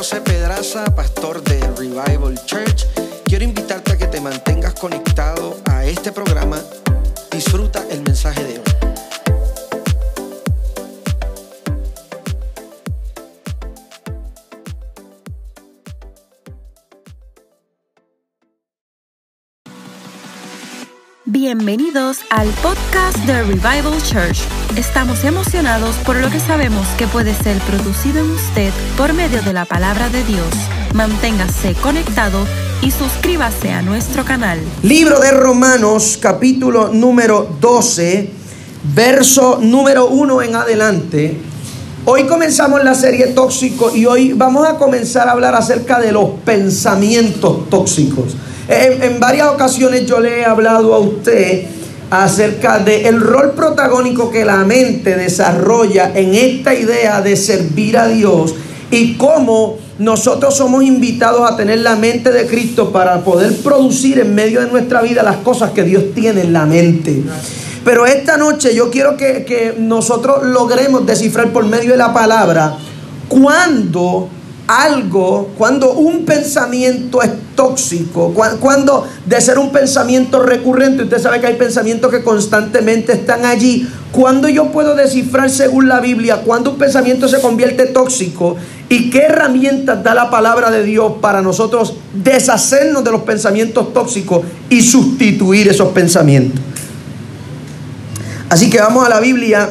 José 0.00 0.22
Pedraza, 0.22 0.86
pastor 0.94 1.42
de 1.42 1.60
Revival 1.76 2.34
Church. 2.46 2.86
Quiero 3.26 3.44
invitarte 3.44 3.92
a 3.92 3.98
que 3.98 4.06
te 4.06 4.18
mantengas 4.18 4.72
conectado 4.72 5.58
a 5.70 5.84
este 5.84 6.10
programa. 6.10 6.58
Disfruta 7.30 7.84
el 7.90 8.00
mensaje 8.00 8.42
de 8.42 8.60
hoy. 8.60 9.09
Bienvenidos 21.42 22.18
al 22.28 22.48
podcast 22.62 23.16
de 23.20 23.42
Revival 23.42 24.02
Church. 24.02 24.40
Estamos 24.76 25.24
emocionados 25.24 25.96
por 26.04 26.16
lo 26.16 26.28
que 26.28 26.38
sabemos 26.38 26.86
que 26.98 27.06
puede 27.06 27.34
ser 27.34 27.56
producido 27.60 28.20
en 28.20 28.30
usted 28.30 28.70
por 28.98 29.14
medio 29.14 29.40
de 29.40 29.54
la 29.54 29.64
palabra 29.64 30.10
de 30.10 30.22
Dios. 30.24 30.46
Manténgase 30.92 31.72
conectado 31.76 32.46
y 32.82 32.90
suscríbase 32.90 33.70
a 33.70 33.80
nuestro 33.80 34.22
canal. 34.22 34.60
Libro 34.82 35.18
de 35.18 35.30
Romanos, 35.30 36.18
capítulo 36.20 36.90
número 36.92 37.56
12, 37.58 38.30
verso 38.94 39.60
número 39.62 40.08
1 40.08 40.42
en 40.42 40.56
adelante. 40.56 41.40
Hoy 42.04 42.24
comenzamos 42.24 42.84
la 42.84 42.94
serie 42.94 43.28
tóxico 43.28 43.96
y 43.96 44.04
hoy 44.04 44.34
vamos 44.34 44.68
a 44.68 44.76
comenzar 44.76 45.26
a 45.26 45.32
hablar 45.32 45.54
acerca 45.54 46.00
de 46.00 46.12
los 46.12 46.32
pensamientos 46.44 47.70
tóxicos. 47.70 48.36
En, 48.72 49.18
varias 49.18 49.48
ocasiones 49.48 50.06
yo 50.06 50.20
le 50.20 50.40
he 50.40 50.44
hablado 50.44 50.94
a 50.94 51.00
usted 51.00 51.64
acerca 52.08 52.78
del 52.78 53.20
rol 53.20 53.50
protagónico 53.50 54.30
que 54.30 54.44
la 54.44 54.58
mente 54.58 55.16
desarrolla 55.16 56.12
en 56.14 56.36
esta 56.36 56.72
idea 56.72 57.20
de 57.20 57.34
servir 57.34 57.98
a 57.98 58.06
Dios 58.06 58.54
y 58.92 59.14
cómo 59.14 59.76
nosotros 59.98 60.56
somos 60.56 60.84
invitados 60.84 61.50
a 61.50 61.56
tener 61.56 61.80
la 61.80 61.96
mente 61.96 62.30
de 62.30 62.46
Cristo 62.46 62.92
para 62.92 63.24
poder 63.24 63.56
producir 63.56 64.20
en 64.20 64.36
medio 64.36 64.60
de 64.60 64.68
nuestra 64.68 65.02
vida 65.02 65.24
las 65.24 65.38
cosas 65.38 65.72
que 65.72 65.82
Dios 65.82 66.04
tiene 66.14 66.42
en 66.42 66.52
la 66.52 66.64
mente. 66.64 67.24
Pero 67.84 68.06
esta 68.06 68.36
noche 68.36 68.72
yo 68.72 68.88
quiero 68.88 69.16
que, 69.16 69.44
que 69.44 69.74
nosotros 69.78 70.44
logremos 70.44 71.04
descifrar 71.04 71.52
por 71.52 71.66
medio 71.66 71.90
de 71.90 71.96
la 71.96 72.12
palabra 72.12 72.76
cuándo 73.28 74.28
algo, 74.70 75.50
cuando 75.58 75.94
un 75.94 76.24
pensamiento 76.24 77.20
es 77.22 77.30
tóxico, 77.56 78.32
cuando 78.60 79.04
de 79.26 79.40
ser 79.40 79.58
un 79.58 79.72
pensamiento 79.72 80.40
recurrente, 80.40 81.02
usted 81.02 81.20
sabe 81.20 81.40
que 81.40 81.48
hay 81.48 81.56
pensamientos 81.56 82.08
que 82.12 82.22
constantemente 82.22 83.14
están 83.14 83.44
allí, 83.44 83.88
cuando 84.12 84.48
yo 84.48 84.70
puedo 84.70 84.94
descifrar 84.94 85.50
según 85.50 85.88
la 85.88 85.98
Biblia, 85.98 86.42
cuando 86.44 86.70
un 86.70 86.78
pensamiento 86.78 87.26
se 87.26 87.40
convierte 87.40 87.86
tóxico 87.86 88.56
y 88.88 89.10
qué 89.10 89.22
herramientas 89.22 90.04
da 90.04 90.14
la 90.14 90.30
palabra 90.30 90.70
de 90.70 90.84
Dios 90.84 91.14
para 91.20 91.42
nosotros 91.42 91.94
deshacernos 92.14 93.02
de 93.02 93.10
los 93.10 93.22
pensamientos 93.22 93.92
tóxicos 93.92 94.44
y 94.68 94.82
sustituir 94.82 95.66
esos 95.66 95.88
pensamientos. 95.88 96.60
Así 98.48 98.70
que 98.70 98.78
vamos 98.78 99.04
a 99.04 99.08
la 99.08 99.18
Biblia 99.18 99.70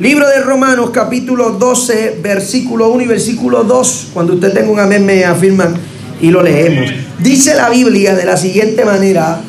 Libro 0.00 0.26
de 0.26 0.40
Romanos 0.40 0.92
capítulo 0.94 1.50
12, 1.50 2.20
versículo 2.22 2.88
1 2.88 3.02
y 3.02 3.06
versículo 3.06 3.64
2. 3.64 4.08
Cuando 4.14 4.32
usted 4.32 4.50
tenga 4.54 4.70
un 4.70 4.80
amén 4.80 5.04
me 5.04 5.26
afirman 5.26 5.74
y 6.22 6.30
lo 6.30 6.42
leemos. 6.42 6.90
Dice 7.18 7.54
la 7.54 7.68
Biblia 7.68 8.14
de 8.14 8.24
la 8.24 8.38
siguiente 8.38 8.86
manera, 8.86 9.42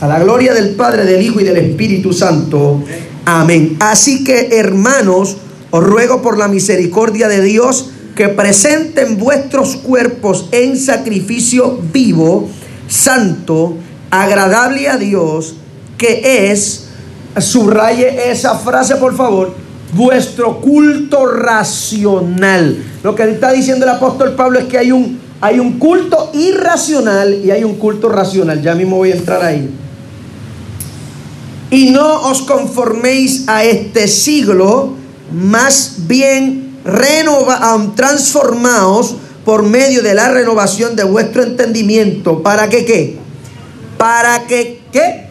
a 0.00 0.06
la 0.06 0.20
gloria 0.20 0.54
del 0.54 0.76
Padre, 0.76 1.04
del 1.04 1.22
Hijo 1.22 1.40
y 1.40 1.42
del 1.42 1.56
Espíritu 1.56 2.12
Santo. 2.12 2.84
Amén. 3.24 3.78
Así 3.80 4.22
que 4.22 4.50
hermanos, 4.52 5.38
os 5.72 5.82
ruego 5.82 6.22
por 6.22 6.38
la 6.38 6.46
misericordia 6.46 7.26
de 7.26 7.42
Dios 7.42 7.90
que 8.14 8.28
presenten 8.28 9.18
vuestros 9.18 9.74
cuerpos 9.74 10.48
en 10.52 10.78
sacrificio 10.78 11.80
vivo, 11.92 12.48
santo, 12.86 13.74
agradable 14.12 14.88
a 14.88 14.98
Dios, 14.98 15.56
que 15.98 16.52
es, 16.52 16.90
subraye 17.40 18.30
esa 18.30 18.56
frase 18.56 18.94
por 18.94 19.16
favor, 19.16 19.65
vuestro 19.96 20.60
culto 20.60 21.26
racional. 21.26 22.76
Lo 23.02 23.14
que 23.14 23.24
está 23.30 23.52
diciendo 23.52 23.84
el 23.84 23.92
apóstol 23.92 24.34
Pablo 24.34 24.58
es 24.58 24.66
que 24.66 24.78
hay 24.78 24.92
un, 24.92 25.18
hay 25.40 25.58
un 25.58 25.78
culto 25.78 26.30
irracional 26.34 27.34
y 27.34 27.50
hay 27.50 27.64
un 27.64 27.76
culto 27.76 28.08
racional. 28.08 28.62
Ya 28.62 28.74
mismo 28.74 28.96
voy 28.96 29.12
a 29.12 29.16
entrar 29.16 29.42
ahí. 29.42 29.70
Y 31.70 31.90
no 31.90 32.28
os 32.28 32.42
conforméis 32.42 33.48
a 33.48 33.64
este 33.64 34.06
siglo, 34.06 34.94
más 35.32 35.94
bien 36.06 36.78
renova, 36.84 37.76
transformaos 37.96 39.16
por 39.44 39.64
medio 39.64 40.02
de 40.02 40.14
la 40.14 40.28
renovación 40.28 40.94
de 40.94 41.04
vuestro 41.04 41.42
entendimiento. 41.42 42.42
¿Para 42.42 42.68
que 42.68 42.84
qué? 42.84 43.18
Para 43.98 44.46
que 44.46 44.80
¿qué? 44.92 45.26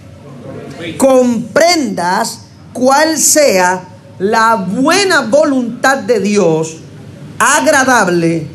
comprendas 0.97 2.41
cuál 2.73 3.17
sea 3.17 3.94
la 4.19 4.55
buena 4.55 5.21
voluntad 5.21 5.97
de 5.97 6.19
Dios, 6.19 6.77
agradable 7.39 8.47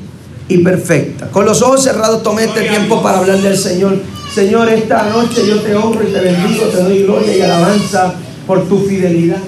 y 0.49 0.59
perfecta. 0.59 1.29
Con 1.31 1.45
los 1.45 1.63
ojos 1.63 1.83
cerrados 1.83 2.23
tomé 2.23 2.45
este 2.45 2.63
tiempo 2.63 3.03
para 3.03 3.19
hablar 3.19 3.39
del 3.39 3.57
Señor. 3.57 3.99
Señor, 4.35 4.69
esta 4.69 5.09
noche 5.11 5.47
yo 5.47 5.61
te 5.61 5.75
honro 5.75 6.03
y 6.03 6.13
te 6.13 6.21
bendigo, 6.21 6.65
te 6.67 6.83
doy 6.83 7.03
gloria 7.03 7.37
y 7.37 7.41
alabanza 7.43 8.15
por 8.47 8.69
tu 8.69 8.79
fidelidad. 8.79 9.39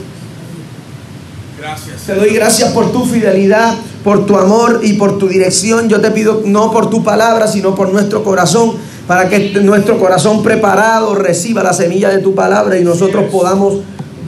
Gracias. 1.58 2.02
Te 2.02 2.14
doy 2.16 2.30
gracias 2.30 2.72
por 2.72 2.90
tu 2.90 3.04
fidelidad, 3.04 3.74
por 4.02 4.26
tu 4.26 4.36
amor 4.36 4.80
y 4.82 4.94
por 4.94 5.18
tu 5.18 5.28
dirección. 5.28 5.88
Yo 5.88 6.00
te 6.00 6.10
pido 6.10 6.42
no 6.44 6.72
por 6.72 6.90
tu 6.90 7.04
palabra, 7.04 7.46
sino 7.46 7.74
por 7.76 7.92
nuestro 7.92 8.24
corazón, 8.24 8.72
para 9.06 9.28
que 9.28 9.60
nuestro 9.62 9.98
corazón 9.98 10.42
preparado 10.42 11.14
reciba 11.14 11.62
la 11.62 11.72
semilla 11.72 12.10
de 12.10 12.18
tu 12.18 12.34
palabra 12.34 12.76
y 12.76 12.84
nosotros 12.84 13.26
podamos 13.30 13.78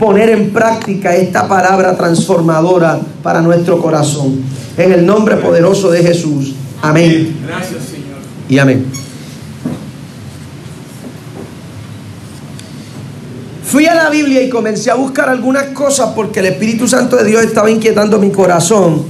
poner 0.04 0.28
en 0.28 0.50
práctica 0.52 1.16
esta 1.16 1.48
palabra 1.48 1.96
transformadora 1.96 3.00
para 3.22 3.40
nuestro 3.40 3.80
corazón. 3.80 4.38
En 4.76 4.92
el 4.92 5.06
nombre 5.06 5.36
poderoso 5.36 5.90
de 5.90 6.02
Jesús. 6.02 6.52
Amén. 6.82 7.34
Gracias, 7.46 7.84
Señor. 7.84 8.18
Y 8.46 8.58
amén. 8.58 8.84
Fui 13.64 13.86
a 13.86 13.94
la 13.94 14.10
Biblia 14.10 14.42
y 14.42 14.50
comencé 14.50 14.90
a 14.90 14.94
buscar 14.94 15.30
algunas 15.30 15.68
cosas 15.68 16.10
porque 16.14 16.40
el 16.40 16.46
Espíritu 16.46 16.86
Santo 16.86 17.16
de 17.16 17.24
Dios 17.24 17.42
estaba 17.42 17.70
inquietando 17.70 18.18
mi 18.18 18.30
corazón 18.30 19.06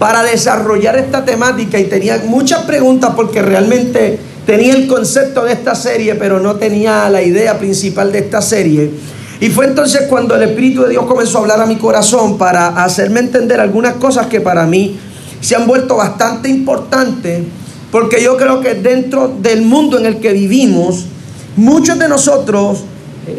para 0.00 0.24
desarrollar 0.24 0.98
esta 0.98 1.24
temática 1.24 1.78
y 1.78 1.84
tenía 1.84 2.20
muchas 2.26 2.64
preguntas 2.64 3.12
porque 3.14 3.42
realmente 3.42 4.18
tenía 4.44 4.74
el 4.74 4.88
concepto 4.88 5.44
de 5.44 5.52
esta 5.52 5.76
serie, 5.76 6.16
pero 6.16 6.40
no 6.40 6.56
tenía 6.56 7.08
la 7.10 7.22
idea 7.22 7.56
principal 7.60 8.10
de 8.10 8.18
esta 8.18 8.42
serie. 8.42 8.90
Y 9.42 9.50
fue 9.50 9.66
entonces 9.66 10.02
cuando 10.08 10.36
el 10.36 10.42
Espíritu 10.42 10.82
de 10.82 10.90
Dios 10.90 11.04
comenzó 11.04 11.38
a 11.38 11.40
hablar 11.40 11.60
a 11.60 11.66
mi 11.66 11.74
corazón 11.74 12.38
para 12.38 12.84
hacerme 12.84 13.18
entender 13.18 13.58
algunas 13.58 13.94
cosas 13.94 14.28
que 14.28 14.40
para 14.40 14.66
mí 14.66 14.96
se 15.40 15.56
han 15.56 15.66
vuelto 15.66 15.96
bastante 15.96 16.48
importantes, 16.48 17.42
porque 17.90 18.22
yo 18.22 18.36
creo 18.36 18.60
que 18.60 18.74
dentro 18.74 19.26
del 19.26 19.62
mundo 19.62 19.98
en 19.98 20.06
el 20.06 20.20
que 20.20 20.32
vivimos, 20.32 21.06
muchos 21.56 21.98
de 21.98 22.08
nosotros 22.08 22.84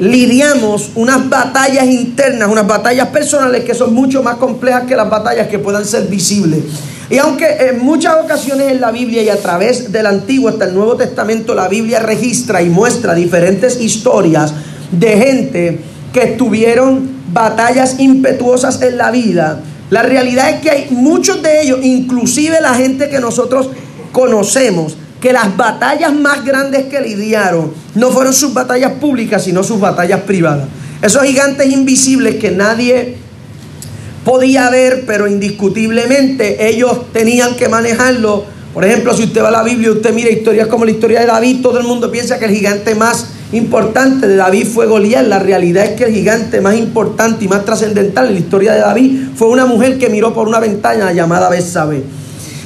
lidiamos 0.01 0.89
unas 0.95 1.29
batallas 1.29 1.85
internas, 1.85 2.49
unas 2.49 2.67
batallas 2.67 3.07
personales 3.07 3.63
que 3.63 3.73
son 3.73 3.93
mucho 3.93 4.21
más 4.21 4.35
complejas 4.35 4.83
que 4.83 4.97
las 4.97 5.09
batallas 5.09 5.47
que 5.47 5.57
puedan 5.57 5.85
ser 5.85 6.07
visibles. 6.07 6.65
Y 7.09 7.17
aunque 7.17 7.45
en 7.45 7.79
muchas 7.79 8.15
ocasiones 8.21 8.73
en 8.73 8.81
la 8.81 8.91
Biblia 8.91 9.23
y 9.23 9.29
a 9.29 9.37
través 9.37 9.89
del 9.89 10.07
Antiguo 10.07 10.49
hasta 10.49 10.65
el 10.65 10.73
Nuevo 10.73 10.97
Testamento 10.97 11.55
la 11.55 11.69
Biblia 11.69 11.99
registra 11.99 12.61
y 12.61 12.67
muestra 12.67 13.15
diferentes 13.15 13.79
historias 13.79 14.53
de 14.91 15.17
gente 15.17 15.92
que 16.13 16.27
tuvieron 16.27 17.09
batallas 17.33 17.99
impetuosas 17.99 18.81
en 18.81 18.97
la 18.97 19.11
vida, 19.11 19.61
la 19.89 20.01
realidad 20.01 20.49
es 20.49 20.61
que 20.61 20.69
hay 20.71 20.87
muchos 20.91 21.43
de 21.43 21.61
ellos, 21.61 21.79
inclusive 21.83 22.61
la 22.61 22.73
gente 22.73 23.09
que 23.09 23.19
nosotros 23.19 23.69
conocemos, 24.11 24.95
que 25.19 25.33
las 25.33 25.55
batallas 25.55 26.13
más 26.13 26.43
grandes 26.43 26.85
que 26.85 26.99
lidiaron 26.99 27.73
no 27.95 28.11
fueron 28.11 28.33
sus 28.33 28.53
batallas 28.53 28.93
públicas, 28.93 29.43
sino 29.43 29.63
sus 29.63 29.79
batallas 29.79 30.21
privadas. 30.21 30.67
Esos 31.01 31.23
gigantes 31.23 31.71
invisibles 31.71 32.35
que 32.35 32.51
nadie 32.51 33.17
podía 34.23 34.69
ver, 34.69 35.03
pero 35.05 35.27
indiscutiblemente 35.27 36.69
ellos 36.69 37.11
tenían 37.11 37.55
que 37.55 37.69
manejarlo. 37.69 38.45
Por 38.73 38.85
ejemplo, 38.85 39.15
si 39.15 39.23
usted 39.23 39.43
va 39.43 39.49
a 39.49 39.51
la 39.51 39.63
Biblia 39.63 39.89
y 39.89 39.91
usted 39.91 40.13
mira 40.13 40.29
historias 40.29 40.67
como 40.67 40.85
la 40.85 40.91
historia 40.91 41.19
de 41.19 41.27
David, 41.27 41.61
todo 41.61 41.79
el 41.79 41.85
mundo 41.85 42.09
piensa 42.09 42.39
que 42.39 42.45
el 42.45 42.51
gigante 42.51 42.95
más 42.95 43.27
importante 43.53 44.27
de 44.27 44.35
David 44.35 44.67
fue 44.67 44.85
Goliat. 44.85 45.25
La 45.27 45.39
realidad 45.39 45.85
es 45.85 45.91
que 45.91 46.05
el 46.05 46.13
gigante 46.13 46.61
más 46.61 46.75
importante 46.75 47.45
y 47.45 47.47
más 47.47 47.65
trascendental 47.65 48.27
en 48.27 48.33
la 48.33 48.39
historia 48.39 48.73
de 48.73 48.79
David 48.79 49.21
fue 49.35 49.47
una 49.47 49.65
mujer 49.65 49.97
que 49.97 50.09
miró 50.09 50.33
por 50.33 50.47
una 50.47 50.59
ventana 50.59 51.11
llamada 51.13 51.49
Betsabé. 51.49 52.03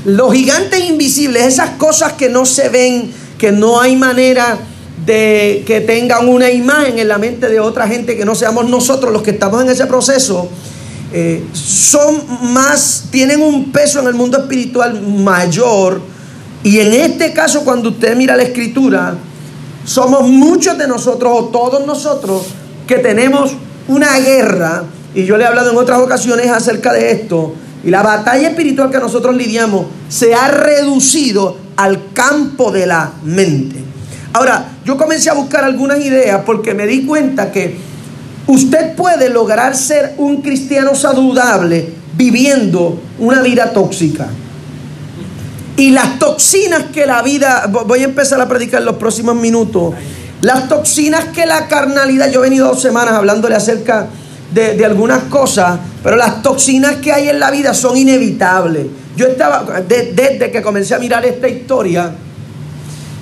Los 0.05 0.33
gigantes 0.33 0.81
invisibles, 0.89 1.45
esas 1.45 1.71
cosas 1.71 2.13
que 2.13 2.29
no 2.29 2.45
se 2.45 2.69
ven, 2.69 3.11
que 3.37 3.51
no 3.51 3.81
hay 3.81 3.95
manera 3.95 4.57
de 5.05 5.63
que 5.65 5.81
tengan 5.81 6.27
una 6.27 6.51
imagen 6.51 6.99
en 6.99 7.07
la 7.07 7.17
mente 7.17 7.47
de 7.47 7.59
otra 7.59 7.87
gente 7.87 8.17
que 8.17 8.25
no 8.25 8.35
seamos 8.35 8.69
nosotros 8.69 9.11
los 9.11 9.21
que 9.21 9.31
estamos 9.31 9.61
en 9.61 9.69
ese 9.69 9.85
proceso, 9.85 10.49
eh, 11.13 11.43
son 11.53 12.21
más, 12.53 13.05
tienen 13.09 13.41
un 13.41 13.71
peso 13.71 14.01
en 14.01 14.07
el 14.07 14.13
mundo 14.13 14.39
espiritual 14.39 15.01
mayor 15.01 16.01
Y 16.63 16.79
en 16.79 16.91
este 16.91 17.31
caso, 17.31 17.63
cuando 17.63 17.89
usted 17.89 18.13
mira 18.17 18.35
la 18.35 18.43
escritura, 18.43 19.15
somos 19.87 20.27
muchos 20.27 20.77
de 20.77 20.85
nosotros 20.85 21.31
o 21.33 21.45
todos 21.45 21.87
nosotros 21.87 22.43
que 22.85 22.97
tenemos 22.97 23.53
una 23.87 24.19
guerra, 24.19 24.83
y 25.15 25.23
yo 25.23 25.37
le 25.37 25.45
he 25.45 25.47
hablado 25.47 25.71
en 25.71 25.77
otras 25.77 25.99
ocasiones 25.99 26.49
acerca 26.49 26.91
de 26.91 27.11
esto, 27.11 27.55
y 27.85 27.89
la 27.89 28.03
batalla 28.03 28.49
espiritual 28.49 28.91
que 28.91 28.99
nosotros 28.99 29.35
lidiamos 29.37 29.85
se 30.09 30.35
ha 30.35 30.49
reducido 30.49 31.57
al 31.77 32.11
campo 32.11 32.69
de 32.69 32.85
la 32.85 33.13
mente. 33.23 33.77
Ahora, 34.33 34.73
yo 34.83 34.97
comencé 34.97 35.29
a 35.29 35.33
buscar 35.33 35.63
algunas 35.63 35.99
ideas 36.01 36.41
porque 36.45 36.73
me 36.73 36.85
di 36.85 37.05
cuenta 37.05 37.49
que 37.49 37.77
usted 38.45 38.93
puede 38.93 39.29
lograr 39.29 39.73
ser 39.73 40.15
un 40.17 40.41
cristiano 40.41 40.95
saludable 40.95 41.93
viviendo 42.17 42.99
una 43.19 43.41
vida 43.41 43.71
tóxica. 43.71 44.27
Y 45.77 45.91
las 45.91 46.17
toxinas 46.17 46.85
que 46.91 47.05
la 47.05 47.21
vida, 47.21 47.69
voy 47.69 48.01
a 48.01 48.05
empezar 48.05 48.41
a 48.41 48.47
predicar 48.47 48.79
en 48.79 48.85
los 48.85 48.95
próximos 48.95 49.35
minutos, 49.35 49.93
las 50.41 50.67
toxinas 50.67 51.25
que 51.25 51.45
la 51.45 51.67
carnalidad, 51.67 52.31
yo 52.31 52.39
he 52.39 52.49
venido 52.49 52.67
dos 52.67 52.81
semanas 52.81 53.13
hablándole 53.13 53.55
acerca 53.55 54.07
de, 54.51 54.83
algunas 54.83 55.25
cosas, 55.25 55.79
pero 56.01 56.15
las 56.15 56.41
toxinas 56.41 56.95
que 56.95 57.13
hay 57.13 57.29
en 57.29 57.39
la 57.39 57.51
vida 57.51 57.75
son 57.75 57.95
inevitables. 57.95 58.87
Yo 59.15 59.27
estaba, 59.27 59.81
desde 59.87 60.49
que 60.49 60.61
comencé 60.63 60.95
a 60.95 60.99
mirar 60.99 61.23
esta 61.27 61.47
historia, 61.47 62.11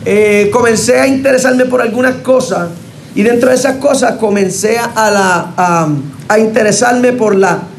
eh, 0.06 0.50
comencé 0.54 1.02
a 1.02 1.08
interesarme 1.08 1.66
por 1.66 1.82
algunas 1.82 2.16
cosas 2.16 2.70
y 3.16 3.24
dentro 3.24 3.50
de 3.50 3.56
esas 3.56 3.78
cosas 3.78 4.14
comencé 4.14 4.78
a, 4.78 5.12
la, 5.12 5.90
a 6.30 6.40
interesarme 6.40 7.12
por 7.12 7.36
la 7.36 7.75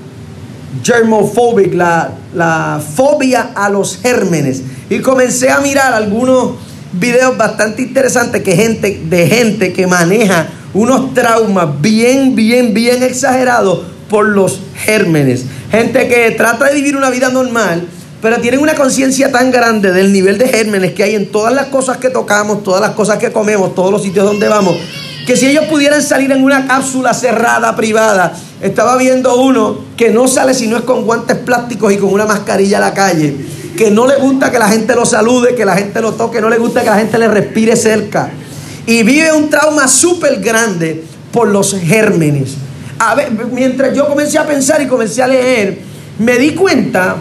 germophobic, 0.83 1.75
la, 1.75 2.13
la 2.35 2.81
fobia 2.95 3.51
a 3.55 3.69
los 3.69 3.99
gérmenes. 3.99 4.63
Y 4.91 5.01
comencé 5.01 5.51
a 5.51 5.61
mirar 5.61 5.93
algunos 5.93 6.53
videos 6.93 7.37
bastante 7.37 7.83
interesantes 7.83 8.43
que 8.43 8.57
gente, 8.57 9.03
de 9.09 9.27
gente 9.27 9.73
que 9.73 9.87
maneja 9.87 10.49
unos 10.75 11.15
traumas 11.15 11.81
bien, 11.81 12.35
bien, 12.35 12.75
bien 12.75 13.03
exagerados 13.03 13.81
por 14.09 14.27
los 14.29 14.61
gérmenes. 14.75 15.45
Gente 15.71 16.07
que 16.09 16.31
trata 16.33 16.67
de 16.67 16.75
vivir 16.75 16.97
una 16.97 17.11
vida 17.11 17.31
normal, 17.31 17.89
pero 18.23 18.39
tienen 18.41 18.61
una 18.61 18.75
conciencia 18.75 19.33
tan 19.33 19.51
grande 19.51 19.93
del 19.93 20.13
nivel 20.13 20.39
de 20.39 20.49
gérmenes 20.49 20.93
que 20.93 21.03
hay 21.03 21.15
en 21.15 21.31
todas 21.31 21.53
las 21.53 21.67
cosas 21.67 21.99
que 21.99 22.11
tocamos, 22.11 22.63
todas 22.63 22.81
las 22.81 22.91
cosas 22.91 23.19
que 23.19 23.33
comemos, 23.33 23.75
todos 23.75 23.91
los 23.91 24.03
sitios 24.03 24.25
donde 24.25 24.49
vamos, 24.49 24.77
que 25.27 25.37
si 25.37 25.47
ellos 25.47 25.65
pudieran 25.65 26.03
salir 26.03 26.31
en 26.31 26.45
una 26.45 26.67
cápsula 26.67 27.13
cerrada, 27.13 27.75
privada, 27.75 28.35
estaba 28.61 28.97
viendo 28.97 29.37
uno 29.41 29.79
que 29.97 30.11
no 30.11 30.29
sale 30.29 30.55
si 30.55 30.67
no 30.67 30.77
es 30.77 30.83
con 30.83 31.05
guantes 31.05 31.37
plásticos 31.37 31.93
y 31.93 31.99
con 31.99 32.13
una 32.13 32.25
mascarilla 32.25 32.79
a 32.79 32.81
la 32.81 32.95
calle, 32.95 33.37
que 33.77 33.91
no 33.91 34.07
le 34.07 34.17
gusta 34.17 34.51
que 34.51 34.59
la 34.59 34.69
gente 34.69 34.95
lo 34.95 35.05
salude, 35.05 35.55
que 35.55 35.65
la 35.65 35.77
gente 35.77 36.01
lo 36.01 36.13
toque, 36.13 36.41
no 36.41 36.49
le 36.49 36.59
gusta 36.59 36.83
que 36.83 36.91
la 36.91 36.99
gente 36.99 37.19
le 37.19 37.29
respire 37.29 37.77
cerca. 37.77 38.31
Y 38.87 39.03
vive 39.03 39.33
un 39.33 39.51
trauma 39.51 39.89
súper 39.89 40.41
grande 40.41 41.05
por 41.33 41.49
los 41.49 41.75
gérmenes. 41.75 42.55
Mientras 43.53 43.95
yo 43.95 44.09
comencé 44.09 44.39
a 44.39 44.47
pensar 44.47 44.81
y 44.81 44.87
comencé 44.87 45.23
a 45.23 45.27
leer, 45.27 45.79
me 46.19 46.39
di 46.39 46.55
cuenta 46.55 47.17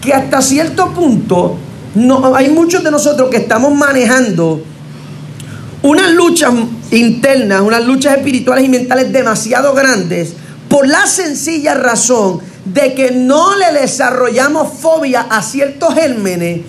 que 0.00 0.12
hasta 0.12 0.42
cierto 0.42 0.88
punto 0.92 1.56
no, 1.94 2.34
hay 2.34 2.50
muchos 2.50 2.82
de 2.82 2.90
nosotros 2.90 3.30
que 3.30 3.36
estamos 3.36 3.72
manejando 3.72 4.64
unas 5.82 6.12
luchas 6.12 6.52
internas, 6.90 7.60
unas 7.60 7.84
luchas 7.84 8.16
espirituales 8.16 8.64
y 8.64 8.68
mentales 8.68 9.12
demasiado 9.12 9.74
grandes 9.74 10.34
por 10.72 10.88
la 10.88 11.06
sencilla 11.06 11.74
razón 11.74 12.40
de 12.64 12.94
que 12.94 13.10
no 13.10 13.56
le 13.56 13.78
desarrollamos 13.78 14.72
fobia 14.80 15.20
a 15.20 15.42
ciertos 15.42 15.92
gérmenes 15.92 16.62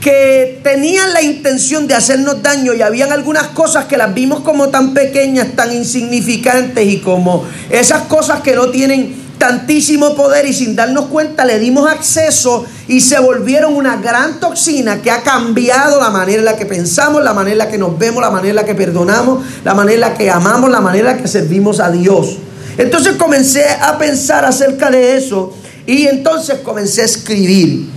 que 0.00 0.60
tenían 0.64 1.12
la 1.12 1.22
intención 1.22 1.86
de 1.86 1.94
hacernos 1.94 2.42
daño 2.42 2.74
y 2.74 2.82
habían 2.82 3.12
algunas 3.12 3.46
cosas 3.48 3.84
que 3.84 3.96
las 3.96 4.12
vimos 4.12 4.40
como 4.40 4.70
tan 4.70 4.94
pequeñas, 4.94 5.54
tan 5.54 5.72
insignificantes 5.72 6.84
y 6.84 6.98
como 6.98 7.44
esas 7.70 8.02
cosas 8.08 8.40
que 8.40 8.56
no 8.56 8.70
tienen 8.70 9.14
tantísimo 9.38 10.16
poder 10.16 10.44
y 10.46 10.52
sin 10.52 10.74
darnos 10.74 11.04
cuenta 11.04 11.44
le 11.44 11.60
dimos 11.60 11.88
acceso 11.88 12.66
y 12.88 13.00
se 13.00 13.20
volvieron 13.20 13.74
una 13.74 13.98
gran 13.98 14.40
toxina 14.40 15.02
que 15.02 15.12
ha 15.12 15.22
cambiado 15.22 16.00
la 16.00 16.10
manera 16.10 16.40
en 16.40 16.46
la 16.46 16.56
que 16.56 16.66
pensamos, 16.66 17.22
la 17.22 17.32
manera 17.32 17.52
en 17.52 17.58
la 17.58 17.68
que 17.68 17.78
nos 17.78 17.96
vemos, 17.96 18.20
la 18.22 18.30
manera 18.30 18.50
en 18.50 18.56
la 18.56 18.64
que 18.64 18.74
perdonamos, 18.74 19.44
la 19.64 19.74
manera 19.74 19.94
en 19.94 20.00
la 20.00 20.14
que 20.14 20.28
amamos, 20.28 20.68
la 20.68 20.80
manera 20.80 21.12
en 21.12 21.16
la 21.16 21.22
que 21.22 21.28
servimos 21.28 21.78
a 21.78 21.92
Dios. 21.92 22.38
Entonces 22.78 23.14
comencé 23.14 23.64
a 23.64 23.98
pensar 23.98 24.44
acerca 24.44 24.90
de 24.90 25.16
eso 25.16 25.52
y 25.86 26.06
entonces 26.06 26.60
comencé 26.60 27.02
a 27.02 27.04
escribir. 27.04 27.88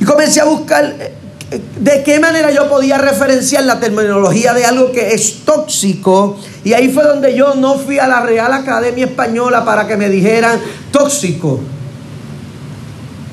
Y 0.00 0.04
comencé 0.04 0.40
a 0.40 0.44
buscar 0.44 0.96
eh, 0.98 1.14
de 1.78 2.02
qué 2.02 2.18
manera 2.18 2.50
yo 2.50 2.68
podía 2.68 2.98
referenciar 2.98 3.64
la 3.64 3.78
terminología 3.78 4.52
de 4.54 4.64
algo 4.64 4.92
que 4.92 5.14
es 5.14 5.44
tóxico. 5.44 6.36
Y 6.64 6.72
ahí 6.72 6.88
fue 6.88 7.04
donde 7.04 7.34
yo 7.36 7.54
no 7.54 7.78
fui 7.78 7.98
a 7.98 8.06
la 8.06 8.20
Real 8.20 8.52
Academia 8.52 9.06
Española 9.06 9.64
para 9.64 9.86
que 9.86 9.96
me 9.96 10.08
dijeran 10.08 10.58
tóxico. 10.90 11.60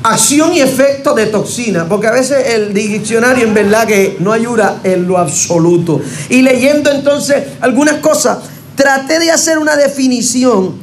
Acción 0.03 0.53
y 0.53 0.61
efecto 0.61 1.13
de 1.13 1.27
toxina, 1.27 1.87
porque 1.87 2.07
a 2.07 2.11
veces 2.11 2.55
el 2.55 2.73
diccionario 2.73 3.45
en 3.45 3.53
verdad 3.53 3.85
que 3.85 4.17
no 4.19 4.31
ayuda 4.31 4.81
en 4.83 5.07
lo 5.07 5.17
absoluto. 5.19 6.01
Y 6.29 6.41
leyendo 6.41 6.91
entonces 6.91 7.43
algunas 7.61 7.95
cosas, 7.97 8.39
traté 8.81 9.19
de 9.19 9.29
hacer 9.29 9.59
una 9.59 9.75
definición 9.75 10.73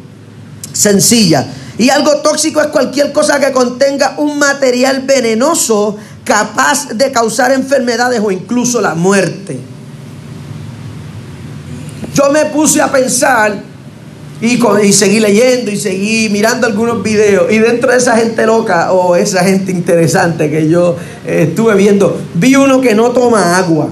sencilla. 0.72 1.44
Y 1.78 1.90
algo 1.90 2.18
tóxico 2.18 2.60
es 2.60 2.68
cualquier 2.68 3.12
cosa 3.12 3.40
que 3.40 3.50
contenga 3.50 4.14
un 4.18 4.38
material 4.38 5.02
venenoso 5.02 5.96
capaz 6.22 6.90
de 6.90 7.10
causar 7.10 7.50
enfermedades 7.50 8.20
o 8.22 8.30
incluso 8.30 8.80
la 8.80 8.94
muerte. 8.94 9.58
Yo 12.14 12.30
me 12.30 12.46
puse 12.46 12.80
a 12.80 12.90
pensar 12.90 13.62
y, 14.40 14.92
seguí 14.92 15.18
leyendo 15.18 15.72
y 15.72 15.76
seguí 15.76 16.28
mirando 16.28 16.68
algunos 16.68 17.02
videos. 17.02 17.50
Y 17.50 17.58
dentro 17.58 17.90
de 17.90 17.98
esa 17.98 18.16
gente 18.16 18.46
loca 18.46 18.92
o 18.92 19.16
esa 19.16 19.42
gente 19.42 19.72
interesante 19.72 20.48
que 20.50 20.68
yo 20.68 20.96
eh, 21.26 21.46
estuve 21.48 21.74
viendo, 21.74 22.16
vi 22.34 22.54
uno 22.54 22.80
que 22.80 22.94
no 22.94 23.10
toma 23.10 23.58
agua. 23.58 23.88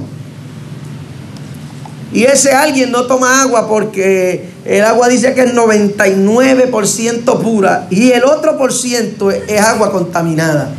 Y 2.13 2.25
ese 2.25 2.53
alguien 2.53 2.93
no 2.93 3.07
toma 3.07 3.43
agua 3.43 3.69
porque 3.69 4.49
el 4.65 4.85
agua 4.85 5.09
dice 5.09 5.35
que 5.35 5.43
es 5.43 5.55
99% 5.55 7.41
pura 7.41 7.87
y 7.91 8.13
el 8.13 8.25
otro 8.25 8.57
por 8.57 8.73
ciento 8.73 9.31
es 9.31 9.61
agua 9.61 9.91
contaminada. 9.91 10.71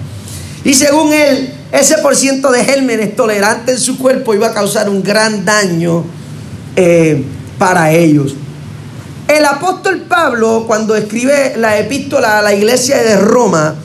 Y 0.64 0.74
según 0.74 1.14
él, 1.14 1.54
ese 1.72 1.98
por 2.00 2.16
ciento 2.16 2.52
de 2.52 2.64
gérmenes 2.64 3.16
tolerantes 3.16 3.76
en 3.76 3.82
su 3.82 3.98
cuerpo 3.98 4.34
iba 4.34 4.48
a 4.48 4.54
causar 4.54 4.90
un 4.90 5.04
gran 5.04 5.46
daño 5.46 6.06
eh, 6.76 7.24
para 7.58 7.92
ellos. 7.92 8.36
El 9.28 9.44
apóstol 9.46 10.06
Pablo, 10.08 10.64
cuando 10.66 10.96
escribe 10.96 11.56
la 11.58 11.78
epístola 11.78 12.40
a 12.40 12.42
la 12.42 12.54
iglesia 12.54 12.98
de 13.04 13.18
Roma, 13.18 13.76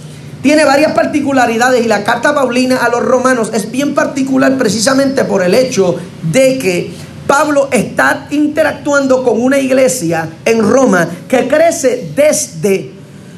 tiene 0.42 0.64
varias 0.64 0.92
particularidades 0.92 1.84
y 1.84 1.88
la 1.88 2.04
carta 2.04 2.34
paulina 2.34 2.76
a 2.76 2.88
los 2.88 3.02
romanos 3.02 3.50
es 3.54 3.70
bien 3.70 3.94
particular 3.94 4.56
precisamente 4.58 5.24
por 5.24 5.42
el 5.42 5.54
hecho 5.54 5.96
de 6.32 6.58
que 6.58 6.92
Pablo 7.26 7.68
está 7.72 8.26
interactuando 8.30 9.22
con 9.22 9.40
una 9.40 9.58
iglesia 9.58 10.28
en 10.44 10.62
Roma 10.62 11.08
que 11.28 11.48
crece 11.48 12.10
desde 12.14 12.90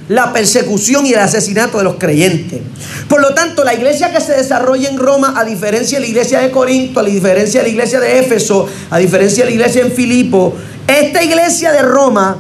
la 0.09 0.33
persecución 0.33 1.07
y 1.07 1.13
el 1.13 1.21
asesinato 1.21 1.79
de 1.79 1.85
los 1.85 1.95
creyentes. 1.95 2.61
Por 3.09 3.21
lo 3.21 3.35
tanto, 3.35 3.65
la 3.65 3.75
iglesia 3.75 4.13
que 4.13 4.21
se 4.21 4.33
desarrolla 4.33 4.89
en 4.89 4.99
Roma, 4.99 5.35
a 5.37 5.45
diferencia 5.45 5.99
de 5.99 6.05
la 6.05 6.11
iglesia 6.11 6.41
de 6.41 6.51
Corinto, 6.51 7.01
a 7.01 7.05
diferencia 7.05 7.61
de 7.61 7.69
la 7.69 7.73
iglesia 7.73 8.01
de 8.01 8.19
Éfeso, 8.19 8.69
a 8.91 8.99
diferencia 8.99 9.45
de 9.45 9.51
la 9.51 9.55
iglesia 9.55 9.83
en 9.83 9.93
Filipo, 9.93 10.55
esta 10.87 11.23
iglesia 11.23 11.73
de 11.73 11.83
Roma 11.83 12.39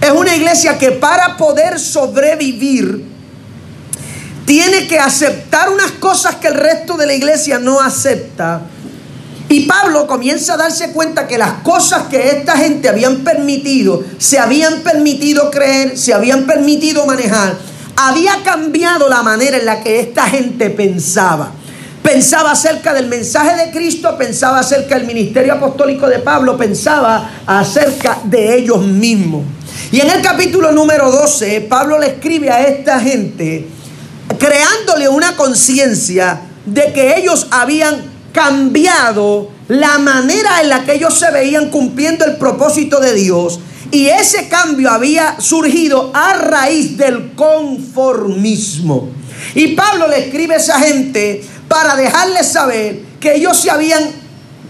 es 0.00 0.10
una 0.10 0.34
iglesia 0.34 0.78
que 0.78 0.92
para 0.92 1.36
poder 1.36 1.78
sobrevivir 1.78 3.04
tiene 4.44 4.86
que 4.86 4.98
aceptar 4.98 5.70
unas 5.70 5.92
cosas 5.92 6.36
que 6.36 6.48
el 6.48 6.54
resto 6.54 6.96
de 6.96 7.06
la 7.06 7.14
iglesia 7.14 7.58
no 7.58 7.80
acepta 7.80 8.62
y 9.52 9.66
Pablo 9.66 10.06
comienza 10.06 10.54
a 10.54 10.56
darse 10.56 10.92
cuenta 10.92 11.28
que 11.28 11.36
las 11.36 11.62
cosas 11.62 12.04
que 12.04 12.30
esta 12.30 12.56
gente 12.56 12.88
habían 12.88 13.18
permitido, 13.18 14.02
se 14.16 14.38
habían 14.38 14.80
permitido 14.80 15.50
creer, 15.50 15.98
se 15.98 16.14
habían 16.14 16.46
permitido 16.46 17.04
manejar, 17.04 17.58
había 17.94 18.42
cambiado 18.42 19.10
la 19.10 19.22
manera 19.22 19.58
en 19.58 19.66
la 19.66 19.82
que 19.82 20.00
esta 20.00 20.26
gente 20.26 20.70
pensaba. 20.70 21.52
Pensaba 22.02 22.52
acerca 22.52 22.94
del 22.94 23.08
mensaje 23.08 23.66
de 23.66 23.70
Cristo, 23.72 24.16
pensaba 24.16 24.60
acerca 24.60 24.96
del 24.96 25.06
ministerio 25.06 25.52
apostólico 25.52 26.08
de 26.08 26.20
Pablo, 26.20 26.56
pensaba 26.56 27.30
acerca 27.46 28.20
de 28.24 28.56
ellos 28.56 28.82
mismos. 28.82 29.42
Y 29.92 30.00
en 30.00 30.08
el 30.08 30.22
capítulo 30.22 30.72
número 30.72 31.10
12, 31.10 31.60
Pablo 31.68 31.98
le 31.98 32.06
escribe 32.06 32.50
a 32.50 32.62
esta 32.66 32.98
gente, 33.00 33.68
creándole 34.38 35.10
una 35.10 35.36
conciencia 35.36 36.40
de 36.64 36.90
que 36.94 37.18
ellos 37.18 37.48
habían 37.50 38.11
cambiado 38.32 39.50
la 39.68 39.98
manera 39.98 40.60
en 40.60 40.68
la 40.68 40.84
que 40.84 40.94
ellos 40.94 41.18
se 41.18 41.30
veían 41.30 41.70
cumpliendo 41.70 42.24
el 42.24 42.36
propósito 42.36 43.00
de 43.00 43.14
Dios. 43.14 43.60
Y 43.90 44.08
ese 44.08 44.48
cambio 44.48 44.90
había 44.90 45.40
surgido 45.40 46.10
a 46.14 46.34
raíz 46.34 46.96
del 46.96 47.32
conformismo. 47.34 49.10
Y 49.54 49.68
Pablo 49.68 50.08
le 50.08 50.26
escribe 50.26 50.54
a 50.54 50.58
esa 50.58 50.78
gente 50.80 51.44
para 51.68 51.94
dejarles 51.96 52.48
saber 52.50 53.02
que 53.20 53.34
ellos 53.34 53.58
se 53.58 53.70
habían 53.70 54.22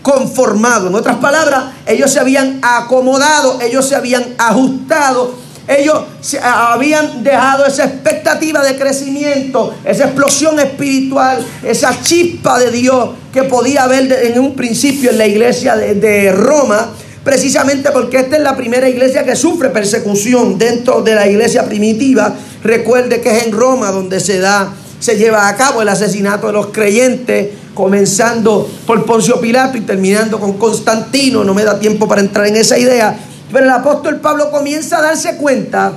conformado. 0.03 0.89
En 0.89 0.95
otras 0.95 1.17
palabras, 1.19 1.73
ellos 1.87 2.13
se 2.13 2.21
habían 2.21 2.59
acomodado, 2.63 3.61
ellos 3.61 3.87
se 3.89 3.95
habían 3.95 4.35
ajustado, 4.39 5.35
ellos 5.69 6.03
habían 6.43 7.23
dejado 7.23 7.67
esa 7.67 7.85
expectativa 7.85 8.63
de 8.63 8.77
crecimiento, 8.77 9.75
esa 9.85 10.05
explosión 10.05 10.59
espiritual, 10.59 11.45
esa 11.63 12.01
chispa 12.03 12.59
de 12.59 12.71
Dios 12.71 13.11
que 13.33 13.45
podía 13.45 13.85
haber 13.85 14.13
en 14.13 14.39
un 14.39 14.55
principio 14.55 15.11
en 15.11 15.19
la 15.19 15.27
iglesia 15.27 15.77
de, 15.77 15.95
de 15.95 16.33
Roma 16.33 16.91
precisamente 17.25 17.91
porque 17.91 18.19
esta 18.19 18.37
es 18.37 18.43
la 18.43 18.57
primera 18.57 18.89
iglesia 18.89 19.25
que 19.25 19.37
sufre 19.37 19.71
persecución 19.71 20.59
dentro 20.59 21.03
de 21.03 21.15
la 21.15 21.29
iglesia 21.29 21.65
primitiva. 21.65 22.35
Recuerde 22.63 23.21
que 23.21 23.37
es 23.37 23.47
en 23.47 23.53
Roma 23.53 23.91
donde 23.91 24.21
se 24.21 24.39
da, 24.39 24.73
se 24.99 25.17
lleva 25.17 25.49
a 25.49 25.57
cabo 25.57 25.83
el 25.83 25.89
asesinato 25.89 26.49
de 26.49 26.53
los 26.53 26.69
creyentes, 26.69 27.51
comenzando 27.75 28.69
por 28.87 29.05
Poncio 29.05 29.41
Pilato 29.41 29.79
y 29.79 29.83
terminando 29.83 30.39
con 30.39 30.55
Constantino. 30.55 31.45
No 31.45 31.55
me 31.55 31.65
da 31.65 31.79
tiempo 31.79 32.09
para 32.09 32.21
entrar 32.21 32.47
en 32.47 32.57
esa 32.57 32.79
idea. 32.79 33.17
Pero 33.53 33.65
el 33.67 33.71
apóstol 33.71 34.21
Pablo 34.21 34.51
comienza 34.51 34.99
a 34.99 35.03
darse 35.03 35.37
cuenta 35.37 35.93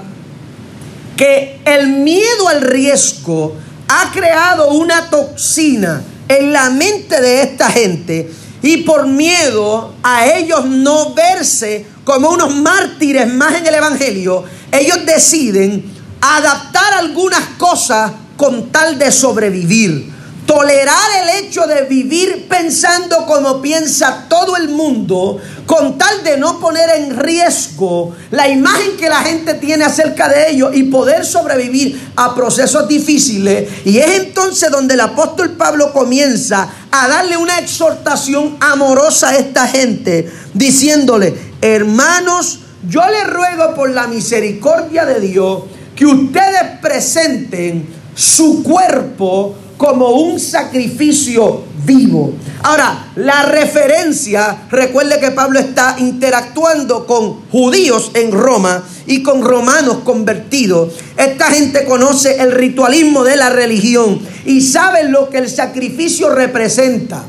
que 1.15 1.61
el 1.63 1.87
miedo 1.87 2.49
al 2.49 2.61
riesgo 2.61 3.55
ha 3.87 4.11
creado 4.11 4.69
una 4.71 5.09
toxina 5.09 6.01
en 6.27 6.51
la 6.51 6.69
mente 6.69 7.21
de 7.21 7.43
esta 7.43 7.69
gente 7.69 8.31
y 8.61 8.77
por 8.77 9.07
miedo 9.07 9.93
a 10.03 10.25
ellos 10.27 10.65
no 10.65 11.13
verse 11.13 11.85
como 12.03 12.29
unos 12.29 12.53
mártires 12.53 13.31
más 13.33 13.55
en 13.55 13.67
el 13.67 13.75
Evangelio, 13.75 14.43
ellos 14.71 15.05
deciden 15.05 15.85
adaptar 16.19 16.93
algunas 16.93 17.41
cosas 17.57 18.11
con 18.35 18.71
tal 18.71 18.97
de 18.97 19.11
sobrevivir. 19.11 20.14
Tolerar 20.45 21.23
el 21.23 21.43
hecho 21.43 21.65
de 21.65 21.83
vivir 21.83 22.47
pensando 22.47 23.25
como 23.25 23.61
piensa 23.61 24.25
todo 24.29 24.55
el 24.57 24.69
mundo, 24.69 25.39
con 25.65 25.97
tal 25.97 26.23
de 26.23 26.37
no 26.37 26.59
poner 26.59 26.87
en 26.97 27.17
riesgo 27.17 28.15
la 28.29 28.47
imagen 28.47 28.95
que 28.95 29.09
la 29.09 29.23
gente 29.23 29.55
tiene 29.55 29.85
acerca 29.85 30.29
de 30.29 30.51
ellos 30.51 30.69
y 30.75 30.83
poder 30.83 31.25
sobrevivir 31.25 32.11
a 32.15 32.35
procesos 32.35 32.87
difíciles. 32.87 33.69
Y 33.85 33.97
es 33.97 34.19
entonces 34.19 34.69
donde 34.69 34.93
el 34.93 35.01
apóstol 35.01 35.51
Pablo 35.51 35.91
comienza 35.91 36.69
a 36.91 37.07
darle 37.07 37.37
una 37.37 37.57
exhortación 37.57 38.57
amorosa 38.59 39.29
a 39.29 39.37
esta 39.37 39.67
gente, 39.67 40.31
diciéndole, 40.53 41.35
hermanos, 41.61 42.59
yo 42.87 43.01
les 43.09 43.27
ruego 43.27 43.73
por 43.73 43.89
la 43.89 44.05
misericordia 44.05 45.05
de 45.05 45.19
Dios 45.19 45.63
que 45.95 46.05
ustedes 46.05 46.79
presenten 46.81 47.87
su 48.13 48.61
cuerpo 48.63 49.55
como 49.77 50.09
un 50.11 50.39
sacrificio 50.39 51.63
vivo. 51.85 52.33
Ahora, 52.63 53.11
la 53.15 53.43
referencia, 53.43 54.63
recuerde 54.71 55.19
que 55.19 55.31
Pablo 55.31 55.59
está 55.59 55.95
interactuando 55.99 57.05
con 57.05 57.49
judíos 57.51 58.11
en 58.13 58.31
Roma 58.31 58.83
y 59.05 59.21
con 59.21 59.43
romanos 59.43 59.97
convertidos. 60.03 60.93
Esta 61.17 61.45
gente 61.51 61.85
conoce 61.85 62.41
el 62.41 62.51
ritualismo 62.51 63.23
de 63.23 63.35
la 63.35 63.49
religión 63.49 64.19
y 64.45 64.61
sabe 64.61 65.09
lo 65.09 65.29
que 65.29 65.37
el 65.37 65.49
sacrificio 65.49 66.29
representa. 66.29 67.23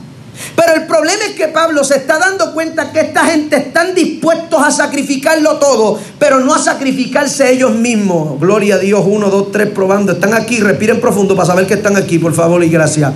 Pero 0.54 0.74
el 0.74 0.86
problema 0.86 1.24
es 1.24 1.34
que 1.34 1.48
Pablo 1.48 1.84
se 1.84 1.96
está 1.96 2.18
dando 2.18 2.52
cuenta 2.52 2.92
que 2.92 3.00
esta 3.00 3.24
gente 3.26 3.56
están 3.56 3.94
dispuestos 3.94 4.62
a 4.62 4.70
sacrificarlo 4.70 5.58
todo, 5.58 5.98
pero 6.18 6.40
no 6.40 6.54
a 6.54 6.58
sacrificarse 6.58 7.50
ellos 7.50 7.72
mismos. 7.72 8.38
Gloria 8.40 8.76
a 8.76 8.78
Dios, 8.78 9.02
uno, 9.06 9.28
dos, 9.30 9.52
tres, 9.52 9.68
probando. 9.70 10.12
Están 10.12 10.34
aquí, 10.34 10.60
respiren 10.60 11.00
profundo 11.00 11.34
para 11.36 11.46
saber 11.46 11.66
que 11.66 11.74
están 11.74 11.96
aquí, 11.96 12.18
por 12.18 12.34
favor 12.34 12.62
y 12.62 12.68
gracias. 12.68 13.12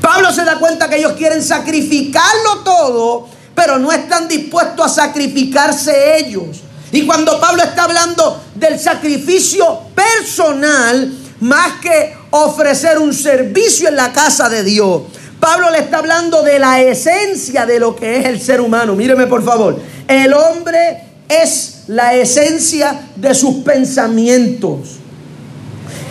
Pablo 0.00 0.32
se 0.32 0.44
da 0.44 0.58
cuenta 0.58 0.88
que 0.88 0.96
ellos 0.96 1.12
quieren 1.12 1.42
sacrificarlo 1.42 2.58
todo, 2.64 3.28
pero 3.54 3.78
no 3.78 3.92
están 3.92 4.28
dispuestos 4.28 4.84
a 4.84 4.88
sacrificarse 4.88 6.18
ellos. 6.18 6.62
Y 6.90 7.06
cuando 7.06 7.40
Pablo 7.40 7.62
está 7.62 7.84
hablando 7.84 8.42
del 8.54 8.78
sacrificio 8.78 9.80
personal, 9.94 11.12
más 11.40 11.80
que 11.80 12.14
ofrecer 12.30 12.98
un 12.98 13.14
servicio 13.14 13.88
en 13.88 13.96
la 13.96 14.12
casa 14.12 14.48
de 14.48 14.62
Dios, 14.62 15.02
Pablo 15.42 15.72
le 15.72 15.80
está 15.80 15.98
hablando 15.98 16.44
de 16.44 16.60
la 16.60 16.80
esencia 16.80 17.66
de 17.66 17.80
lo 17.80 17.96
que 17.96 18.20
es 18.20 18.26
el 18.26 18.40
ser 18.40 18.60
humano. 18.60 18.94
Míreme 18.94 19.26
por 19.26 19.44
favor. 19.44 19.76
El 20.06 20.32
hombre 20.34 21.02
es 21.28 21.82
la 21.88 22.14
esencia 22.14 23.08
de 23.16 23.34
sus 23.34 23.56
pensamientos. 23.64 25.00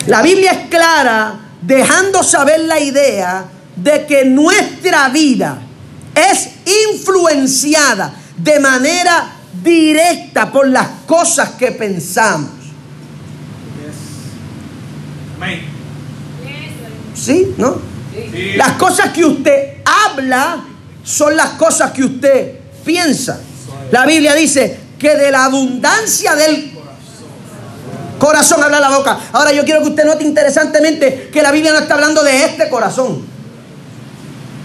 La 0.07 0.21
Biblia 0.21 0.51
es 0.51 0.67
clara 0.67 1.39
dejando 1.61 2.23
saber 2.23 2.59
la 2.65 2.77
idea 2.81 3.45
de 3.73 4.05
que 4.05 4.25
nuestra 4.25 5.07
vida 5.07 5.61
es 6.13 6.49
influenciada 6.91 8.13
de 8.35 8.59
manera 8.59 9.31
directa 9.63 10.51
por 10.51 10.67
las 10.67 10.89
cosas 11.07 11.51
que 11.51 11.71
pensamos. 11.71 12.51
¿Sí? 17.15 17.55
¿No? 17.57 17.90
Las 18.55 18.73
cosas 18.73 19.11
que 19.11 19.23
usted 19.23 19.77
habla 19.85 20.63
son 21.03 21.35
las 21.35 21.51
cosas 21.51 21.91
que 21.91 22.03
usted 22.03 22.59
piensa. 22.83 23.39
La 23.91 24.05
Biblia 24.05 24.33
dice 24.33 24.79
que 24.99 25.15
de 25.15 25.31
la 25.31 25.45
abundancia 25.45 26.35
del 26.35 26.71
corazón 28.19 28.63
habla 28.63 28.79
la 28.79 28.95
boca. 28.95 29.17
Ahora 29.31 29.51
yo 29.51 29.63
quiero 29.63 29.81
que 29.81 29.89
usted 29.89 30.05
note 30.05 30.23
interesantemente 30.23 31.29
que 31.31 31.41
la 31.41 31.51
Biblia 31.51 31.71
no 31.71 31.79
está 31.79 31.95
hablando 31.95 32.23
de 32.23 32.45
este 32.45 32.69
corazón. 32.69 33.25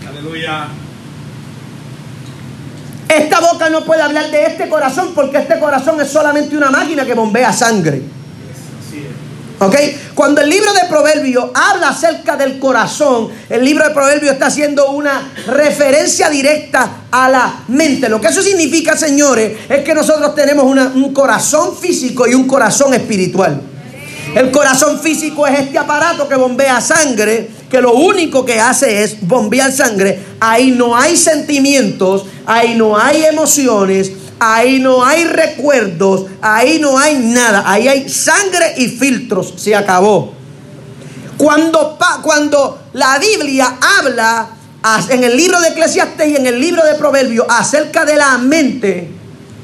Aleluya. 0.09 0.69
Esta 3.09 3.41
boca 3.41 3.71
no 3.71 3.85
puede 3.85 4.03
hablar 4.03 4.31
de 4.31 4.45
este 4.45 4.69
corazón 4.69 5.13
porque 5.15 5.39
este 5.39 5.59
corazón 5.59 6.01
es 6.01 6.09
solamente 6.09 6.57
una 6.57 6.71
máquina 6.71 7.05
que 7.05 7.15
bombea 7.15 7.53
sangre. 7.53 8.03
¿Ok? 9.59 9.75
Cuando 10.15 10.43
el 10.43 10.51
libro 10.51 10.73
de 10.75 10.87
Proverbios 10.89 11.47
habla 11.55 11.89
acerca 11.89 12.37
del 12.37 12.59
corazón, 12.59 13.29
el 13.49 13.65
libro 13.65 13.85
de 13.85 13.95
Proverbios 13.95 14.35
está 14.35 14.47
haciendo 14.47 14.91
una 14.91 15.33
referencia 15.47 16.29
directa 16.29 17.05
a 17.11 17.29
la 17.31 17.65
mente. 17.69 18.09
Lo 18.09 18.21
que 18.21 18.29
eso 18.29 18.43
significa, 18.43 18.97
señores, 18.97 19.57
es 19.69 19.83
que 19.83 19.95
nosotros 19.95 20.35
tenemos 20.35 20.65
un 20.65 21.13
corazón 21.15 21.77
físico 21.77 22.27
y 22.27 22.35
un 22.35 22.47
corazón 22.47 22.93
espiritual. 22.93 23.63
El 24.35 24.51
corazón 24.51 25.01
físico 25.01 25.47
es 25.47 25.61
este 25.61 25.79
aparato 25.79 26.29
que 26.29 26.35
bombea 26.35 26.79
sangre, 26.83 27.49
que 27.71 27.81
lo 27.81 27.95
único 27.95 28.45
que 28.45 28.61
hace 28.61 29.03
es 29.03 29.27
bombear 29.27 29.73
sangre. 29.73 30.19
Ahí 30.41 30.73
no 30.73 30.95
hay 30.95 31.17
sentimientos, 31.17 32.27
ahí 32.45 32.75
no 32.75 32.99
hay 32.99 33.25
emociones, 33.25 34.13
Ahí 34.39 34.81
no 34.81 35.05
hay 35.05 35.25
recuerdos, 35.25 36.27
ahí 36.43 36.79
no 36.79 36.99
hay 36.99 37.19
nada, 37.19 37.63
ahí 37.65 37.89
hay 37.89 38.09
sangre 38.09 38.75
y 38.77 38.89
filtros, 38.89 39.55
se 39.57 39.75
acabó. 39.75 40.35
Cuando, 41.39 41.99
cuando 42.23 42.79
la 42.93 43.19
Biblia 43.19 43.79
habla 43.99 44.49
en 45.09 45.25
el 45.25 45.37
libro 45.37 45.61
de 45.61 45.69
Eclesiastes 45.69 46.29
y 46.29 46.37
en 46.37 46.47
el 46.47 46.61
libro 46.61 46.85
de 46.85 46.95
Proverbios 46.95 47.47
acerca 47.49 48.05
de 48.05 48.17
la 48.17 48.39
mente, 48.39 49.11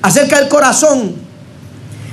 acerca 0.00 0.38
del 0.38 0.48
corazón, 0.48 1.16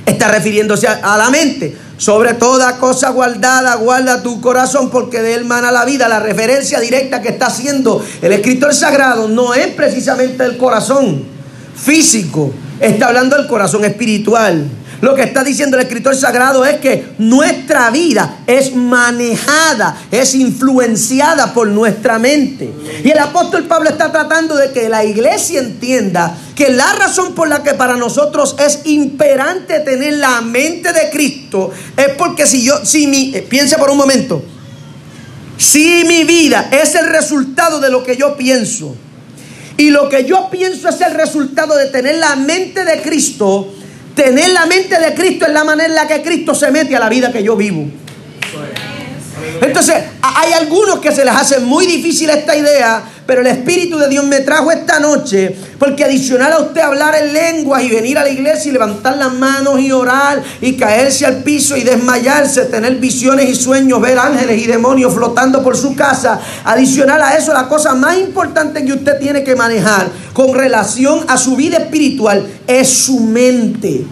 está 0.06 0.28
refiriéndose 0.28 0.86
a, 0.86 1.16
la 1.16 1.30
mente. 1.30 1.76
Sobre 1.96 2.32
toda 2.34 2.78
cosa 2.78 3.10
guardada, 3.10 3.74
guarda 3.74 4.22
tu 4.22 4.40
corazón 4.40 4.90
porque 4.90 5.20
de 5.20 5.34
él 5.34 5.44
mana 5.44 5.70
la 5.70 5.84
vida. 5.84 6.08
La 6.08 6.20
referencia 6.20 6.80
directa 6.80 7.20
que 7.20 7.28
está 7.28 7.46
haciendo 7.46 8.04
el 8.22 8.32
escritor 8.32 8.74
sagrado 8.74 9.28
no 9.28 9.52
es 9.54 9.68
precisamente 9.68 10.44
el 10.44 10.56
corazón 10.56 11.39
físico, 11.74 12.52
está 12.80 13.08
hablando 13.08 13.36
del 13.36 13.46
corazón 13.46 13.84
espiritual. 13.84 14.68
Lo 15.00 15.14
que 15.14 15.22
está 15.22 15.42
diciendo 15.42 15.78
el 15.78 15.84
escritor 15.84 16.14
sagrado 16.14 16.66
es 16.66 16.78
que 16.78 17.14
nuestra 17.18 17.90
vida 17.90 18.40
es 18.46 18.74
manejada, 18.74 19.96
es 20.10 20.34
influenciada 20.34 21.54
por 21.54 21.68
nuestra 21.68 22.18
mente. 22.18 22.70
Y 23.02 23.10
el 23.10 23.18
apóstol 23.18 23.64
Pablo 23.64 23.88
está 23.88 24.12
tratando 24.12 24.56
de 24.56 24.72
que 24.72 24.90
la 24.90 25.04
iglesia 25.04 25.60
entienda 25.60 26.36
que 26.54 26.68
la 26.68 26.92
razón 26.92 27.34
por 27.34 27.48
la 27.48 27.62
que 27.62 27.72
para 27.72 27.96
nosotros 27.96 28.56
es 28.58 28.80
imperante 28.84 29.80
tener 29.80 30.18
la 30.18 30.42
mente 30.42 30.92
de 30.92 31.08
Cristo 31.10 31.70
es 31.96 32.10
porque 32.18 32.46
si 32.46 32.62
yo, 32.62 32.84
si 32.84 33.06
mi, 33.06 33.34
eh, 33.34 33.40
piense 33.48 33.78
por 33.78 33.88
un 33.88 33.96
momento, 33.96 34.42
si 35.56 36.04
mi 36.06 36.24
vida 36.24 36.68
es 36.70 36.94
el 36.94 37.08
resultado 37.08 37.80
de 37.80 37.90
lo 37.90 38.02
que 38.02 38.16
yo 38.16 38.36
pienso, 38.36 38.94
y 39.80 39.88
lo 39.88 40.10
que 40.10 40.26
yo 40.26 40.50
pienso 40.50 40.90
es 40.90 41.00
el 41.00 41.14
resultado 41.14 41.74
de 41.74 41.86
tener 41.86 42.16
la 42.16 42.36
mente 42.36 42.84
de 42.84 43.00
Cristo. 43.00 43.72
Tener 44.14 44.50
la 44.50 44.66
mente 44.66 45.00
de 45.00 45.14
Cristo 45.14 45.46
es 45.46 45.54
la 45.54 45.64
manera 45.64 45.88
en 45.88 45.94
la 45.94 46.06
que 46.06 46.20
Cristo 46.20 46.54
se 46.54 46.70
mete 46.70 46.94
a 46.94 47.00
la 47.00 47.08
vida 47.08 47.32
que 47.32 47.42
yo 47.42 47.56
vivo. 47.56 47.86
Entonces, 49.60 49.96
hay 50.22 50.52
algunos 50.52 51.00
que 51.00 51.12
se 51.12 51.24
les 51.24 51.34
hace 51.34 51.60
muy 51.60 51.86
difícil 51.86 52.30
esta 52.30 52.56
idea, 52.56 53.02
pero 53.26 53.42
el 53.42 53.46
Espíritu 53.46 53.98
de 53.98 54.08
Dios 54.08 54.24
me 54.24 54.40
trajo 54.40 54.70
esta 54.70 54.98
noche, 54.98 55.54
porque 55.78 56.04
adicional 56.04 56.52
a 56.52 56.58
usted 56.58 56.80
hablar 56.80 57.14
en 57.14 57.32
lenguas 57.32 57.82
y 57.82 57.88
venir 57.88 58.18
a 58.18 58.22
la 58.22 58.30
iglesia 58.30 58.70
y 58.70 58.72
levantar 58.72 59.16
las 59.16 59.32
manos 59.32 59.80
y 59.80 59.92
orar 59.92 60.42
y 60.60 60.76
caerse 60.76 61.26
al 61.26 61.42
piso 61.42 61.76
y 61.76 61.82
desmayarse, 61.82 62.66
tener 62.66 62.96
visiones 62.96 63.48
y 63.48 63.54
sueños, 63.54 64.00
ver 64.00 64.18
ángeles 64.18 64.60
y 64.60 64.66
demonios 64.66 65.14
flotando 65.14 65.62
por 65.62 65.76
su 65.76 65.94
casa, 65.94 66.40
adicional 66.64 67.22
a 67.22 67.36
eso, 67.36 67.52
la 67.52 67.68
cosa 67.68 67.94
más 67.94 68.18
importante 68.18 68.84
que 68.84 68.92
usted 68.92 69.18
tiene 69.18 69.44
que 69.44 69.54
manejar 69.54 70.08
con 70.32 70.54
relación 70.54 71.24
a 71.28 71.36
su 71.36 71.56
vida 71.56 71.78
espiritual 71.78 72.46
es 72.66 72.88
su 72.88 73.20
mente. 73.20 74.04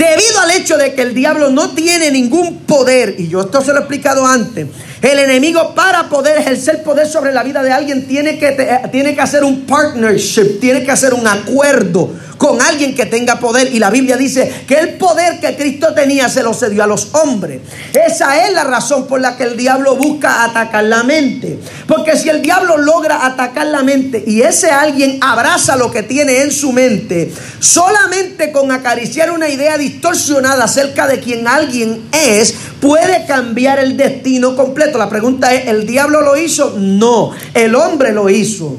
Debido 0.00 0.40
al 0.40 0.50
hecho 0.52 0.78
de 0.78 0.94
que 0.94 1.02
el 1.02 1.12
diablo 1.12 1.50
no 1.50 1.72
tiene 1.72 2.10
ningún 2.10 2.60
poder, 2.60 3.16
y 3.18 3.28
yo 3.28 3.42
esto 3.42 3.60
se 3.60 3.72
lo 3.72 3.76
he 3.76 3.80
explicado 3.80 4.26
antes, 4.26 4.66
el 5.02 5.18
enemigo 5.18 5.74
para 5.74 6.08
poder 6.08 6.38
ejercer 6.38 6.82
poder 6.82 7.06
sobre 7.06 7.32
la 7.32 7.42
vida 7.42 7.62
de 7.62 7.70
alguien 7.70 8.08
tiene 8.08 8.38
que, 8.38 8.80
tiene 8.90 9.14
que 9.14 9.20
hacer 9.20 9.44
un 9.44 9.66
partnership, 9.66 10.58
tiene 10.58 10.84
que 10.84 10.90
hacer 10.90 11.12
un 11.12 11.26
acuerdo 11.26 12.14
con 12.40 12.62
alguien 12.62 12.94
que 12.94 13.04
tenga 13.04 13.38
poder. 13.38 13.70
Y 13.74 13.78
la 13.78 13.90
Biblia 13.90 14.16
dice 14.16 14.50
que 14.66 14.78
el 14.78 14.94
poder 14.94 15.40
que 15.40 15.56
Cristo 15.56 15.92
tenía 15.92 16.30
se 16.30 16.42
lo 16.42 16.54
cedió 16.54 16.82
a 16.82 16.86
los 16.86 17.10
hombres. 17.12 17.60
Esa 17.92 18.46
es 18.46 18.54
la 18.54 18.64
razón 18.64 19.06
por 19.06 19.20
la 19.20 19.36
que 19.36 19.42
el 19.42 19.58
diablo 19.58 19.94
busca 19.94 20.42
atacar 20.44 20.84
la 20.84 21.02
mente. 21.02 21.58
Porque 21.86 22.16
si 22.16 22.30
el 22.30 22.40
diablo 22.40 22.78
logra 22.78 23.26
atacar 23.26 23.66
la 23.66 23.82
mente 23.82 24.24
y 24.26 24.40
ese 24.40 24.70
alguien 24.70 25.18
abraza 25.20 25.76
lo 25.76 25.90
que 25.90 26.02
tiene 26.02 26.40
en 26.40 26.50
su 26.50 26.72
mente, 26.72 27.30
solamente 27.58 28.52
con 28.52 28.72
acariciar 28.72 29.32
una 29.32 29.50
idea 29.50 29.76
distorsionada 29.76 30.64
acerca 30.64 31.06
de 31.06 31.20
quien 31.20 31.46
alguien 31.46 32.08
es, 32.10 32.54
puede 32.80 33.26
cambiar 33.26 33.80
el 33.80 33.98
destino 33.98 34.56
completo. 34.56 34.96
La 34.96 35.10
pregunta 35.10 35.52
es, 35.52 35.66
¿el 35.66 35.86
diablo 35.86 36.22
lo 36.22 36.38
hizo? 36.38 36.74
No, 36.78 37.32
el 37.52 37.74
hombre 37.74 38.12
lo 38.12 38.30
hizo. 38.30 38.78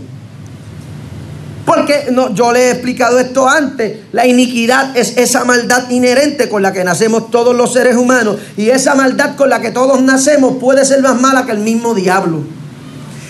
Porque 1.66 2.08
no, 2.12 2.34
yo 2.34 2.52
le 2.52 2.68
he 2.68 2.72
explicado 2.72 3.20
esto 3.20 3.48
antes. 3.48 4.00
La 4.12 4.26
iniquidad 4.26 4.96
es 4.98 5.18
esa 5.18 5.46
maldad 5.46 5.90
inherente 5.90 6.50
con 6.50 6.62
la 6.62 6.74
que 6.74 6.84
nacemos 6.84 7.30
todos 7.30 7.56
los 7.56 7.74
seres 7.74 7.96
humanos. 7.96 8.38
Y 8.58 8.70
esa 8.70 8.96
maldad 8.96 9.36
con 9.36 9.50
la 9.50 9.62
que 9.62 9.72
todos 9.72 10.02
nacemos 10.02 10.58
puede 10.60 10.86
ser 10.86 11.02
más 11.02 11.20
mala 11.20 11.46
que 11.46 11.52
el 11.52 11.60
mismo 11.60 11.94
diablo. 11.94 12.44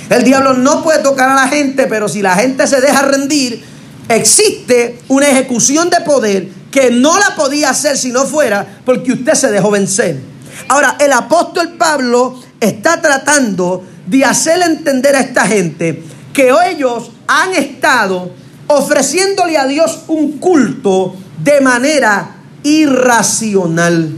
El 0.09 0.23
diablo 0.23 0.53
no 0.53 0.83
puede 0.83 0.99
tocar 0.99 1.29
a 1.29 1.35
la 1.35 1.47
gente, 1.47 1.87
pero 1.87 2.09
si 2.09 2.21
la 2.21 2.35
gente 2.35 2.67
se 2.67 2.81
deja 2.81 3.01
rendir, 3.03 3.63
existe 4.09 4.99
una 5.07 5.29
ejecución 5.29 5.89
de 5.89 6.01
poder 6.01 6.49
que 6.69 6.91
no 6.91 7.17
la 7.17 7.35
podía 7.35 7.69
hacer 7.69 7.97
si 7.97 8.11
no 8.11 8.25
fuera 8.25 8.79
porque 8.85 9.13
usted 9.13 9.33
se 9.33 9.51
dejó 9.51 9.71
vencer. 9.71 10.19
Ahora, 10.67 10.97
el 10.99 11.11
apóstol 11.11 11.75
Pablo 11.77 12.39
está 12.59 13.01
tratando 13.01 13.83
de 14.05 14.25
hacerle 14.25 14.65
entender 14.65 15.15
a 15.15 15.21
esta 15.21 15.45
gente 15.45 16.03
que 16.33 16.51
ellos 16.69 17.11
han 17.31 17.53
estado 17.53 18.31
ofreciéndole 18.67 19.57
a 19.57 19.65
Dios 19.65 20.01
un 20.07 20.33
culto 20.33 21.15
de 21.41 21.61
manera 21.61 22.35
irracional. 22.63 24.11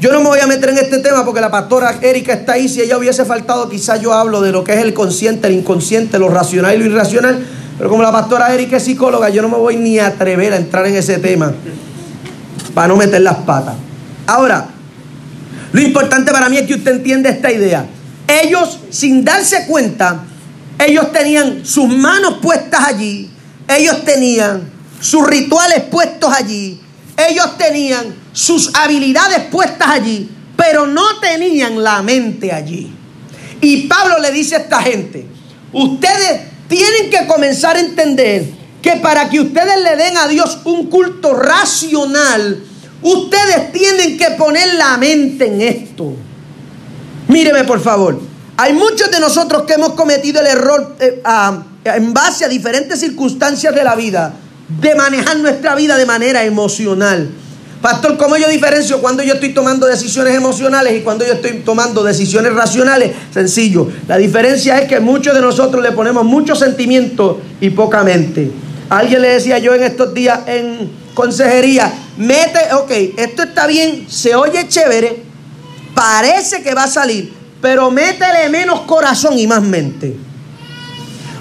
Yo 0.00 0.12
no 0.12 0.20
me 0.20 0.26
voy 0.26 0.40
a 0.40 0.48
meter 0.48 0.70
en 0.70 0.78
este 0.78 0.98
tema 0.98 1.24
porque 1.24 1.40
la 1.40 1.50
pastora 1.50 1.96
Erika 2.02 2.32
está 2.32 2.54
ahí. 2.54 2.68
Si 2.68 2.80
ella 2.80 2.98
hubiese 2.98 3.24
faltado, 3.24 3.68
quizás 3.68 4.00
yo 4.00 4.12
hablo 4.12 4.40
de 4.40 4.50
lo 4.50 4.64
que 4.64 4.74
es 4.74 4.80
el 4.80 4.92
consciente, 4.92 5.46
el 5.46 5.54
inconsciente, 5.54 6.18
lo 6.18 6.28
racional 6.28 6.74
y 6.74 6.78
lo 6.78 6.86
irracional. 6.86 7.46
Pero 7.78 7.88
como 7.88 8.02
la 8.02 8.10
pastora 8.10 8.52
Erika 8.52 8.78
es 8.78 8.82
psicóloga, 8.82 9.28
yo 9.28 9.42
no 9.42 9.48
me 9.48 9.58
voy 9.58 9.76
ni 9.76 10.00
a 10.00 10.08
atrever 10.08 10.52
a 10.52 10.56
entrar 10.56 10.86
en 10.86 10.96
ese 10.96 11.18
tema 11.18 11.52
para 12.74 12.88
no 12.88 12.96
meter 12.96 13.20
las 13.20 13.36
patas. 13.38 13.74
Ahora, 14.26 14.66
lo 15.70 15.80
importante 15.80 16.32
para 16.32 16.48
mí 16.48 16.58
es 16.58 16.66
que 16.66 16.74
usted 16.74 16.96
entienda 16.96 17.30
esta 17.30 17.52
idea. 17.52 17.86
Ellos, 18.26 18.80
sin 18.90 19.24
darse 19.24 19.66
cuenta, 19.66 20.24
ellos 20.78 21.12
tenían 21.12 21.64
sus 21.64 21.88
manos 21.88 22.38
puestas 22.42 22.88
allí, 22.88 23.30
ellos 23.68 24.04
tenían 24.04 24.70
sus 25.00 25.26
rituales 25.26 25.82
puestos 25.90 26.32
allí, 26.32 26.80
ellos 27.28 27.58
tenían 27.58 28.14
sus 28.32 28.74
habilidades 28.74 29.40
puestas 29.50 29.88
allí, 29.88 30.30
pero 30.56 30.86
no 30.86 31.20
tenían 31.20 31.82
la 31.82 32.02
mente 32.02 32.52
allí. 32.52 32.92
Y 33.60 33.86
Pablo 33.86 34.18
le 34.18 34.32
dice 34.32 34.56
a 34.56 34.58
esta 34.60 34.82
gente, 34.82 35.26
ustedes 35.72 36.40
tienen 36.68 37.10
que 37.10 37.26
comenzar 37.26 37.76
a 37.76 37.80
entender 37.80 38.44
que 38.80 38.96
para 38.96 39.28
que 39.30 39.40
ustedes 39.40 39.82
le 39.82 39.96
den 39.96 40.16
a 40.16 40.26
Dios 40.26 40.60
un 40.64 40.88
culto 40.88 41.34
racional, 41.34 42.64
ustedes 43.02 43.72
tienen 43.72 44.18
que 44.18 44.30
poner 44.32 44.74
la 44.74 44.96
mente 44.96 45.46
en 45.46 45.60
esto. 45.60 46.14
Míreme 47.28 47.64
por 47.64 47.80
favor. 47.80 48.31
Hay 48.62 48.74
muchos 48.74 49.10
de 49.10 49.18
nosotros 49.18 49.62
que 49.62 49.72
hemos 49.72 49.94
cometido 49.94 50.40
el 50.40 50.46
error 50.46 50.94
eh, 51.00 51.20
en 51.82 52.14
base 52.14 52.44
a 52.44 52.48
diferentes 52.48 53.00
circunstancias 53.00 53.74
de 53.74 53.82
la 53.82 53.96
vida 53.96 54.34
de 54.80 54.94
manejar 54.94 55.36
nuestra 55.38 55.74
vida 55.74 55.96
de 55.96 56.06
manera 56.06 56.44
emocional. 56.44 57.28
Pastor, 57.80 58.16
¿cómo 58.16 58.36
yo 58.36 58.46
diferencio 58.48 59.00
cuando 59.00 59.24
yo 59.24 59.34
estoy 59.34 59.52
tomando 59.52 59.88
decisiones 59.88 60.36
emocionales 60.36 60.96
y 60.96 61.00
cuando 61.00 61.26
yo 61.26 61.32
estoy 61.32 61.54
tomando 61.64 62.04
decisiones 62.04 62.54
racionales? 62.54 63.10
Sencillo. 63.34 63.88
La 64.06 64.16
diferencia 64.16 64.78
es 64.78 64.86
que 64.86 65.00
muchos 65.00 65.34
de 65.34 65.40
nosotros 65.40 65.82
le 65.82 65.90
ponemos 65.90 66.24
mucho 66.24 66.54
sentimiento 66.54 67.40
y 67.60 67.70
poca 67.70 68.04
mente. 68.04 68.48
alguien 68.90 69.22
le 69.22 69.28
decía 69.30 69.58
yo 69.58 69.74
en 69.74 69.82
estos 69.82 70.14
días 70.14 70.38
en 70.46 70.88
consejería, 71.14 71.92
mete, 72.16 72.72
ok, 72.74 72.92
esto 73.16 73.42
está 73.42 73.66
bien, 73.66 74.06
se 74.08 74.36
oye 74.36 74.68
chévere, 74.68 75.20
parece 75.96 76.62
que 76.62 76.74
va 76.74 76.84
a 76.84 76.88
salir, 76.88 77.41
pero 77.62 77.90
métele 77.90 78.50
menos 78.50 78.80
corazón 78.80 79.38
y 79.38 79.46
más 79.46 79.62
mente. 79.62 80.14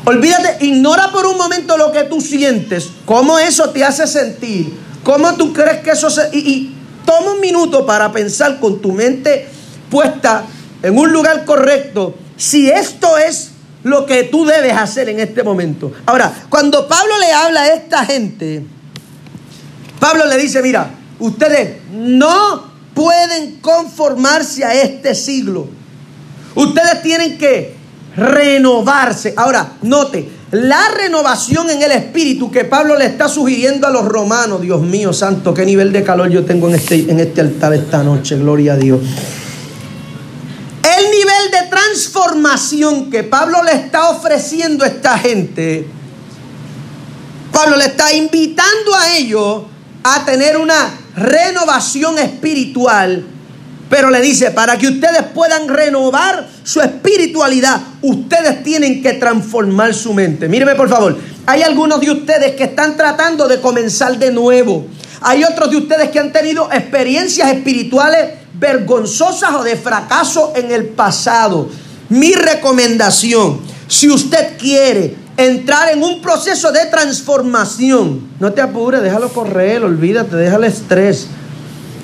Olvídate, 0.05 0.65
ignora 0.65 1.11
por 1.11 1.25
un 1.25 1.37
momento 1.37 1.77
lo 1.77 1.91
que 1.91 2.03
tú 2.03 2.21
sientes, 2.21 2.89
cómo 3.05 3.37
eso 3.39 3.71
te 3.71 3.83
hace 3.83 4.07
sentir, 4.07 4.71
cómo 5.03 5.33
tú 5.35 5.51
crees 5.51 5.79
que 5.79 5.91
eso 5.91 6.09
se... 6.09 6.29
Y, 6.31 6.75
toma 7.05 7.31
un 7.31 7.41
minuto 7.41 7.85
para 7.85 8.11
pensar 8.11 8.59
con 8.59 8.79
tu 8.79 8.91
mente 8.91 9.47
puesta 9.89 10.43
en 10.83 10.97
un 10.97 11.11
lugar 11.11 11.43
correcto 11.43 12.15
si 12.37 12.69
esto 12.69 13.17
es 13.17 13.51
lo 13.83 14.05
que 14.05 14.23
tú 14.23 14.45
debes 14.45 14.77
hacer 14.77 15.09
en 15.09 15.19
este 15.19 15.43
momento. 15.43 15.91
Ahora, 16.05 16.31
cuando 16.49 16.87
Pablo 16.87 17.17
le 17.19 17.31
habla 17.31 17.63
a 17.63 17.67
esta 17.73 18.05
gente, 18.05 18.63
Pablo 19.99 20.25
le 20.25 20.37
dice, 20.37 20.61
mira, 20.61 20.91
ustedes 21.19 21.77
no 21.91 22.71
pueden 22.93 23.59
conformarse 23.59 24.63
a 24.63 24.73
este 24.73 25.15
siglo. 25.15 25.80
Ustedes 26.55 27.01
tienen 27.01 27.37
que 27.37 27.75
renovarse. 28.15 29.33
Ahora, 29.37 29.73
note, 29.81 30.29
la 30.51 30.89
renovación 30.97 31.69
en 31.69 31.81
el 31.81 31.91
espíritu 31.91 32.51
que 32.51 32.65
Pablo 32.65 32.97
le 32.97 33.05
está 33.05 33.29
sugiriendo 33.29 33.87
a 33.87 33.89
los 33.89 34.05
romanos, 34.05 34.61
Dios 34.61 34.81
mío 34.81 35.13
santo, 35.13 35.53
qué 35.53 35.65
nivel 35.65 35.93
de 35.93 36.03
calor 36.03 36.29
yo 36.29 36.43
tengo 36.43 36.67
en 36.67 36.75
este, 36.75 37.09
en 37.09 37.19
este 37.19 37.41
altar 37.41 37.73
esta 37.73 38.03
noche, 38.03 38.37
gloria 38.37 38.73
a 38.73 38.75
Dios. 38.75 38.99
El 40.83 41.11
nivel 41.11 41.51
de 41.51 41.69
transformación 41.69 43.09
que 43.09 43.23
Pablo 43.23 43.63
le 43.63 43.73
está 43.73 44.09
ofreciendo 44.09 44.83
a 44.83 44.87
esta 44.87 45.17
gente, 45.17 45.87
Pablo 47.53 47.77
le 47.77 47.85
está 47.85 48.13
invitando 48.13 48.93
a 48.93 49.15
ellos 49.15 49.63
a 50.03 50.25
tener 50.25 50.57
una 50.57 50.89
renovación 51.15 52.17
espiritual 52.19 53.25
pero 53.91 54.09
le 54.09 54.21
dice, 54.21 54.51
para 54.51 54.77
que 54.77 54.87
ustedes 54.87 55.21
puedan 55.33 55.67
renovar 55.67 56.47
su 56.63 56.79
espiritualidad, 56.79 57.81
ustedes 58.01 58.63
tienen 58.63 59.03
que 59.03 59.15
transformar 59.15 59.93
su 59.93 60.13
mente. 60.13 60.47
Míreme 60.47 60.75
por 60.75 60.87
favor, 60.87 61.17
hay 61.45 61.61
algunos 61.61 61.99
de 61.99 62.09
ustedes 62.09 62.55
que 62.55 62.63
están 62.63 62.95
tratando 62.95 63.49
de 63.49 63.59
comenzar 63.59 64.17
de 64.17 64.31
nuevo. 64.31 64.87
Hay 65.19 65.43
otros 65.43 65.69
de 65.71 65.75
ustedes 65.75 66.09
que 66.09 66.19
han 66.19 66.31
tenido 66.31 66.71
experiencias 66.71 67.51
espirituales 67.51 68.29
vergonzosas 68.53 69.55
o 69.55 69.63
de 69.65 69.75
fracaso 69.75 70.53
en 70.55 70.71
el 70.71 70.85
pasado. 70.85 71.67
Mi 72.07 72.31
recomendación, 72.33 73.59
si 73.89 74.09
usted 74.09 74.57
quiere 74.57 75.17
entrar 75.35 75.89
en 75.89 76.01
un 76.01 76.21
proceso 76.21 76.71
de 76.71 76.85
transformación, 76.85 78.21
no 78.39 78.53
te 78.53 78.61
apures, 78.61 79.01
déjalo 79.01 79.27
correr, 79.33 79.83
olvídate, 79.83 80.37
déjale 80.37 80.67
estrés. 80.67 81.27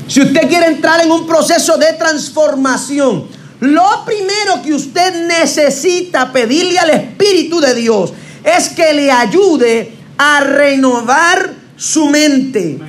Si 0.07 0.21
usted 0.21 0.47
quiere 0.47 0.67
entrar 0.67 1.01
en 1.03 1.11
un 1.11 1.27
proceso 1.27 1.77
de 1.77 1.93
transformación, 1.93 3.27
lo 3.59 4.05
primero 4.05 4.61
que 4.63 4.73
usted 4.73 5.27
necesita 5.27 6.31
pedirle 6.31 6.79
al 6.79 6.91
Espíritu 6.91 7.59
de 7.59 7.73
Dios 7.73 8.13
es 8.43 8.69
que 8.69 8.93
le 8.93 9.11
ayude 9.11 9.93
a 10.17 10.39
renovar 10.41 11.53
su 11.75 12.05
mente. 12.07 12.79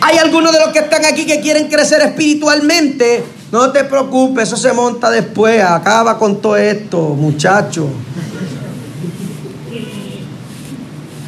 Hay 0.00 0.18
algunos 0.18 0.52
de 0.52 0.60
los 0.60 0.70
que 0.70 0.80
están 0.80 1.04
aquí 1.04 1.26
que 1.26 1.40
quieren 1.40 1.68
crecer 1.68 2.00
espiritualmente. 2.02 3.22
No 3.52 3.70
te 3.70 3.84
preocupes, 3.84 4.48
eso 4.48 4.56
se 4.56 4.72
monta 4.72 5.10
después. 5.10 5.62
Acaba 5.62 6.18
con 6.18 6.40
todo 6.40 6.56
esto, 6.56 7.00
muchacho. 7.00 7.88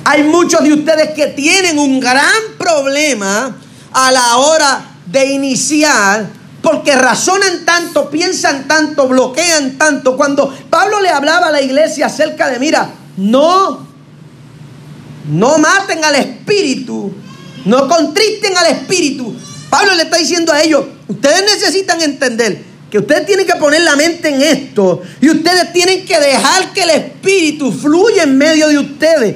Hay 0.04 0.24
muchos 0.24 0.62
de 0.64 0.72
ustedes 0.72 1.10
que 1.10 1.28
tienen 1.28 1.78
un 1.78 2.00
gran 2.00 2.26
problema 2.58 3.56
a 3.92 4.12
la 4.12 4.36
hora 4.36 4.84
de 5.06 5.26
iniciar 5.26 6.42
porque 6.62 6.94
razonan 6.94 7.64
tanto, 7.64 8.08
piensan 8.08 8.68
tanto, 8.68 9.08
bloquean 9.08 9.76
tanto. 9.76 10.16
Cuando 10.16 10.54
Pablo 10.70 11.00
le 11.00 11.10
hablaba 11.10 11.48
a 11.48 11.50
la 11.50 11.60
iglesia 11.60 12.06
acerca 12.06 12.48
de, 12.48 12.60
mira, 12.60 12.88
no, 13.16 13.86
no 15.28 15.58
maten 15.58 16.04
al 16.04 16.14
espíritu, 16.14 17.12
no 17.64 17.88
contristen 17.88 18.56
al 18.56 18.66
espíritu. 18.66 19.34
Pablo 19.68 19.94
le 19.94 20.04
está 20.04 20.18
diciendo 20.18 20.52
a 20.52 20.62
ellos, 20.62 20.84
ustedes 21.08 21.42
necesitan 21.42 22.00
entender 22.00 22.62
que 22.90 22.98
ustedes 22.98 23.26
tienen 23.26 23.46
que 23.46 23.56
poner 23.56 23.80
la 23.80 23.96
mente 23.96 24.28
en 24.28 24.42
esto 24.42 25.02
y 25.20 25.30
ustedes 25.30 25.72
tienen 25.72 26.04
que 26.04 26.20
dejar 26.20 26.72
que 26.72 26.82
el 26.82 26.90
espíritu 26.90 27.72
fluya 27.72 28.24
en 28.24 28.38
medio 28.38 28.68
de 28.68 28.78
ustedes. 28.78 29.34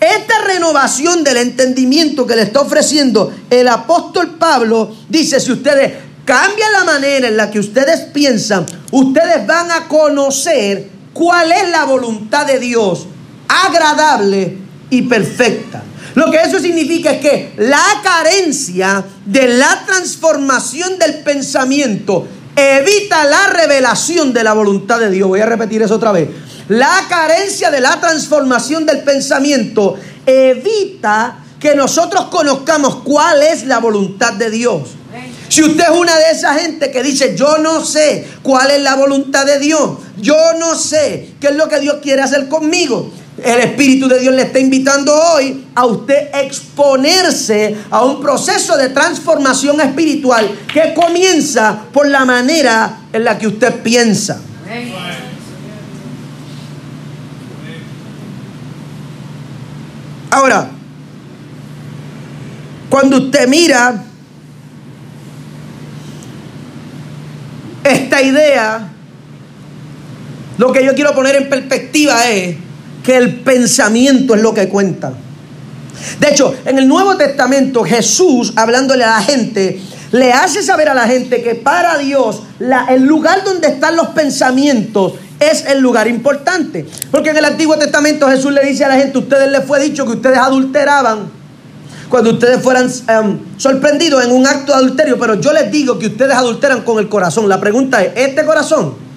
Esta 0.00 0.34
renovación 0.46 1.22
del 1.22 1.36
entendimiento 1.36 2.26
que 2.26 2.34
le 2.34 2.42
está 2.42 2.60
ofreciendo 2.60 3.32
el 3.50 3.68
apóstol 3.68 4.36
Pablo 4.38 4.96
dice, 5.08 5.38
si 5.40 5.52
ustedes 5.52 5.92
cambian 6.24 6.72
la 6.72 6.84
manera 6.84 7.28
en 7.28 7.36
la 7.36 7.50
que 7.50 7.58
ustedes 7.58 8.00
piensan, 8.12 8.64
ustedes 8.92 9.46
van 9.46 9.70
a 9.70 9.88
conocer 9.88 10.88
cuál 11.12 11.52
es 11.52 11.68
la 11.68 11.84
voluntad 11.84 12.46
de 12.46 12.58
Dios, 12.58 13.06
agradable 13.46 14.56
y 14.88 15.02
perfecta. 15.02 15.82
Lo 16.14 16.30
que 16.30 16.38
eso 16.38 16.58
significa 16.58 17.12
es 17.12 17.20
que 17.20 17.52
la 17.58 17.82
carencia 18.02 19.04
de 19.26 19.48
la 19.48 19.84
transformación 19.86 20.98
del 20.98 21.16
pensamiento 21.18 22.26
evita 22.56 23.24
la 23.24 23.48
revelación 23.48 24.32
de 24.32 24.44
la 24.44 24.54
voluntad 24.54 24.98
de 24.98 25.10
Dios. 25.10 25.28
Voy 25.28 25.40
a 25.40 25.46
repetir 25.46 25.82
eso 25.82 25.96
otra 25.96 26.12
vez. 26.12 26.28
La 26.70 27.04
carencia 27.08 27.68
de 27.72 27.80
la 27.80 27.98
transformación 28.00 28.86
del 28.86 29.00
pensamiento 29.00 29.98
evita 30.24 31.38
que 31.58 31.74
nosotros 31.74 32.26
conozcamos 32.26 33.02
cuál 33.02 33.42
es 33.42 33.66
la 33.66 33.80
voluntad 33.80 34.34
de 34.34 34.50
Dios. 34.50 34.90
Si 35.48 35.64
usted 35.64 35.82
es 35.82 35.90
una 35.90 36.16
de 36.16 36.30
esas 36.30 36.60
gente 36.60 36.92
que 36.92 37.02
dice, 37.02 37.34
yo 37.36 37.58
no 37.58 37.84
sé 37.84 38.24
cuál 38.44 38.70
es 38.70 38.80
la 38.82 38.94
voluntad 38.94 39.46
de 39.46 39.58
Dios, 39.58 39.98
yo 40.18 40.36
no 40.60 40.76
sé 40.76 41.32
qué 41.40 41.48
es 41.48 41.56
lo 41.56 41.68
que 41.68 41.80
Dios 41.80 41.96
quiere 42.00 42.22
hacer 42.22 42.46
conmigo, 42.46 43.10
el 43.42 43.58
Espíritu 43.58 44.06
de 44.06 44.20
Dios 44.20 44.32
le 44.32 44.42
está 44.42 44.60
invitando 44.60 45.12
hoy 45.12 45.66
a 45.74 45.86
usted 45.86 46.28
exponerse 46.34 47.78
a 47.90 48.04
un 48.04 48.20
proceso 48.20 48.76
de 48.76 48.90
transformación 48.90 49.80
espiritual 49.80 50.48
que 50.72 50.94
comienza 50.94 51.80
por 51.92 52.08
la 52.08 52.24
manera 52.24 53.00
en 53.12 53.24
la 53.24 53.36
que 53.36 53.48
usted 53.48 53.82
piensa. 53.82 54.40
Ahora, 60.30 60.68
cuando 62.88 63.18
usted 63.18 63.48
mira 63.48 64.04
esta 67.82 68.22
idea, 68.22 68.88
lo 70.58 70.72
que 70.72 70.84
yo 70.84 70.94
quiero 70.94 71.14
poner 71.14 71.36
en 71.36 71.48
perspectiva 71.48 72.28
es 72.28 72.56
que 73.02 73.16
el 73.16 73.40
pensamiento 73.40 74.34
es 74.34 74.42
lo 74.42 74.54
que 74.54 74.68
cuenta. 74.68 75.12
De 76.18 76.28
hecho, 76.30 76.54
en 76.64 76.78
el 76.78 76.86
Nuevo 76.86 77.16
Testamento 77.16 77.82
Jesús, 77.82 78.52
hablándole 78.56 79.04
a 79.04 79.18
la 79.18 79.22
gente, 79.22 79.80
le 80.12 80.32
hace 80.32 80.62
saber 80.62 80.88
a 80.88 80.94
la 80.94 81.06
gente 81.06 81.42
que 81.42 81.54
para 81.54 81.98
Dios 81.98 82.42
el 82.88 83.04
lugar 83.04 83.44
donde 83.44 83.68
están 83.68 83.96
los 83.96 84.08
pensamientos 84.08 85.14
es 85.38 85.64
el 85.66 85.80
lugar 85.80 86.08
importante. 86.08 86.86
Porque 87.10 87.30
en 87.30 87.38
el 87.38 87.44
Antiguo 87.44 87.76
Testamento 87.76 88.28
Jesús 88.28 88.52
le 88.52 88.64
dice 88.64 88.84
a 88.84 88.88
la 88.88 88.96
gente, 88.96 89.18
ustedes 89.18 89.50
les 89.50 89.64
fue 89.64 89.80
dicho 89.80 90.04
que 90.04 90.12
ustedes 90.12 90.38
adulteraban 90.38 91.40
cuando 92.08 92.32
ustedes 92.32 92.60
fueran 92.60 92.90
em, 93.06 93.38
sorprendidos 93.56 94.24
en 94.24 94.32
un 94.32 94.44
acto 94.44 94.72
de 94.72 94.78
adulterio, 94.78 95.16
pero 95.18 95.34
yo 95.34 95.52
les 95.52 95.70
digo 95.70 95.96
que 95.98 96.08
ustedes 96.08 96.34
adulteran 96.34 96.82
con 96.82 96.98
el 96.98 97.08
corazón. 97.08 97.48
La 97.48 97.60
pregunta 97.60 98.02
es, 98.02 98.12
¿este 98.16 98.44
corazón? 98.44 99.10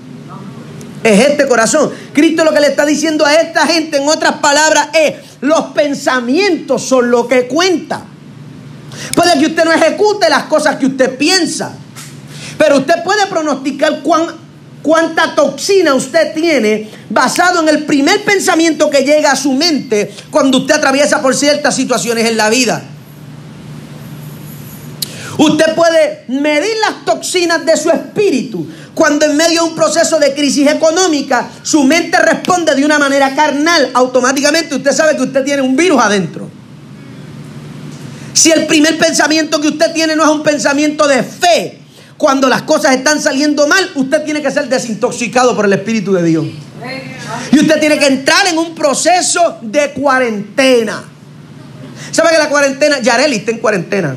es 1.04 1.28
este 1.28 1.48
corazón. 1.48 1.92
Cristo 2.14 2.44
lo 2.46 2.54
que 2.54 2.62
le 2.62 2.68
está 2.68 2.86
diciendo 2.86 3.26
a 3.26 3.36
esta 3.36 3.68
gente, 3.68 3.98
en 3.98 4.08
otras 4.08 4.34
palabras, 4.36 4.90
es, 4.94 5.16
los 5.42 5.62
pensamientos 5.74 6.84
son 6.84 7.12
lo 7.12 7.28
que 7.28 7.48
cuenta. 7.48 8.06
Puede 9.16 9.40
que 9.40 9.48
usted 9.48 9.66
no 9.66 9.72
ejecute 9.72 10.30
las 10.30 10.44
cosas 10.44 10.78
que 10.78 10.86
usted 10.86 11.18
piensa, 11.18 11.74
pero 12.58 12.78
usted 12.78 13.04
puede 13.04 13.26
pronosticar 13.28 14.02
cuán, 14.02 14.28
cuánta 14.82 15.36
toxina 15.36 15.94
usted 15.94 16.34
tiene 16.34 16.90
basado 17.10 17.62
en 17.62 17.70
el 17.70 17.86
primer 17.86 18.24
pensamiento 18.24 18.90
que 18.90 19.04
llega 19.04 19.32
a 19.32 19.36
su 19.36 19.54
mente 19.54 20.14
cuando 20.30 20.60
usted 20.60 20.76
atraviesa 20.76 21.22
por 21.22 21.36
ciertas 21.36 21.76
situaciones 21.76 22.30
en 22.30 22.38
la 22.38 22.50
vida. 22.50 22.84
Usted 25.38 25.74
puede 25.74 26.26
medir 26.28 26.76
las 26.82 27.06
toxinas 27.06 27.66
de 27.66 27.76
su 27.76 27.90
espíritu 27.90 28.68
cuando 28.94 29.26
en 29.26 29.36
medio 29.36 29.64
de 29.64 29.70
un 29.70 29.76
proceso 29.76 30.20
de 30.20 30.34
crisis 30.34 30.70
económica 30.70 31.50
su 31.64 31.84
mente 31.84 32.18
responde 32.20 32.76
de 32.76 32.86
una 32.86 33.00
manera 33.00 33.36
carnal. 33.36 33.90
Automáticamente 33.94 34.76
usted 34.76 34.92
sabe 34.92 35.16
que 35.16 35.24
usted 35.24 35.44
tiene 35.44 35.64
un 35.64 35.76
virus 35.76 36.00
adentro. 36.00 36.50
Si 38.34 38.52
el 38.52 38.66
primer 38.66 38.98
pensamiento 38.98 39.62
que 39.62 39.70
usted 39.70 39.94
tiene 39.94 40.16
no 40.16 40.24
es 40.24 40.30
un 40.30 40.44
pensamiento 40.44 41.08
de 41.08 41.24
fe, 41.24 41.80
cuando 42.18 42.48
las 42.48 42.64
cosas 42.64 42.96
están 42.96 43.22
saliendo 43.22 43.68
mal, 43.68 43.90
usted 43.96 44.24
tiene 44.24 44.42
que 44.42 44.52
ser 44.52 44.68
desintoxicado 44.70 45.56
por 45.56 45.66
el 45.66 45.74
Espíritu 45.74 46.14
de 46.14 46.24
Dios. 46.24 46.46
Y 47.52 47.60
usted 47.60 47.80
tiene 47.80 47.98
que 48.00 48.08
entrar 48.08 48.48
en 48.48 48.58
un 48.58 48.76
proceso 48.76 49.58
de 49.62 49.92
cuarentena. 49.92 51.04
¿Sabe 52.12 52.30
que 52.32 52.38
la 52.38 52.50
cuarentena, 52.50 53.00
Yareli 53.00 53.38
está 53.38 53.52
en 53.52 53.60
cuarentena? 53.60 54.16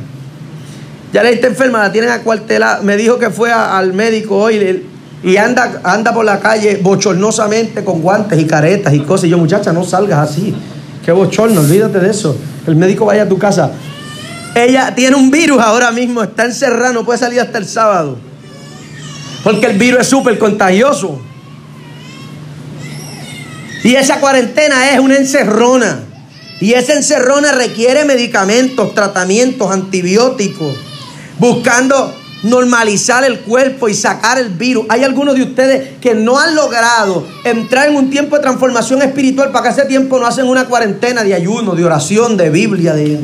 Ya 1.12 1.22
le 1.22 1.33
está 1.33 1.46
enferma, 1.46 1.79
la 1.79 1.92
tienen 1.92 2.11
acuartelada. 2.11 2.83
Me 2.83 2.96
dijo 2.96 3.18
que 3.18 3.31
fue 3.31 3.52
al 3.52 3.92
médico 3.92 4.37
hoy 4.37 4.85
y 5.22 5.37
anda, 5.37 5.81
anda 5.83 6.12
por 6.12 6.24
la 6.24 6.40
calle 6.40 6.79
bochornosamente 6.83 7.85
con 7.85 8.02
guantes 8.02 8.38
y 8.38 8.44
caretas 8.44 8.92
y 8.92 9.00
cosas. 9.00 9.24
Y 9.24 9.31
yo, 9.31 9.38
muchacha, 9.38 9.72
no 9.72 9.85
salgas 9.85 10.31
así. 10.31 10.55
Qué 11.05 11.12
bochorno, 11.12 11.61
olvídate 11.61 12.00
de 12.00 12.11
eso. 12.11 12.37
El 12.66 12.76
médico 12.76 13.07
vaya 13.07 13.22
a 13.22 13.29
tu 13.29 13.38
casa. 13.38 13.70
Ella 14.57 14.95
tiene 14.95 15.16
un 15.16 15.31
virus 15.31 15.61
ahora 15.61 15.90
mismo, 15.90 16.23
está 16.23 16.47
encerrada, 16.47 16.95
no 16.95 17.05
puede 17.05 17.19
salir 17.19 17.40
hasta 17.40 17.59
el 17.59 17.66
sábado. 17.66 18.16
Porque 19.45 19.66
el 19.66 19.77
virus 19.77 20.01
es 20.01 20.07
súper 20.09 20.38
contagioso. 20.38 21.21
Y 23.85 23.95
esa 23.97 24.19
cuarentena 24.19 24.92
es 24.92 24.99
una 24.99 25.16
encerrona. 25.16 26.01
Y 26.59 26.73
esa 26.73 26.95
encerrona 26.95 27.53
requiere 27.53 28.07
medicamentos, 28.07 28.95
tratamientos, 28.95 29.71
antibióticos 29.71 30.75
buscando 31.38 32.14
normalizar 32.42 33.25
el 33.25 33.40
cuerpo 33.40 33.90
y 33.90 33.95
sacar 33.95 34.38
el 34.38 34.49
virus. 34.49 34.87
Hay 34.88 35.05
algunos 35.05 35.35
de 35.35 35.42
ustedes 35.42 35.99
que 36.01 36.14
no 36.14 36.38
han 36.38 36.55
logrado 36.55 37.27
entrar 37.45 37.88
en 37.88 37.97
un 37.97 38.09
tiempo 38.09 38.37
de 38.37 38.42
transformación 38.42 39.03
espiritual 39.03 39.53
para 39.53 39.64
que 39.64 39.81
ese 39.81 39.85
tiempo 39.87 40.19
no 40.19 40.27
hacen 40.27 40.47
una 40.47 40.64
cuarentena 40.64 41.25
de 41.25 41.35
ayuno, 41.35 41.75
de 41.75 41.85
oración, 41.85 42.38
de 42.38 42.49
Biblia, 42.49 42.95
de, 42.95 43.21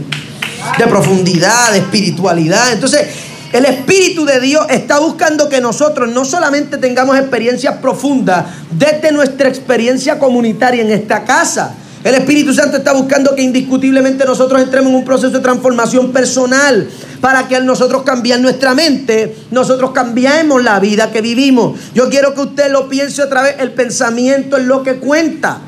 de 0.79 0.87
profundidad, 0.87 1.72
de 1.72 1.79
espiritualidad. 1.79 2.72
Entonces, 2.72 3.07
el 3.53 3.66
Espíritu 3.66 4.25
de 4.25 4.40
Dios 4.40 4.64
está 4.70 4.98
buscando 4.98 5.48
que 5.48 5.61
nosotros 5.61 6.11
no 6.11 6.25
solamente 6.25 6.79
tengamos 6.79 7.18
experiencias 7.18 7.77
profundas 7.77 8.46
desde 8.70 9.12
nuestra 9.12 9.48
experiencia 9.48 10.18
comunitaria 10.18 10.83
en 10.83 10.90
esta 10.90 11.25
casa, 11.25 11.75
el 12.05 12.16
Espíritu 12.16 12.53
Santo 12.53 12.79
está 12.79 12.92
buscando 12.92 13.37
que 13.37 13.42
indiscutiblemente 13.42 14.25
nosotros 14.25 14.61
entremos 14.61 14.90
en 14.90 14.96
un 14.96 15.05
proceso 15.05 15.31
de 15.31 15.40
transformación 15.40 16.12
personal 16.12 16.88
para 17.20 17.46
que 17.46 17.55
al 17.55 17.64
nosotros 17.64 18.03
cambiar 18.03 18.40
nuestra 18.40 18.75
mente, 18.75 19.37
nosotros 19.53 19.92
cambiemos 19.92 20.64
la 20.64 20.81
vida 20.81 21.12
que 21.12 21.20
vivimos. 21.20 21.79
Yo 21.94 22.11
quiero 22.11 22.35
que 22.35 22.40
usted 22.40 22.72
lo 22.72 22.88
piense 22.88 23.22
otra 23.22 23.42
vez, 23.42 23.57
el 23.61 23.72
pensamiento 23.72 24.57
es 24.57 24.64
lo 24.64 24.83
que 24.83 24.96
cuenta. 24.96 25.61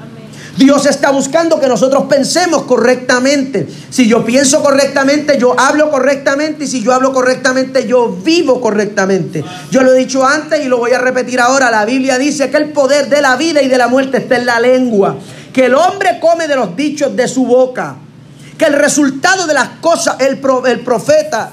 Dios 0.56 0.86
está 0.86 1.10
buscando 1.10 1.58
que 1.58 1.66
nosotros 1.66 2.04
pensemos 2.08 2.62
correctamente. 2.62 3.68
Si 3.90 4.08
yo 4.08 4.24
pienso 4.24 4.62
correctamente, 4.62 5.36
yo 5.38 5.58
hablo 5.58 5.90
correctamente. 5.90 6.64
Y 6.64 6.66
si 6.68 6.82
yo 6.82 6.92
hablo 6.92 7.12
correctamente, 7.12 7.86
yo 7.86 8.08
vivo 8.08 8.60
correctamente. 8.60 9.44
Yo 9.70 9.82
lo 9.82 9.92
he 9.92 9.98
dicho 9.98 10.24
antes 10.24 10.64
y 10.64 10.68
lo 10.68 10.78
voy 10.78 10.92
a 10.92 10.98
repetir 10.98 11.40
ahora. 11.40 11.70
La 11.70 11.84
Biblia 11.84 12.18
dice 12.18 12.50
que 12.50 12.56
el 12.56 12.70
poder 12.70 13.08
de 13.08 13.20
la 13.20 13.36
vida 13.36 13.62
y 13.62 13.68
de 13.68 13.78
la 13.78 13.88
muerte 13.88 14.18
está 14.18 14.36
en 14.36 14.46
la 14.46 14.60
lengua 14.60 15.16
que 15.54 15.66
el 15.66 15.74
hombre 15.76 16.18
come 16.20 16.48
de 16.48 16.56
los 16.56 16.76
dichos 16.76 17.14
de 17.14 17.28
su 17.28 17.46
boca, 17.46 17.94
que 18.58 18.64
el 18.64 18.72
resultado 18.72 19.46
de 19.46 19.54
las 19.54 19.68
cosas, 19.80 20.16
el, 20.18 20.40
el 20.66 20.80
profeta 20.80 21.52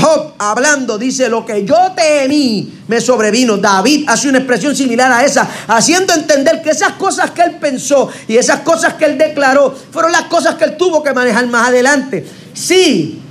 Job 0.00 0.34
hablando 0.38 0.98
dice, 0.98 1.28
lo 1.28 1.44
que 1.44 1.64
yo 1.64 1.92
temí 1.96 2.80
me 2.88 3.00
sobrevino. 3.00 3.56
David 3.56 4.04
hace 4.08 4.28
una 4.28 4.38
expresión 4.38 4.74
similar 4.74 5.10
a 5.10 5.24
esa, 5.24 5.48
haciendo 5.68 6.14
entender 6.14 6.62
que 6.62 6.70
esas 6.70 6.92
cosas 6.92 7.30
que 7.30 7.42
él 7.42 7.56
pensó 7.60 8.08
y 8.28 8.36
esas 8.36 8.60
cosas 8.60 8.94
que 8.94 9.06
él 9.06 9.18
declaró 9.18 9.74
fueron 9.90 10.12
las 10.12 10.24
cosas 10.24 10.56
que 10.56 10.64
él 10.64 10.76
tuvo 10.76 11.02
que 11.02 11.12
manejar 11.12 11.46
más 11.48 11.68
adelante. 11.68 12.26
Sí, 12.52 13.22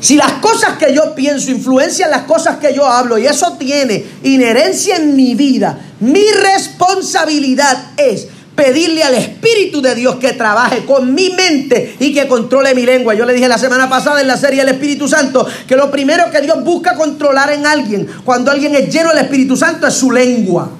si 0.00 0.16
las 0.16 0.32
cosas 0.34 0.76
que 0.78 0.94
yo 0.94 1.14
pienso 1.14 1.50
influencian 1.50 2.10
las 2.10 2.22
cosas 2.22 2.58
que 2.58 2.74
yo 2.74 2.86
hablo 2.86 3.18
y 3.18 3.26
eso 3.26 3.56
tiene 3.58 4.04
inherencia 4.22 4.96
en 4.96 5.16
mi 5.16 5.34
vida, 5.34 5.78
mi 6.00 6.24
responsabilidad 6.30 7.92
es 7.96 8.28
pedirle 8.56 9.04
al 9.04 9.14
Espíritu 9.14 9.80
de 9.82 9.94
Dios 9.94 10.16
que 10.16 10.32
trabaje 10.32 10.84
con 10.84 11.14
mi 11.14 11.30
mente 11.30 11.96
y 12.00 12.12
que 12.12 12.26
controle 12.26 12.74
mi 12.74 12.86
lengua. 12.86 13.14
Yo 13.14 13.26
le 13.26 13.34
dije 13.34 13.46
la 13.46 13.58
semana 13.58 13.88
pasada 13.88 14.20
en 14.20 14.26
la 14.26 14.36
serie 14.36 14.62
El 14.62 14.70
Espíritu 14.70 15.06
Santo 15.06 15.46
que 15.68 15.76
lo 15.76 15.90
primero 15.90 16.30
que 16.32 16.40
Dios 16.40 16.64
busca 16.64 16.94
controlar 16.94 17.52
en 17.52 17.66
alguien, 17.66 18.08
cuando 18.24 18.50
alguien 18.50 18.74
es 18.74 18.92
lleno 18.92 19.10
del 19.10 19.18
Espíritu 19.18 19.56
Santo, 19.56 19.86
es 19.86 19.94
su 19.94 20.10
lengua. 20.10 20.70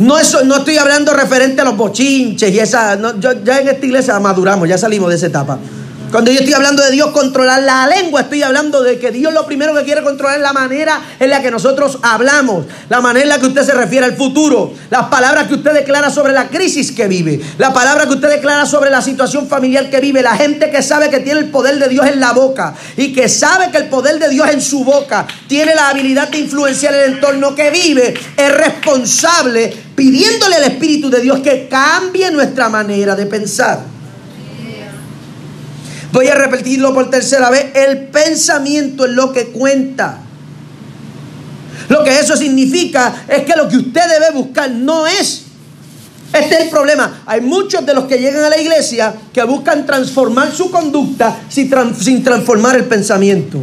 No, 0.00 0.16
no 0.44 0.56
estoy 0.56 0.78
hablando 0.78 1.12
referente 1.12 1.60
a 1.60 1.64
los 1.64 1.76
bochinches 1.76 2.50
y 2.50 2.58
esa. 2.58 2.98
ya 3.20 3.60
en 3.60 3.68
esta 3.68 3.86
iglesia 3.86 4.18
maduramos, 4.18 4.68
ya 4.68 4.78
salimos 4.78 5.10
de 5.10 5.16
esa 5.16 5.26
etapa. 5.26 5.58
Cuando 6.10 6.32
yo 6.32 6.40
estoy 6.40 6.54
hablando 6.54 6.82
de 6.82 6.90
Dios 6.90 7.10
controlar 7.12 7.62
la 7.62 7.86
lengua, 7.86 8.22
estoy 8.22 8.42
hablando 8.42 8.82
de 8.82 8.98
que 8.98 9.12
Dios 9.12 9.32
lo 9.32 9.46
primero 9.46 9.72
que 9.74 9.84
quiere 9.84 10.02
controlar 10.02 10.38
es 10.38 10.42
la 10.42 10.52
manera 10.52 11.00
en 11.20 11.30
la 11.30 11.40
que 11.40 11.52
nosotros 11.52 11.98
hablamos, 12.02 12.66
la 12.88 13.00
manera 13.00 13.22
en 13.22 13.28
la 13.28 13.38
que 13.38 13.46
usted 13.46 13.62
se 13.62 13.74
refiere 13.74 14.06
al 14.06 14.16
futuro, 14.16 14.72
las 14.90 15.06
palabras 15.06 15.46
que 15.46 15.54
usted 15.54 15.72
declara 15.72 16.10
sobre 16.10 16.32
la 16.32 16.48
crisis 16.48 16.90
que 16.90 17.06
vive, 17.06 17.40
la 17.58 17.72
palabra 17.72 18.06
que 18.06 18.14
usted 18.14 18.28
declara 18.28 18.66
sobre 18.66 18.90
la 18.90 19.02
situación 19.02 19.46
familiar 19.46 19.88
que 19.88 20.00
vive, 20.00 20.20
la 20.20 20.34
gente 20.34 20.68
que 20.68 20.82
sabe 20.82 21.10
que 21.10 21.20
tiene 21.20 21.40
el 21.40 21.50
poder 21.50 21.78
de 21.78 21.88
Dios 21.88 22.04
en 22.06 22.18
la 22.18 22.32
boca 22.32 22.74
y 22.96 23.12
que 23.12 23.28
sabe 23.28 23.70
que 23.70 23.78
el 23.78 23.88
poder 23.88 24.18
de 24.18 24.30
Dios 24.30 24.48
en 24.50 24.60
su 24.60 24.82
boca 24.82 25.28
tiene 25.46 25.76
la 25.76 25.90
habilidad 25.90 26.28
de 26.28 26.38
influenciar 26.38 26.92
el 26.92 27.14
entorno 27.14 27.54
que 27.54 27.70
vive, 27.70 28.14
es 28.36 28.56
responsable 28.56 29.72
pidiéndole 29.94 30.56
al 30.56 30.64
Espíritu 30.64 31.08
de 31.08 31.20
Dios 31.20 31.38
que 31.38 31.68
cambie 31.68 32.32
nuestra 32.32 32.68
manera 32.68 33.14
de 33.14 33.26
pensar. 33.26 33.99
Voy 36.12 36.26
a 36.28 36.34
repetirlo 36.34 36.92
por 36.92 37.10
tercera 37.10 37.50
vez. 37.50 37.66
El 37.74 38.08
pensamiento 38.08 39.04
es 39.04 39.12
lo 39.12 39.32
que 39.32 39.46
cuenta. 39.46 40.18
Lo 41.88 42.04
que 42.04 42.18
eso 42.18 42.36
significa 42.36 43.24
es 43.28 43.42
que 43.42 43.56
lo 43.56 43.68
que 43.68 43.76
usted 43.76 44.02
debe 44.08 44.32
buscar 44.32 44.70
no 44.70 45.06
es. 45.06 45.44
Este 46.32 46.54
es 46.54 46.60
el 46.62 46.70
problema. 46.70 47.22
Hay 47.26 47.40
muchos 47.40 47.84
de 47.84 47.94
los 47.94 48.04
que 48.04 48.18
llegan 48.18 48.44
a 48.44 48.48
la 48.48 48.60
iglesia 48.60 49.12
que 49.32 49.42
buscan 49.42 49.84
transformar 49.84 50.52
su 50.52 50.70
conducta 50.70 51.36
sin, 51.48 52.22
transformar 52.22 52.76
el 52.76 52.84
pensamiento. 52.84 53.58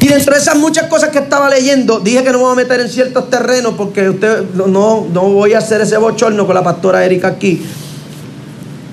Y 0.00 0.08
dentro 0.08 0.34
de 0.34 0.40
esas 0.40 0.56
muchas 0.56 0.86
cosas 0.86 1.10
que 1.10 1.18
estaba 1.18 1.48
leyendo, 1.50 2.00
dije 2.00 2.24
que 2.24 2.32
no 2.32 2.38
me 2.38 2.44
voy 2.44 2.52
a 2.52 2.56
meter 2.56 2.80
en 2.80 2.88
ciertos 2.88 3.28
terrenos 3.30 3.74
porque 3.76 4.08
usted 4.08 4.44
no, 4.54 5.06
no 5.12 5.22
voy 5.22 5.52
a 5.52 5.58
hacer 5.58 5.82
ese 5.82 5.98
bochorno 5.98 6.46
con 6.46 6.54
la 6.54 6.64
pastora 6.64 7.04
Erika 7.04 7.28
aquí. 7.28 7.62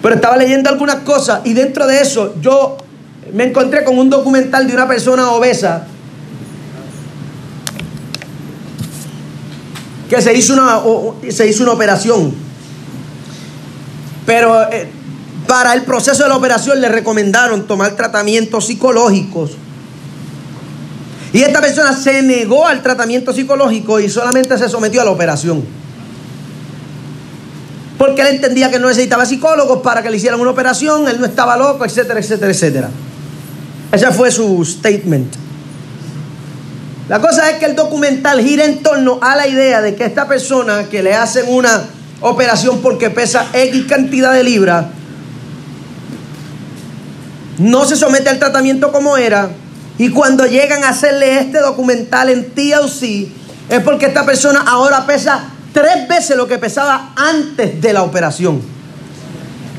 Pero 0.01 0.15
estaba 0.15 0.37
leyendo 0.37 0.69
algunas 0.69 0.97
cosas 0.97 1.39
y 1.45 1.53
dentro 1.53 1.87
de 1.87 2.01
eso 2.01 2.35
yo 2.41 2.77
me 3.35 3.43
encontré 3.43 3.83
con 3.83 3.99
un 3.99 4.09
documental 4.09 4.65
de 4.65 4.73
una 4.73 4.87
persona 4.87 5.29
obesa 5.31 5.87
que 10.09 10.21
se 10.21 10.33
hizo 10.33 10.53
una, 10.53 10.79
se 11.29 11.45
hizo 11.45 11.63
una 11.63 11.73
operación. 11.73 12.33
Pero 14.25 14.71
eh, 14.71 14.89
para 15.47 15.73
el 15.73 15.81
proceso 15.81 16.23
de 16.23 16.29
la 16.29 16.37
operación 16.37 16.79
le 16.79 16.87
recomendaron 16.87 17.67
tomar 17.67 17.97
tratamientos 17.97 18.67
psicológicos. 18.67 19.51
Y 21.33 21.41
esta 21.41 21.59
persona 21.59 21.91
se 21.91 22.21
negó 22.21 22.65
al 22.65 22.81
tratamiento 22.81 23.33
psicológico 23.33 23.99
y 23.99 24.09
solamente 24.09 24.57
se 24.57 24.69
sometió 24.69 25.01
a 25.01 25.03
la 25.03 25.11
operación. 25.11 25.65
Porque 27.97 28.21
él 28.21 28.27
entendía 28.27 28.71
que 28.71 28.79
no 28.79 28.87
necesitaba 28.87 29.25
psicólogos 29.25 29.81
para 29.81 30.01
que 30.01 30.09
le 30.09 30.15
hicieran 30.15 30.39
una 30.39 30.51
operación, 30.51 31.09
él 31.09 31.19
no 31.19 31.25
estaba 31.25 31.57
loco, 31.57 31.83
etcétera, 31.83 32.21
etcétera, 32.21 32.51
etcétera. 32.51 32.89
Ese 33.95 34.11
fue 34.11 34.29
su 34.29 34.65
statement. 34.65 35.33
La 37.07 37.21
cosa 37.21 37.49
es 37.49 37.59
que 37.59 37.65
el 37.65 37.77
documental 37.77 38.41
gira 38.41 38.65
en 38.65 38.83
torno 38.83 39.19
a 39.21 39.37
la 39.37 39.47
idea 39.47 39.81
de 39.81 39.95
que 39.95 40.03
esta 40.03 40.27
persona 40.27 40.89
que 40.89 41.01
le 41.01 41.15
hacen 41.15 41.45
una 41.47 41.85
operación 42.19 42.81
porque 42.81 43.09
pesa 43.09 43.47
X 43.53 43.85
cantidad 43.87 44.33
de 44.33 44.43
libras, 44.43 44.87
no 47.57 47.85
se 47.85 47.95
somete 47.95 48.27
al 48.27 48.37
tratamiento 48.37 48.91
como 48.91 49.15
era, 49.15 49.51
y 49.97 50.09
cuando 50.09 50.45
llegan 50.45 50.83
a 50.83 50.89
hacerle 50.89 51.39
este 51.39 51.59
documental 51.59 52.27
en 52.27 52.49
TLC, 52.51 53.29
es 53.69 53.79
porque 53.85 54.07
esta 54.07 54.25
persona 54.25 54.65
ahora 54.67 55.05
pesa 55.05 55.51
tres 55.71 56.05
veces 56.09 56.35
lo 56.35 56.49
que 56.49 56.57
pesaba 56.57 57.13
antes 57.15 57.81
de 57.81 57.93
la 57.93 58.03
operación. 58.03 58.61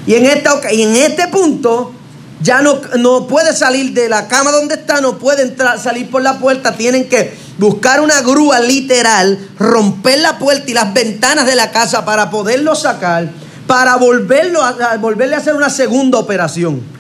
Y 0.07 0.15
en, 0.15 0.25
esta, 0.25 0.73
y 0.73 0.85
en 0.85 0.97
este 0.97 1.29
punto, 1.29 1.93
ya 2.41 2.61
no, 2.61 2.81
no 2.99 3.27
puede 3.27 3.55
salir 3.55 3.93
de 3.93 4.09
la 4.09 4.29
cama 4.29 4.51
donde 4.51 4.75
está, 4.75 5.01
no 5.01 5.19
puede 5.19 5.43
entrar, 5.43 5.79
salir 5.79 6.11
por 6.11 6.23
la 6.23 6.39
puerta, 6.39 6.73
tienen 6.73 7.09
que 7.09 7.35
buscar 7.59 8.01
una 8.01 8.21
grúa 8.21 8.61
literal, 8.61 9.49
romper 9.59 10.21
la 10.21 10.39
puerta 10.39 10.71
y 10.71 10.75
las 10.75 10.93
ventanas 10.93 11.47
de 11.47 11.55
la 11.55 11.71
casa 11.71 12.05
para 12.05 12.31
poderlo 12.31 12.75
sacar, 12.75 13.31
para 13.67 13.97
volverlo 13.97 14.61
volverle 15.01 15.35
a 15.35 15.39
hacer 15.39 15.55
una 15.55 15.71
segunda 15.71 16.19
operación. 16.19 16.97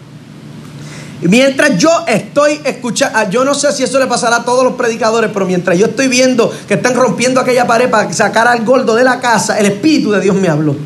Mientras 1.23 1.79
yo 1.79 1.91
estoy 2.07 2.61
escuchando, 2.65 3.19
ah, 3.19 3.29
yo 3.31 3.45
no 3.45 3.55
sé 3.55 3.73
si 3.73 3.83
eso 3.83 3.99
le 3.99 4.07
pasará 4.07 4.37
a 4.37 4.45
todos 4.45 4.65
los 4.65 4.75
predicadores, 4.75 5.31
pero 5.33 5.47
mientras 5.47 5.79
yo 5.79 5.87
estoy 5.87 6.09
viendo 6.09 6.53
que 6.69 6.75
están 6.75 6.95
rompiendo 6.95 7.41
aquella 7.41 7.67
pared 7.67 7.89
para 7.89 8.13
sacar 8.13 8.47
al 8.47 8.65
gordo 8.65 8.95
de 8.95 9.05
la 9.05 9.19
casa, 9.19 9.59
el 9.59 9.67
Espíritu 9.67 10.11
de 10.11 10.21
Dios 10.21 10.37
me 10.37 10.49
habló. 10.49 10.77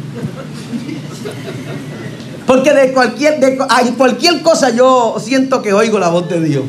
Porque 2.46 2.72
de 2.72 2.92
cualquier, 2.92 3.38
de, 3.38 3.56
cualquier 3.96 4.42
cosa 4.42 4.70
yo 4.70 5.16
siento 5.22 5.62
que 5.62 5.72
oigo 5.72 5.98
la 5.98 6.08
voz 6.08 6.28
de 6.28 6.40
Dios. 6.40 6.64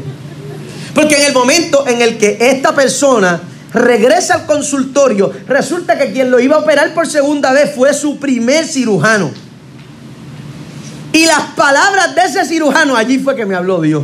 Porque 0.93 1.15
en 1.15 1.23
el 1.23 1.33
momento 1.33 1.87
en 1.87 2.01
el 2.01 2.17
que 2.17 2.37
esta 2.39 2.73
persona 2.75 3.41
regresa 3.73 4.35
al 4.35 4.45
consultorio, 4.45 5.31
resulta 5.47 5.97
que 5.97 6.11
quien 6.11 6.29
lo 6.29 6.39
iba 6.39 6.57
a 6.57 6.59
operar 6.59 6.93
por 6.93 7.07
segunda 7.07 7.51
vez 7.53 7.73
fue 7.73 7.93
su 7.93 8.19
primer 8.19 8.65
cirujano. 8.65 9.31
Y 11.13 11.25
las 11.25 11.41
palabras 11.55 12.15
de 12.15 12.21
ese 12.21 12.45
cirujano, 12.45 12.95
allí 12.95 13.19
fue 13.19 13.35
que 13.35 13.45
me 13.45 13.55
habló 13.55 13.81
Dios. 13.81 14.03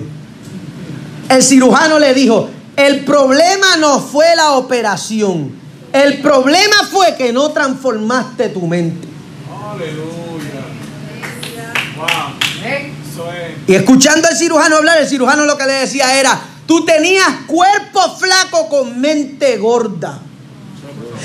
El 1.30 1.44
cirujano 1.44 2.00
le 2.00 2.14
dijo, 2.14 2.50
el 2.76 3.04
problema 3.04 3.78
no 3.80 4.00
fue 4.00 4.36
la 4.36 4.54
operación, 4.54 5.52
el 5.94 6.20
problema 6.22 6.76
fue 6.90 7.16
que 7.16 7.34
no 7.34 7.52
transformaste 7.52 8.50
tu 8.50 8.68
mente. 8.68 9.08
Aleluya. 9.74 10.27
Y 13.68 13.76
escuchando 13.76 14.28
al 14.28 14.38
cirujano 14.38 14.78
hablar, 14.78 15.00
el 15.00 15.08
cirujano 15.08 15.46
lo 15.46 15.58
que 15.58 15.66
le 15.66 15.74
decía 15.74 16.20
era, 16.20 16.40
tú 16.66 16.86
tenías 16.86 17.28
cuerpo 17.48 18.18
flaco 18.18 18.70
con 18.70 19.00
mente 19.00 19.58
gorda. 19.58 20.20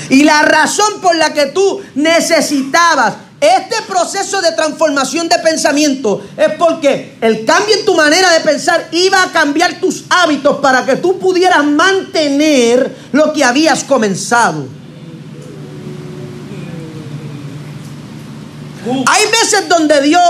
Y 0.09 0.23
la 0.23 0.41
razón 0.41 1.01
por 1.01 1.15
la 1.15 1.33
que 1.33 1.47
tú 1.47 1.81
necesitabas 1.95 3.13
este 3.39 3.75
proceso 3.87 4.41
de 4.41 4.53
transformación 4.53 5.27
de 5.27 5.37
pensamiento 5.39 6.25
es 6.37 6.53
porque 6.57 7.17
el 7.19 7.43
cambio 7.43 7.75
en 7.75 7.85
tu 7.85 7.93
manera 7.93 8.31
de 8.31 8.39
pensar 8.39 8.87
iba 8.91 9.21
a 9.21 9.31
cambiar 9.33 9.81
tus 9.81 10.05
hábitos 10.09 10.59
para 10.59 10.85
que 10.85 10.95
tú 10.95 11.19
pudieras 11.19 11.63
mantener 11.65 12.95
lo 13.11 13.33
que 13.33 13.43
habías 13.43 13.83
comenzado. 13.83 14.65
Hay 19.07 19.25
veces 19.25 19.67
donde 19.67 20.01
Dios 20.01 20.21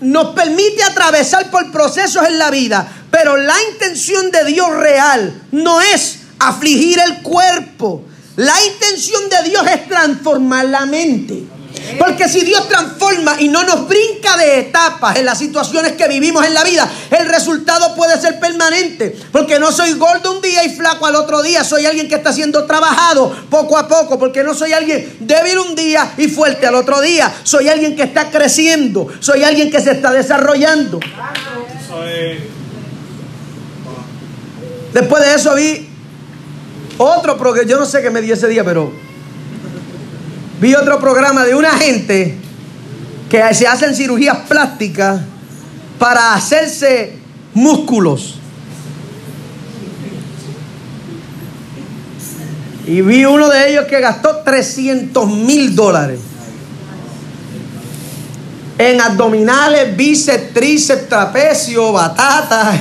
nos 0.00 0.34
permite 0.34 0.82
atravesar 0.82 1.50
por 1.50 1.70
procesos 1.70 2.26
en 2.26 2.38
la 2.38 2.50
vida, 2.50 2.86
pero 3.10 3.36
la 3.36 3.56
intención 3.72 4.30
de 4.30 4.44
Dios 4.44 4.70
real 4.76 5.42
no 5.52 5.80
es 5.80 6.20
afligir 6.38 6.98
el 6.98 7.22
cuerpo. 7.22 8.04
La 8.36 8.54
intención 8.64 9.28
de 9.28 9.50
Dios 9.50 9.66
es 9.66 9.88
transformar 9.88 10.66
la 10.66 10.86
mente. 10.86 11.44
Porque 11.98 12.28
si 12.28 12.42
Dios 12.42 12.68
transforma 12.68 13.40
y 13.40 13.48
no 13.48 13.62
nos 13.64 13.88
brinca 13.88 14.36
de 14.36 14.60
etapas 14.60 15.16
en 15.16 15.26
las 15.26 15.38
situaciones 15.38 15.92
que 15.92 16.08
vivimos 16.08 16.44
en 16.46 16.54
la 16.54 16.64
vida, 16.64 16.90
el 17.10 17.28
resultado 17.28 17.94
puede 17.94 18.20
ser 18.20 18.38
permanente. 18.38 19.16
Porque 19.32 19.58
no 19.58 19.72
soy 19.72 19.92
gordo 19.94 20.32
un 20.32 20.40
día 20.40 20.64
y 20.64 20.70
flaco 20.70 21.06
al 21.06 21.16
otro 21.16 21.42
día. 21.42 21.64
Soy 21.64 21.86
alguien 21.86 22.08
que 22.08 22.14
está 22.14 22.32
siendo 22.32 22.64
trabajado 22.64 23.34
poco 23.50 23.76
a 23.76 23.88
poco. 23.88 24.18
Porque 24.18 24.42
no 24.42 24.54
soy 24.54 24.72
alguien 24.72 25.16
débil 25.20 25.58
un 25.58 25.74
día 25.74 26.12
y 26.16 26.28
fuerte 26.28 26.66
al 26.66 26.74
otro 26.74 27.00
día. 27.00 27.32
Soy 27.42 27.68
alguien 27.68 27.96
que 27.96 28.04
está 28.04 28.30
creciendo. 28.30 29.06
Soy 29.20 29.42
alguien 29.44 29.70
que 29.70 29.80
se 29.80 29.92
está 29.92 30.12
desarrollando. 30.12 31.00
Después 34.92 35.24
de 35.24 35.34
eso 35.34 35.54
vi 35.54 35.88
otro, 36.98 37.36
porque 37.36 37.66
yo 37.66 37.78
no 37.78 37.86
sé 37.86 38.02
qué 38.02 38.10
me 38.10 38.20
di 38.20 38.32
ese 38.32 38.48
día, 38.48 38.64
pero 38.64 38.92
vi 40.60 40.74
otro 40.74 41.00
programa 41.00 41.44
de 41.44 41.54
una 41.54 41.70
gente 41.70 42.36
que 43.28 43.54
se 43.54 43.66
hacen 43.66 43.94
cirugías 43.94 44.36
plásticas 44.48 45.20
para 45.98 46.34
hacerse 46.34 47.18
músculos. 47.54 48.36
Y 52.86 53.02
vi 53.02 53.24
uno 53.24 53.48
de 53.48 53.70
ellos 53.70 53.84
que 53.86 54.00
gastó 54.00 54.38
300 54.38 55.28
mil 55.28 55.76
dólares 55.76 56.18
en 58.78 59.00
abdominales, 59.00 59.94
bíceps, 59.94 60.54
tríceps, 60.54 61.08
trapecio, 61.08 61.92
batata. 61.92 62.72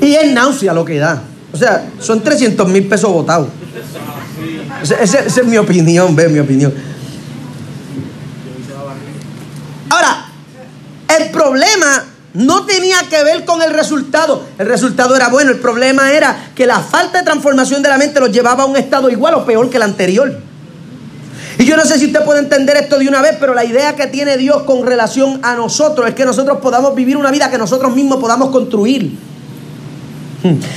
Y 0.00 0.14
es 0.14 0.32
náusea 0.32 0.72
lo 0.72 0.84
que 0.84 0.98
da. 0.98 1.22
O 1.52 1.56
sea, 1.56 1.86
son 2.00 2.22
300 2.22 2.66
mil 2.68 2.86
pesos 2.88 3.12
botados. 3.12 3.48
Esa, 4.82 5.20
es 5.20 5.44
mi 5.44 5.58
opinión, 5.58 6.14
ve 6.16 6.28
mi 6.28 6.38
opinión. 6.38 6.72
Ahora, 9.90 10.26
el 11.18 11.30
problema 11.30 12.04
no 12.34 12.64
tenía 12.64 12.98
que 13.08 13.22
ver 13.24 13.44
con 13.44 13.62
el 13.62 13.72
resultado. 13.72 14.44
El 14.58 14.66
resultado 14.66 15.16
era 15.16 15.28
bueno. 15.28 15.50
El 15.50 15.58
problema 15.58 16.12
era 16.12 16.50
que 16.54 16.66
la 16.66 16.80
falta 16.80 17.18
de 17.18 17.24
transformación 17.24 17.82
de 17.82 17.88
la 17.88 17.98
mente 17.98 18.20
los 18.20 18.30
llevaba 18.30 18.64
a 18.64 18.66
un 18.66 18.76
estado 18.76 19.10
igual 19.10 19.34
o 19.34 19.44
peor 19.44 19.68
que 19.68 19.76
el 19.76 19.82
anterior. 19.82 20.40
Y 21.58 21.66
yo 21.66 21.76
no 21.76 21.84
sé 21.84 21.98
si 21.98 22.06
usted 22.06 22.24
puede 22.24 22.40
entender 22.40 22.76
esto 22.76 22.98
de 22.98 23.06
una 23.06 23.20
vez, 23.20 23.36
pero 23.38 23.52
la 23.52 23.64
idea 23.64 23.94
que 23.94 24.06
tiene 24.06 24.36
Dios 24.38 24.62
con 24.62 24.86
relación 24.86 25.40
a 25.42 25.56
nosotros 25.56 26.08
es 26.08 26.14
que 26.14 26.24
nosotros 26.24 26.58
podamos 26.62 26.94
vivir 26.94 27.16
una 27.16 27.30
vida 27.30 27.50
que 27.50 27.58
nosotros 27.58 27.94
mismos 27.94 28.18
podamos 28.18 28.50
construir. 28.50 29.18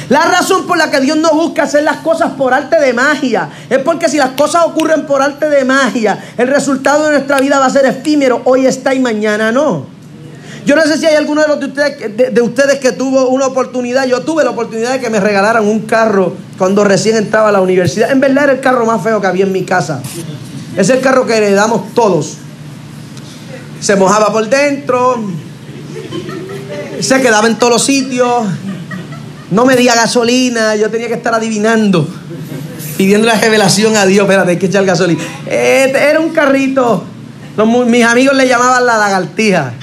La 0.10 0.26
razón 0.26 0.67
por 0.67 0.78
la 0.78 0.91
que 0.91 0.99
Dios 0.99 1.17
no 1.17 1.32
busca 1.32 1.63
hacer 1.63 1.84
las 1.84 1.97
cosas 1.97 2.32
por 2.34 2.54
arte 2.54 2.80
de 2.80 2.93
magia 2.93 3.49
es 3.69 3.80
porque 3.80 4.10
si 4.10 4.17
las 4.17 4.32
cosas 4.32 4.63
ocurren 4.65 5.06
por 5.06 5.21
arte 5.21 5.49
de 5.49 5.63
magia, 5.63 6.19
el 6.38 6.47
resultado 6.47 7.06
de 7.06 7.12
nuestra 7.12 7.39
vida 7.39 7.60
va 7.60 7.67
a 7.67 7.69
ser 7.69 7.86
efímero, 7.86 8.41
hoy 8.45 8.65
está 8.65 8.93
y 8.93 8.99
mañana 8.99 9.52
no. 9.52 9.93
Yo 10.65 10.76
no 10.76 10.82
sé 10.84 10.97
si 10.97 11.06
hay 11.06 11.15
alguno 11.15 11.43
de, 11.43 11.65
ustedes, 11.65 12.34
de, 12.34 12.41
ustedes 12.41 12.80
que 12.80 12.93
tuvo 12.93 13.28
una 13.28 13.47
oportunidad. 13.47 14.06
Yo 14.06 14.21
tuve 14.21 14.45
la 14.45 14.52
oportunidad 14.52 14.93
de 14.93 14.99
que 15.02 15.10
me 15.10 15.19
regalaran 15.19 15.65
un 15.65 15.82
carro 15.82 16.34
cuando 16.58 16.86
recién 16.86 17.17
entraba 17.17 17.49
a 17.49 17.52
la 17.52 17.60
universidad. 17.60 18.12
En 18.12 18.21
verdad 18.21 18.45
era 18.45 18.54
el 18.54 18.62
carro 18.62 18.86
más 18.86 19.04
feo 19.04 19.19
que 19.19 19.28
había 19.28 19.43
en 19.43 19.52
mi 19.52 19.63
casa. 19.63 20.02
Es 20.78 20.89
el 20.89 21.02
carro 21.02 21.26
que 21.26 21.36
heredamos 21.36 21.93
todos. 21.93 22.38
Se 23.82 23.97
mojaba 23.97 24.32
por 24.32 24.47
dentro. 24.47 25.21
Se 27.02 27.21
quedaba 27.21 27.47
en 27.47 27.60
todos 27.60 27.73
los 27.73 27.84
sitios. 27.84 28.45
No 29.53 29.65
me 29.65 29.75
medía 29.75 29.95
gasolina. 29.95 30.75
Yo 30.75 30.89
tenía 30.89 31.07
que 31.07 31.13
estar 31.13 31.33
adivinando. 31.33 32.07
Pidiendo 32.97 33.27
la 33.27 33.35
revelación 33.35 33.95
a 33.95 34.05
Dios. 34.05 34.23
Espérate, 34.23 34.51
hay 34.51 34.57
que 34.57 34.65
echar 34.65 34.83
gasolina. 34.83 35.21
Este 35.45 35.97
era 35.97 36.19
un 36.19 36.29
carrito. 36.29 37.03
mis 37.87 38.03
amigos 38.03 38.35
le 38.35 38.47
llamaban 38.47 38.85
la 38.85 38.97
lagartija. 38.97 39.73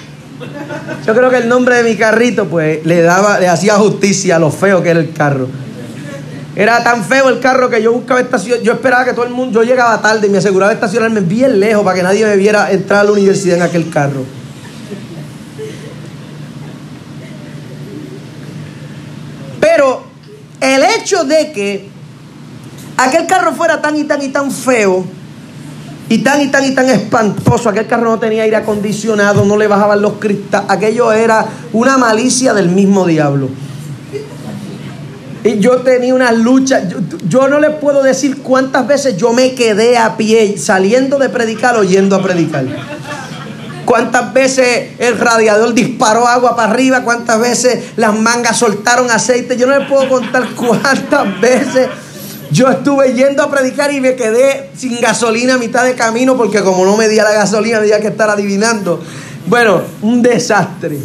Yo 1.06 1.14
creo 1.14 1.30
que 1.30 1.36
el 1.36 1.48
nombre 1.48 1.76
de 1.76 1.82
mi 1.84 1.96
carrito, 1.96 2.46
pues, 2.46 2.84
le 2.84 3.02
daba, 3.02 3.38
le 3.38 3.48
hacía 3.48 3.74
justicia 3.74 4.36
a 4.36 4.38
lo 4.38 4.50
feo 4.50 4.82
que 4.82 4.90
era 4.90 5.00
el 5.00 5.12
carro. 5.12 5.48
Era 6.56 6.82
tan 6.82 7.04
feo 7.04 7.28
el 7.28 7.38
carro 7.38 7.70
que 7.70 7.80
yo 7.80 7.92
buscaba 7.92 8.20
estación. 8.20 8.60
Yo 8.62 8.72
esperaba 8.72 9.04
que 9.04 9.12
todo 9.12 9.24
el 9.24 9.32
mundo. 9.32 9.62
Yo 9.62 9.68
llegaba 9.68 10.00
tarde 10.02 10.26
y 10.26 10.30
me 10.30 10.38
aseguraba 10.38 10.72
estacionarme 10.72 11.20
bien 11.20 11.60
lejos 11.60 11.84
para 11.84 11.96
que 11.96 12.02
nadie 12.02 12.24
me 12.24 12.36
viera 12.36 12.72
entrar 12.72 13.00
a 13.00 13.04
la 13.04 13.12
universidad 13.12 13.56
en 13.58 13.62
aquel 13.62 13.88
carro. 13.88 14.24
Pero 19.60 20.02
el 20.60 20.82
hecho 21.00 21.24
de 21.24 21.52
que 21.52 21.88
aquel 22.96 23.26
carro 23.26 23.52
fuera 23.54 23.80
tan 23.80 23.96
y 23.96 24.04
tan 24.04 24.22
y 24.22 24.28
tan 24.28 24.50
feo 24.50 25.04
y 26.08 26.18
tan 26.18 26.40
y 26.40 26.48
tan 26.48 26.64
y 26.64 26.74
tan 26.74 26.88
espantoso, 26.88 27.68
aquel 27.68 27.86
carro 27.86 28.10
no 28.10 28.18
tenía 28.18 28.42
aire 28.42 28.56
acondicionado, 28.56 29.44
no 29.44 29.56
le 29.56 29.68
bajaban 29.68 30.02
los 30.02 30.14
cristales, 30.14 30.68
aquello 30.68 31.12
era 31.12 31.46
una 31.72 31.98
malicia 31.98 32.52
del 32.52 32.68
mismo 32.68 33.06
diablo. 33.06 33.48
Y 35.42 35.58
yo 35.58 35.78
tenía 35.78 36.14
una 36.14 36.32
lucha, 36.32 36.82
yo, 37.26 37.48
no 37.48 37.60
les 37.60 37.70
puedo 37.76 38.02
decir 38.02 38.42
cuántas 38.42 38.86
veces 38.86 39.16
yo 39.16 39.32
me 39.32 39.54
quedé 39.54 39.96
a 39.96 40.16
pie 40.16 40.58
saliendo 40.58 41.18
de 41.18 41.30
predicar 41.30 41.76
o 41.76 41.84
yendo 41.84 42.16
a 42.16 42.22
predicar. 42.22 42.66
Cuántas 43.90 44.32
veces 44.32 44.90
el 45.00 45.18
radiador 45.18 45.74
disparó 45.74 46.24
agua 46.28 46.54
para 46.54 46.70
arriba, 46.70 47.02
cuántas 47.02 47.40
veces 47.40 47.86
las 47.96 48.16
mangas 48.16 48.56
soltaron 48.56 49.10
aceite. 49.10 49.56
Yo 49.56 49.66
no 49.66 49.76
les 49.76 49.88
puedo 49.88 50.08
contar 50.08 50.46
cuántas 50.54 51.40
veces 51.40 51.88
yo 52.52 52.68
estuve 52.68 53.14
yendo 53.14 53.42
a 53.42 53.50
predicar 53.50 53.92
y 53.92 54.00
me 54.00 54.14
quedé 54.14 54.70
sin 54.76 55.00
gasolina 55.00 55.54
a 55.54 55.58
mitad 55.58 55.84
de 55.84 55.96
camino 55.96 56.36
porque 56.36 56.62
como 56.62 56.84
no 56.84 56.96
me 56.96 57.08
di 57.08 57.16
la 57.16 57.32
gasolina 57.32 57.78
había 57.78 58.00
que 58.00 58.06
estar 58.06 58.30
adivinando. 58.30 59.02
Bueno, 59.48 59.82
un 60.02 60.22
desastre. 60.22 60.96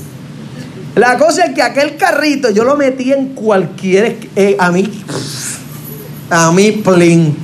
La 0.93 1.17
cosa 1.17 1.45
es 1.45 1.55
que 1.55 1.63
aquel 1.63 1.97
carrito 1.97 2.51
yo 2.51 2.65
lo 2.65 2.75
metí 2.75 3.11
en 3.11 3.29
cualquier. 3.29 4.15
Eh, 4.35 4.57
a 4.59 4.71
mí. 4.71 5.03
A 6.29 6.51
mí, 6.51 6.71
plin. 6.71 7.35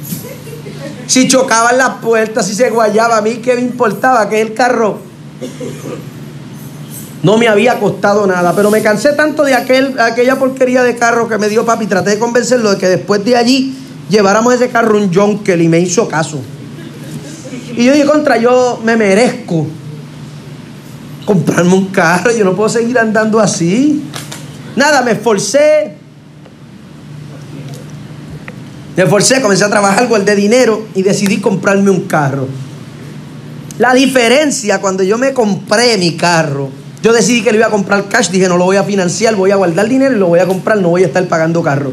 Si 1.07 1.27
chocaban 1.27 1.79
las 1.79 1.95
puertas, 1.95 2.45
si 2.45 2.53
se 2.53 2.69
guayaba, 2.69 3.17
a 3.17 3.21
mí 3.21 3.37
qué 3.37 3.55
me 3.55 3.61
importaba 3.61 4.29
que 4.29 4.39
el 4.39 4.53
carro 4.53 5.09
no 7.23 7.37
me 7.37 7.47
había 7.47 7.79
costado 7.79 8.25
nada. 8.27 8.55
Pero 8.55 8.71
me 8.71 8.81
cansé 8.81 9.13
tanto 9.13 9.43
de 9.43 9.53
aquel, 9.53 9.99
aquella 9.99 10.37
porquería 10.37 10.83
de 10.83 10.95
carro 10.95 11.27
que 11.27 11.37
me 11.37 11.49
dio 11.49 11.65
papi. 11.65 11.87
Traté 11.87 12.11
de 12.11 12.19
convencerlo 12.19 12.71
de 12.71 12.77
que 12.77 12.87
después 12.87 13.23
de 13.23 13.35
allí 13.35 13.75
lleváramos 14.09 14.53
ese 14.53 14.69
carro 14.69 14.97
un 14.97 15.13
Jonkel 15.13 15.61
y 15.61 15.67
me 15.67 15.79
hizo 15.79 16.07
caso. 16.07 16.39
Y 17.75 17.85
yo 17.85 17.93
dije, 17.93 18.05
contra, 18.05 18.37
yo 18.37 18.81
me 18.83 18.97
merezco 18.97 19.67
comprarme 21.25 21.73
un 21.73 21.87
carro, 21.87 22.31
yo 22.31 22.43
no 22.43 22.55
puedo 22.55 22.69
seguir 22.69 22.97
andando 22.99 23.39
así. 23.39 24.03
Nada, 24.75 25.01
me 25.01 25.11
esforcé. 25.11 25.95
Me 28.97 29.03
esforcé, 29.03 29.41
comencé 29.41 29.63
a 29.63 29.69
trabajar, 29.69 30.07
de 30.09 30.35
dinero 30.35 30.85
y 30.95 31.01
decidí 31.01 31.39
comprarme 31.39 31.89
un 31.89 32.01
carro. 32.01 32.47
La 33.81 33.95
diferencia 33.95 34.79
cuando 34.79 35.01
yo 35.01 35.17
me 35.17 35.33
compré 35.33 35.97
mi 35.97 36.15
carro, 36.15 36.69
yo 37.01 37.11
decidí 37.11 37.41
que 37.41 37.51
lo 37.51 37.57
iba 37.57 37.65
a 37.65 37.71
comprar 37.71 38.07
cash, 38.07 38.29
dije 38.29 38.47
no 38.47 38.55
lo 38.55 38.65
voy 38.65 38.77
a 38.77 38.83
financiar, 38.83 39.33
voy 39.33 39.49
a 39.49 39.55
guardar 39.55 39.89
dinero 39.89 40.15
y 40.15 40.19
lo 40.19 40.27
voy 40.27 40.37
a 40.37 40.45
comprar, 40.45 40.77
no 40.77 40.89
voy 40.89 41.01
a 41.01 41.07
estar 41.07 41.25
pagando 41.25 41.63
carro. 41.63 41.91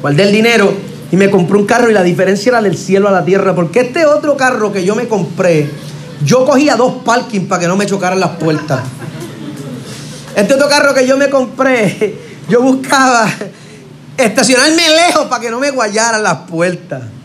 Guardé 0.00 0.22
el 0.22 0.30
dinero 0.30 0.72
y 1.10 1.16
me 1.16 1.30
compré 1.30 1.58
un 1.58 1.66
carro 1.66 1.90
y 1.90 1.92
la 1.92 2.04
diferencia 2.04 2.50
era 2.50 2.62
del 2.62 2.76
cielo 2.76 3.08
a 3.08 3.10
la 3.10 3.24
tierra, 3.24 3.56
porque 3.56 3.80
este 3.80 4.06
otro 4.06 4.36
carro 4.36 4.72
que 4.72 4.84
yo 4.84 4.94
me 4.94 5.08
compré, 5.08 5.68
yo 6.24 6.44
cogía 6.46 6.76
dos 6.76 7.02
parkings 7.04 7.48
para 7.48 7.62
que 7.62 7.66
no 7.66 7.76
me 7.76 7.84
chocaran 7.84 8.20
las 8.20 8.36
puertas. 8.36 8.82
Este 10.36 10.54
otro 10.54 10.68
carro 10.68 10.94
que 10.94 11.04
yo 11.08 11.16
me 11.16 11.28
compré, 11.28 12.14
yo 12.48 12.62
buscaba 12.62 13.28
estacionarme 14.16 14.82
lejos 14.90 15.26
para 15.26 15.42
que 15.42 15.50
no 15.50 15.58
me 15.58 15.72
guayaran 15.72 16.22
las 16.22 16.36
puertas. 16.48 17.17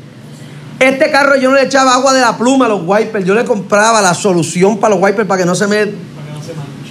Este 0.84 1.10
carro 1.12 1.38
yo 1.38 1.50
no 1.50 1.56
le 1.56 1.64
echaba 1.64 1.94
agua 1.94 2.12
de 2.12 2.20
la 2.20 2.38
pluma 2.38 2.66
a 2.66 2.68
los 2.68 2.82
wipers, 2.86 3.26
yo 3.26 3.34
le 3.34 3.46
compraba 3.46 4.02
la 4.02 4.14
solución 4.14 4.78
para 4.78 4.94
los 4.94 5.02
wipers 5.02 5.26
para 5.26 5.40
que 5.40 5.46
no 5.46 5.56
se 5.56 5.66
me 5.66 5.88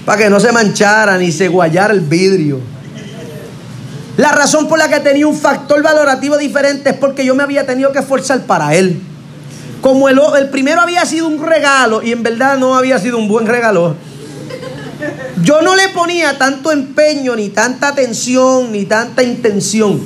para 0.07 0.16
que 0.16 0.31
no 0.31 0.40
se 0.40 0.50
manchara 0.50 1.18
ni 1.18 1.31
se 1.31 1.48
guayara 1.48 1.92
el 1.92 2.00
vidrio. 2.00 2.59
La 4.16 4.33
razón 4.33 4.66
por 4.66 4.78
la 4.78 4.88
que 4.88 4.98
tenía 5.00 5.26
un 5.26 5.37
factor 5.37 5.83
valorativo 5.83 6.38
diferente 6.38 6.90
es 6.90 6.96
porque 6.96 7.22
yo 7.26 7.35
me 7.35 7.42
había 7.42 7.66
tenido 7.66 7.92
que 7.92 7.98
esforzar 7.98 8.40
para 8.46 8.74
él. 8.74 8.98
Como 9.83 10.09
el, 10.09 10.18
el 10.38 10.48
primero 10.48 10.81
había 10.81 11.05
sido 11.05 11.26
un 11.26 11.44
regalo 11.44 12.02
y 12.02 12.12
en 12.12 12.22
verdad 12.22 12.57
no 12.57 12.74
había 12.74 12.98
sido 12.98 13.18
un 13.18 13.28
buen 13.28 13.46
regalo, 13.46 13.96
yo 15.42 15.61
no 15.61 15.76
le 15.76 15.90
ponía 15.90 16.38
tanto 16.38 16.72
empeño, 16.72 17.37
ni 17.37 17.50
tanta 17.50 17.88
atención, 17.88 18.72
ni 18.72 18.87
tanta 18.87 19.22
intención. 19.22 20.00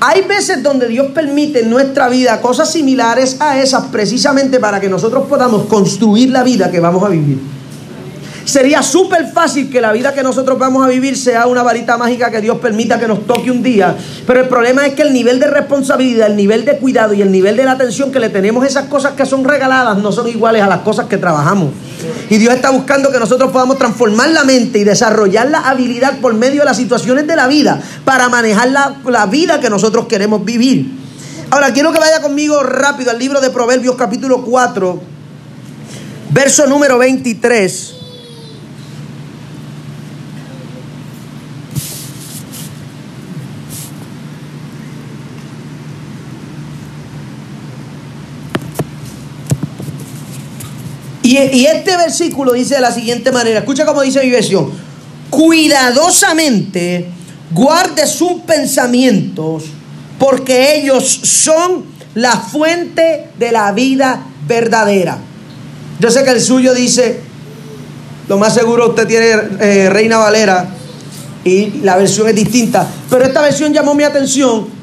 Hay 0.00 0.22
veces 0.22 0.62
donde 0.62 0.86
Dios 0.86 1.08
permite 1.12 1.60
en 1.60 1.70
nuestra 1.70 2.08
vida 2.08 2.40
cosas 2.40 2.70
similares 2.70 3.36
a 3.40 3.60
esas 3.60 3.86
precisamente 3.86 4.60
para 4.60 4.80
que 4.80 4.88
nosotros 4.88 5.26
podamos 5.28 5.66
construir 5.66 6.30
la 6.30 6.44
vida 6.44 6.70
que 6.70 6.78
vamos 6.78 7.02
a 7.02 7.08
vivir. 7.08 7.38
Sería 8.44 8.82
súper 8.82 9.26
fácil 9.26 9.68
que 9.68 9.80
la 9.80 9.92
vida 9.92 10.14
que 10.14 10.22
nosotros 10.22 10.58
vamos 10.58 10.82
a 10.82 10.88
vivir 10.88 11.18
sea 11.18 11.46
una 11.46 11.62
varita 11.62 11.98
mágica 11.98 12.30
que 12.30 12.40
Dios 12.40 12.58
permita 12.58 12.98
que 12.98 13.08
nos 13.08 13.26
toque 13.26 13.50
un 13.50 13.62
día. 13.62 13.94
Pero 14.26 14.40
el 14.40 14.48
problema 14.48 14.86
es 14.86 14.94
que 14.94 15.02
el 15.02 15.12
nivel 15.12 15.38
de 15.40 15.48
responsabilidad, 15.48 16.28
el 16.28 16.36
nivel 16.36 16.64
de 16.64 16.78
cuidado 16.78 17.12
y 17.12 17.20
el 17.20 17.30
nivel 17.30 17.56
de 17.56 17.64
la 17.64 17.72
atención 17.72 18.10
que 18.10 18.20
le 18.20 18.30
tenemos 18.30 18.64
a 18.64 18.66
esas 18.66 18.84
cosas 18.86 19.12
que 19.12 19.26
son 19.26 19.44
regaladas 19.44 19.98
no 19.98 20.12
son 20.12 20.28
iguales 20.28 20.62
a 20.62 20.66
las 20.68 20.78
cosas 20.78 21.06
que 21.06 21.18
trabajamos. 21.18 21.70
Y 22.30 22.38
Dios 22.38 22.54
está 22.54 22.70
buscando 22.70 23.10
que 23.10 23.18
nosotros 23.18 23.50
podamos 23.50 23.78
transformar 23.78 24.30
la 24.30 24.44
mente 24.44 24.78
y 24.78 24.84
desarrollar 24.84 25.50
la 25.50 25.68
habilidad 25.68 26.18
por 26.20 26.34
medio 26.34 26.60
de 26.60 26.66
las 26.66 26.76
situaciones 26.76 27.26
de 27.26 27.36
la 27.36 27.46
vida 27.46 27.82
para 28.04 28.28
manejar 28.28 28.70
la, 28.70 28.96
la 29.06 29.26
vida 29.26 29.60
que 29.60 29.70
nosotros 29.70 30.06
queremos 30.06 30.44
vivir. 30.44 30.90
Ahora, 31.50 31.72
quiero 31.72 31.92
que 31.92 31.98
vaya 31.98 32.20
conmigo 32.20 32.62
rápido 32.62 33.10
al 33.10 33.18
libro 33.18 33.40
de 33.40 33.50
Proverbios 33.50 33.96
capítulo 33.96 34.42
4, 34.42 35.00
verso 36.30 36.66
número 36.66 36.98
23. 36.98 37.97
Y, 51.52 51.66
este 51.66 51.96
versículo 51.96 52.52
dice 52.52 52.76
de 52.76 52.80
la 52.80 52.90
siguiente 52.90 53.30
manera, 53.30 53.60
escucha 53.60 53.86
cómo 53.86 54.02
dice 54.02 54.22
mi 54.22 54.30
versión, 54.30 54.70
cuidadosamente 55.30 57.06
guarde 57.50 58.06
sus 58.06 58.42
pensamientos 58.42 59.64
porque 60.18 60.76
ellos 60.76 61.04
son 61.22 61.84
la 62.14 62.32
fuente 62.32 63.28
de 63.38 63.52
la 63.52 63.70
vida 63.72 64.26
verdadera. 64.46 65.18
Yo 66.00 66.10
sé 66.10 66.24
que 66.24 66.30
el 66.30 66.40
suyo 66.40 66.74
dice, 66.74 67.20
lo 68.28 68.38
más 68.38 68.54
seguro 68.54 68.88
usted 68.88 69.06
tiene 69.06 69.26
eh, 69.60 69.90
Reina 69.90 70.18
Valera 70.18 70.68
y 71.44 71.80
la 71.82 71.96
versión 71.96 72.28
es 72.28 72.34
distinta, 72.34 72.86
pero 73.08 73.24
esta 73.24 73.42
versión 73.42 73.72
llamó 73.72 73.94
mi 73.94 74.02
atención 74.02 74.77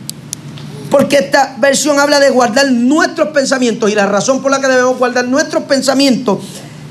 porque 0.90 1.18
esta 1.18 1.56
versión 1.60 2.00
habla 2.00 2.20
de 2.20 2.30
guardar 2.30 2.72
nuestros 2.72 3.30
pensamientos 3.30 3.90
y 3.90 3.96
la 3.96 4.06
razón 4.06 4.42
por 4.42 4.52
la 4.52 4.62
que 4.62 4.68
debemos 4.68 4.98
guardar 4.98 5.26
nuestros 5.26 5.64
pensamientos 5.64 6.40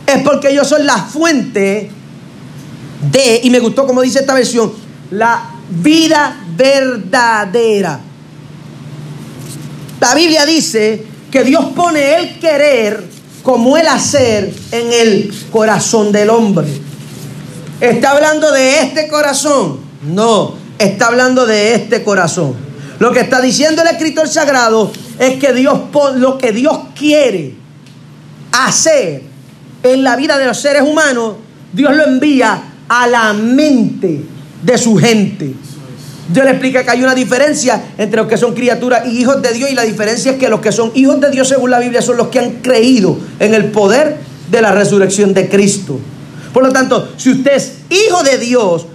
es 0.07 0.23
porque 0.23 0.51
ellos 0.51 0.69
son 0.69 0.85
la 0.87 0.99
fuente 0.99 1.91
de, 3.11 3.41
y 3.43 3.51
me 3.51 3.61
gustó 3.61 3.87
como 3.87 4.03
dice 4.03 4.21
esta 4.21 4.35
versión, 4.35 4.73
la 5.11 5.51
vida 5.83 6.45
verdadera. 6.57 8.01
La 10.01 10.15
Biblia 10.15 10.45
dice 10.45 11.07
que 11.31 11.45
Dios 11.45 11.67
pone 11.75 12.17
el 12.17 12.39
querer 12.39 13.05
como 13.43 13.77
el 13.77 13.87
hacer 13.87 14.53
en 14.73 14.93
el 14.93 15.35
corazón 15.51 16.13
del 16.13 16.31
hombre. 16.31 16.67
¿Está 17.81 18.13
hablando 18.13 18.53
de 18.53 18.81
este 18.81 19.09
corazón? 19.09 19.81
No, 20.03 20.55
está 20.79 21.07
hablando 21.07 21.47
de 21.47 21.75
este 21.75 22.03
corazón. 22.03 22.64
Lo 23.05 23.13
que 23.13 23.21
está 23.21 23.43
diciendo 23.43 23.83
el 23.83 23.89
escritor 23.89 24.27
sagrado 24.27 24.91
es 25.19 25.35
que 25.39 25.53
Dios 25.53 25.79
lo 26.17 26.39
que 26.39 26.53
Dios 26.53 26.75
quiere 26.99 27.55
hacer 28.51 29.25
en 29.83 30.03
la 30.03 30.17
vida 30.17 30.39
de 30.39 30.47
los 30.47 30.59
seres 30.59 30.85
humanos, 30.85 31.35
Dios 31.71 31.95
lo 31.95 32.07
envía 32.07 32.63
a 32.89 33.07
la 33.07 33.35
mente 33.35 34.25
de 34.63 34.79
su 34.79 34.97
gente. 34.97 35.53
Dios 36.31 36.47
le 36.47 36.53
explica 36.53 36.83
que 36.83 36.93
hay 36.93 37.03
una 37.03 37.15
diferencia 37.15 37.79
entre 37.99 38.23
los 38.23 38.27
que 38.27 38.39
son 38.39 38.55
criaturas 38.55 39.03
y 39.07 39.21
hijos 39.21 39.43
de 39.43 39.53
Dios 39.53 39.71
y 39.71 39.75
la 39.75 39.83
diferencia 39.83 40.33
es 40.33 40.39
que 40.39 40.49
los 40.49 40.61
que 40.61 40.73
son 40.73 40.91
hijos 40.95 41.21
de 41.21 41.31
Dios 41.31 41.47
según 41.47 41.73
la 41.73 41.81
Biblia 41.81 42.01
son 42.01 42.17
los 42.17 42.29
que 42.29 42.39
han 42.39 42.53
creído 42.63 43.19
en 43.39 43.53
el 43.53 43.67
poder 43.67 44.17
de 44.51 44.63
la 44.63 44.73
resurrección 44.73 45.35
de 45.35 45.51
Cristo. 45.51 46.01
Por 46.55 46.63
lo 46.63 46.73
tanto, 46.73 47.13
si 47.19 47.33
usted 47.33 47.53
es 47.53 47.73
hijo 47.91 48.23
de 48.23 48.39
Dios, 48.39 48.87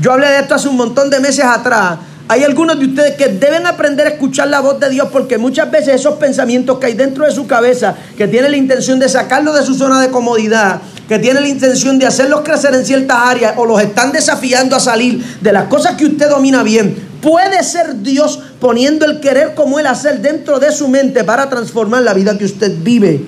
yo 0.00 0.12
hablé 0.14 0.28
de 0.28 0.38
esto 0.38 0.54
hace 0.54 0.68
un 0.68 0.78
montón 0.78 1.10
de 1.10 1.20
meses 1.20 1.44
atrás, 1.44 1.98
hay 2.28 2.44
algunos 2.44 2.78
de 2.78 2.86
ustedes 2.86 3.16
que 3.16 3.28
deben 3.28 3.66
aprender 3.66 4.06
a 4.06 4.10
escuchar 4.10 4.48
la 4.48 4.60
voz 4.60 4.78
de 4.78 4.88
Dios 4.88 5.08
porque 5.10 5.36
muchas 5.36 5.70
veces 5.70 5.96
esos 5.96 6.14
pensamientos 6.14 6.78
que 6.78 6.86
hay 6.86 6.94
dentro 6.94 7.24
de 7.26 7.32
su 7.32 7.46
cabeza, 7.46 7.96
que 8.16 8.28
tiene 8.28 8.48
la 8.48 8.56
intención 8.56 8.98
de 8.98 9.08
sacarlo 9.08 9.52
de 9.52 9.64
su 9.64 9.74
zona 9.74 10.00
de 10.00 10.10
comodidad, 10.10 10.80
que 11.08 11.18
tiene 11.18 11.40
la 11.40 11.48
intención 11.48 11.98
de 11.98 12.06
hacerlos 12.06 12.42
crecer 12.42 12.72
en 12.74 12.84
ciertas 12.84 13.18
áreas 13.20 13.54
o 13.56 13.66
los 13.66 13.82
están 13.82 14.12
desafiando 14.12 14.76
a 14.76 14.80
salir 14.80 15.20
de 15.40 15.52
las 15.52 15.64
cosas 15.64 15.96
que 15.96 16.06
usted 16.06 16.28
domina 16.28 16.62
bien, 16.62 16.94
puede 17.20 17.64
ser 17.64 18.00
Dios 18.02 18.38
poniendo 18.60 19.06
el 19.06 19.18
querer 19.18 19.54
como 19.54 19.80
el 19.80 19.86
hacer 19.86 20.20
dentro 20.20 20.60
de 20.60 20.70
su 20.70 20.88
mente 20.88 21.24
para 21.24 21.48
transformar 21.50 22.02
la 22.02 22.14
vida 22.14 22.38
que 22.38 22.44
usted 22.44 22.72
vive. 22.80 23.24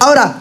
Ahora, 0.00 0.38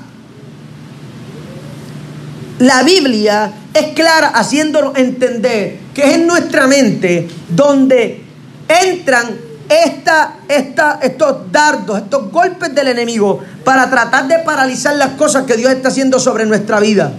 la 2.59 2.81
Biblia 2.83 3.51
es 3.73 3.93
clara 3.93 4.29
haciéndonos 4.29 4.97
entender 4.97 5.77
que 5.93 6.03
es 6.03 6.15
en 6.15 6.27
nuestra 6.27 6.65
mente 6.65 7.27
donde 7.49 8.23
entran 8.67 9.47
esta, 9.69 10.37
esta, 10.47 10.99
estos 11.01 11.51
dardos, 11.51 11.99
estos 11.99 12.31
golpes 12.31 12.73
del 12.73 12.87
enemigo 12.87 13.41
para 13.63 13.89
tratar 13.89 14.27
de 14.27 14.39
paralizar 14.39 14.95
las 14.95 15.11
cosas 15.11 15.45
que 15.45 15.55
Dios 15.55 15.71
está 15.71 15.89
haciendo 15.89 16.19
sobre 16.19 16.45
nuestra 16.45 16.79
vida. 16.79 17.13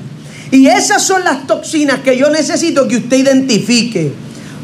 Y 0.51 0.67
esas 0.67 1.03
son 1.03 1.23
las 1.25 1.47
toxinas 1.47 2.01
que 2.01 2.17
yo 2.17 2.31
necesito 2.31 2.89
que 2.89 2.97
usted 2.97 3.19
identifique. 3.19 4.13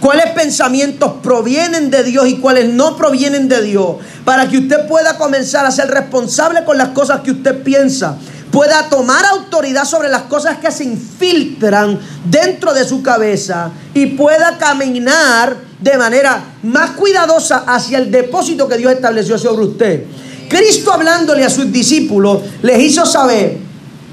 Cuáles 0.00 0.30
pensamientos 0.30 1.12
provienen 1.22 1.90
de 1.90 2.02
Dios 2.04 2.26
y 2.26 2.38
cuáles 2.38 2.68
no 2.70 2.96
provienen 2.96 3.48
de 3.48 3.62
Dios. 3.62 3.96
Para 4.24 4.48
que 4.48 4.58
usted 4.58 4.86
pueda 4.88 5.18
comenzar 5.18 5.66
a 5.66 5.70
ser 5.70 5.88
responsable 5.88 6.64
con 6.64 6.78
las 6.78 6.88
cosas 6.88 7.20
que 7.20 7.30
usted 7.30 7.62
piensa 7.62 8.18
pueda 8.54 8.88
tomar 8.88 9.24
autoridad 9.26 9.84
sobre 9.84 10.08
las 10.08 10.22
cosas 10.22 10.58
que 10.58 10.70
se 10.70 10.84
infiltran 10.84 11.98
dentro 12.24 12.72
de 12.72 12.84
su 12.84 13.02
cabeza 13.02 13.72
y 13.92 14.06
pueda 14.06 14.58
caminar 14.58 15.56
de 15.80 15.98
manera 15.98 16.40
más 16.62 16.92
cuidadosa 16.92 17.64
hacia 17.66 17.98
el 17.98 18.12
depósito 18.12 18.68
que 18.68 18.76
Dios 18.76 18.92
estableció 18.92 19.38
sobre 19.38 19.64
usted. 19.64 20.04
Cristo 20.48 20.92
hablándole 20.92 21.44
a 21.44 21.50
sus 21.50 21.72
discípulos 21.72 22.42
les 22.62 22.78
hizo 22.78 23.04
saber 23.04 23.58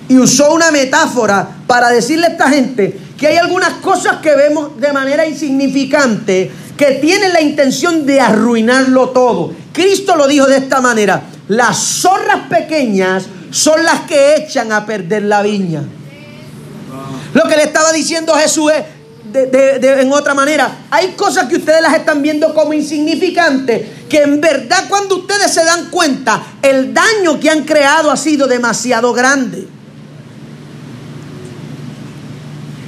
y 0.09 0.17
usó 0.17 0.55
una 0.55 0.71
metáfora 0.71 1.47
para 1.67 1.89
decirle 1.89 2.25
a 2.25 2.29
esta 2.29 2.49
gente 2.49 2.99
que 3.19 3.27
hay 3.27 3.37
algunas 3.37 3.73
cosas 3.73 4.17
que 4.23 4.35
vemos 4.35 4.81
de 4.81 4.91
manera 4.91 5.27
insignificante 5.27 6.51
que 6.75 6.93
tienen 6.93 7.31
la 7.31 7.41
intención 7.41 8.07
de 8.07 8.19
arruinarlo 8.19 9.09
todo. 9.09 9.53
Cristo 9.71 10.15
lo 10.15 10.27
dijo 10.27 10.47
de 10.47 10.57
esta 10.57 10.81
manera, 10.81 11.21
las 11.47 11.77
zorras 11.77 12.47
pequeñas 12.49 13.25
son 13.51 13.83
las 13.83 14.01
que 14.01 14.35
echan 14.35 14.71
a 14.71 14.85
perder 14.85 15.23
la 15.23 15.41
viña. 15.41 15.83
Lo 17.33 17.43
que 17.43 17.55
le 17.55 17.63
estaba 17.63 17.91
diciendo 17.91 18.33
Jesús 18.33 18.71
es, 18.71 18.83
en 19.33 20.11
otra 20.11 20.33
manera, 20.33 20.85
hay 20.89 21.09
cosas 21.13 21.47
que 21.47 21.55
ustedes 21.55 21.81
las 21.81 21.93
están 21.93 22.21
viendo 22.21 22.53
como 22.53 22.73
insignificantes, 22.73 24.07
que 24.09 24.23
en 24.23 24.41
verdad 24.41 24.85
cuando 24.89 25.17
ustedes 25.17 25.53
se 25.53 25.63
dan 25.63 25.89
cuenta, 25.89 26.43
el 26.61 26.93
daño 26.93 27.39
que 27.39 27.49
han 27.49 27.63
creado 27.63 28.11
ha 28.11 28.17
sido 28.17 28.47
demasiado 28.47 29.13
grande. 29.13 29.67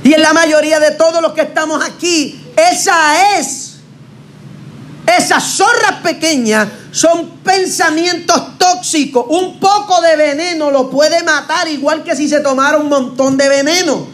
Y 0.04 0.14
en 0.14 0.22
la 0.22 0.34
mayoría 0.34 0.82
de 0.82 0.92
todos 0.92 1.22
los 1.22 1.32
que 1.32 1.42
estamos 1.42 1.82
aquí, 1.84 2.44
esa 2.58 3.38
es, 3.40 3.63
esas 5.18 5.44
zorras 5.44 6.02
pequeñas 6.04 6.68
son 6.92 7.38
pensamientos 7.44 8.58
tóxicos. 8.58 9.26
Un 9.30 9.60
poco 9.60 10.02
de 10.02 10.16
veneno 10.16 10.72
lo 10.72 10.90
puede 10.90 11.24
matar 11.24 11.68
igual 11.68 12.04
que 12.04 12.16
si 12.16 12.28
se 12.28 12.40
tomara 12.40 12.78
un 12.78 12.90
montón 12.90 13.38
de 13.38 13.50
veneno. 13.50 14.08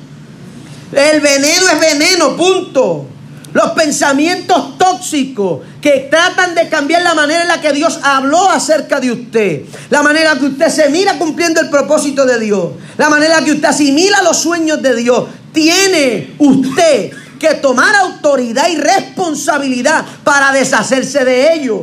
El 0.92 1.22
veneno 1.22 1.66
es 1.70 1.80
veneno, 1.80 2.36
punto. 2.36 3.06
Los 3.52 3.72
pensamientos 3.72 4.78
tóxicos 4.78 5.62
que 5.82 6.08
tratan 6.12 6.54
de 6.54 6.70
cambiar 6.70 7.02
la 7.02 7.16
manera 7.16 7.42
en 7.42 7.48
la 7.48 7.60
que 7.60 7.74
Dios 7.74 8.00
habló 8.04 8.50
acerca 8.50 9.00
de 9.00 9.12
usted. 9.12 9.64
La 9.90 10.04
manera 10.04 10.38
que 10.38 10.46
usted 10.46 10.70
se 10.70 10.90
mira 10.90 11.18
cumpliendo 11.18 11.60
el 11.60 11.70
propósito 11.70 12.26
de 12.26 12.40
Dios. 12.40 12.72
La 12.98 13.10
manera 13.10 13.44
que 13.44 13.54
usted 13.54 13.66
asimila 13.66 14.22
los 14.22 14.38
sueños 14.38 14.82
de 14.82 14.96
Dios. 14.96 15.26
Tiene 15.52 16.36
usted 16.38 17.12
que 17.40 17.56
tomar 17.56 17.96
autoridad 17.96 18.68
y 18.68 18.76
responsabilidad 18.76 20.06
para 20.24 20.52
deshacerse 20.52 21.24
de 21.26 21.54
ellos. 21.54 21.82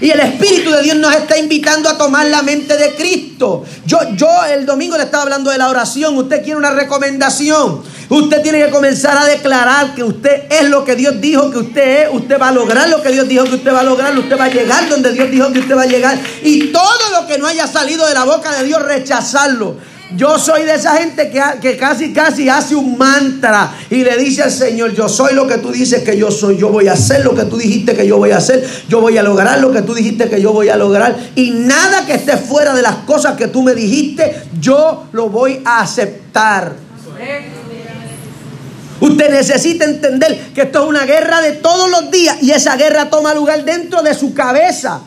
Y 0.00 0.10
el 0.10 0.20
Espíritu 0.20 0.70
de 0.70 0.82
Dios 0.82 0.96
nos 0.96 1.14
está 1.14 1.36
invitando 1.38 1.88
a 1.88 1.98
tomar 1.98 2.26
la 2.26 2.42
mente 2.42 2.76
de 2.76 2.94
Cristo. 2.94 3.64
Yo, 3.84 3.98
yo 4.14 4.28
el 4.44 4.64
domingo 4.64 4.96
le 4.96 5.04
estaba 5.04 5.24
hablando 5.24 5.50
de 5.50 5.58
la 5.58 5.68
oración. 5.68 6.16
Usted 6.16 6.42
quiere 6.44 6.56
una 6.56 6.70
recomendación. 6.70 7.82
Usted 8.08 8.40
tiene 8.42 8.64
que 8.64 8.70
comenzar 8.70 9.18
a 9.18 9.24
declarar 9.24 9.94
que 9.96 10.04
usted 10.04 10.44
es 10.50 10.68
lo 10.68 10.84
que 10.84 10.94
Dios 10.94 11.20
dijo 11.20 11.50
que 11.50 11.58
usted 11.58 12.02
es. 12.04 12.08
Usted 12.12 12.40
va 12.40 12.48
a 12.48 12.52
lograr 12.52 12.88
lo 12.88 13.02
que 13.02 13.10
Dios 13.10 13.26
dijo 13.26 13.44
que 13.44 13.56
usted 13.56 13.72
va 13.72 13.80
a 13.80 13.84
lograr. 13.84 14.16
Usted 14.16 14.38
va 14.38 14.44
a 14.44 14.48
llegar 14.50 14.88
donde 14.88 15.12
Dios 15.12 15.30
dijo 15.32 15.52
que 15.52 15.60
usted 15.60 15.76
va 15.76 15.82
a 15.82 15.86
llegar. 15.86 16.16
Y 16.44 16.68
todo 16.68 17.20
lo 17.20 17.26
que 17.26 17.38
no 17.38 17.48
haya 17.48 17.66
salido 17.66 18.06
de 18.06 18.14
la 18.14 18.24
boca 18.24 18.52
de 18.52 18.64
Dios, 18.64 18.80
rechazarlo. 18.82 19.76
Yo 20.16 20.38
soy 20.38 20.64
de 20.64 20.74
esa 20.74 20.96
gente 20.96 21.28
que, 21.28 21.42
que, 21.60 21.76
casi, 21.76 22.14
casi 22.14 22.48
hace 22.48 22.74
un 22.74 22.96
mantra 22.96 23.74
y 23.90 24.02
le 24.04 24.16
dice 24.16 24.42
al 24.42 24.50
Señor, 24.50 24.94
yo 24.94 25.06
soy 25.06 25.34
lo 25.34 25.46
que 25.46 25.58
tú 25.58 25.70
dices 25.70 26.02
que 26.02 26.16
yo 26.16 26.30
soy, 26.30 26.56
yo 26.56 26.70
voy 26.70 26.88
a 26.88 26.94
hacer 26.94 27.24
lo 27.24 27.34
que 27.34 27.44
tú 27.44 27.58
dijiste 27.58 27.94
que 27.94 28.06
yo 28.06 28.16
voy 28.16 28.30
a 28.30 28.38
hacer, 28.38 28.66
yo 28.88 29.02
voy 29.02 29.18
a 29.18 29.22
lograr 29.22 29.60
lo 29.60 29.70
que 29.70 29.82
tú 29.82 29.92
dijiste 29.92 30.30
que 30.30 30.40
yo 30.40 30.52
voy 30.52 30.70
a 30.70 30.76
lograr 30.76 31.14
y 31.34 31.50
nada 31.50 32.06
que 32.06 32.14
esté 32.14 32.38
fuera 32.38 32.74
de 32.74 32.80
las 32.80 32.96
cosas 33.04 33.36
que 33.36 33.48
tú 33.48 33.62
me 33.62 33.74
dijiste, 33.74 34.44
yo 34.58 35.08
lo 35.12 35.28
voy 35.28 35.60
a 35.66 35.80
aceptar. 35.80 36.72
Usted 39.00 39.30
necesita 39.30 39.84
entender 39.84 40.52
que 40.54 40.62
esto 40.62 40.84
es 40.84 40.88
una 40.88 41.04
guerra 41.04 41.42
de 41.42 41.52
todos 41.52 41.90
los 41.90 42.10
días 42.10 42.38
y 42.42 42.50
esa 42.50 42.76
guerra 42.76 43.10
toma 43.10 43.34
lugar 43.34 43.62
dentro 43.64 44.02
de 44.02 44.14
su 44.14 44.32
cabeza. 44.32 45.02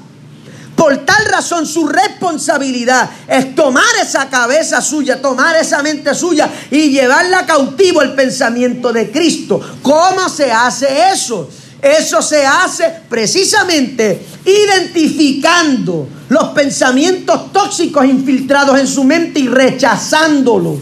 Por 0.81 0.97
tal 1.05 1.25
razón 1.25 1.67
su 1.67 1.87
responsabilidad 1.87 3.07
es 3.27 3.53
tomar 3.53 3.83
esa 4.01 4.27
cabeza 4.31 4.81
suya, 4.81 5.21
tomar 5.21 5.55
esa 5.55 5.83
mente 5.83 6.15
suya 6.15 6.49
y 6.71 6.89
llevarla 6.89 7.45
cautivo 7.45 8.01
el 8.01 8.13
pensamiento 8.13 8.91
de 8.91 9.11
Cristo. 9.11 9.61
¿Cómo 9.83 10.27
se 10.27 10.51
hace 10.51 11.11
eso? 11.13 11.47
Eso 11.79 12.23
se 12.23 12.47
hace 12.47 12.91
precisamente 13.07 14.25
identificando 14.43 16.07
los 16.29 16.45
pensamientos 16.45 17.53
tóxicos 17.53 18.03
infiltrados 18.03 18.79
en 18.79 18.87
su 18.87 19.03
mente 19.03 19.39
y 19.39 19.47
rechazándolos. 19.47 20.79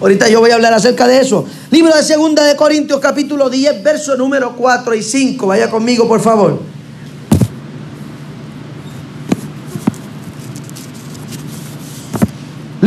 Ahorita 0.00 0.28
yo 0.28 0.38
voy 0.38 0.52
a 0.52 0.54
hablar 0.54 0.72
acerca 0.72 1.08
de 1.08 1.20
eso. 1.20 1.44
Libro 1.72 1.96
de 1.96 2.04
Segunda 2.04 2.44
de 2.44 2.54
Corintios 2.54 3.00
capítulo 3.00 3.50
10, 3.50 3.82
verso 3.82 4.16
número 4.16 4.54
4 4.54 4.94
y 4.94 5.02
5. 5.02 5.48
Vaya 5.48 5.68
conmigo, 5.68 6.06
por 6.06 6.20
favor. 6.20 6.79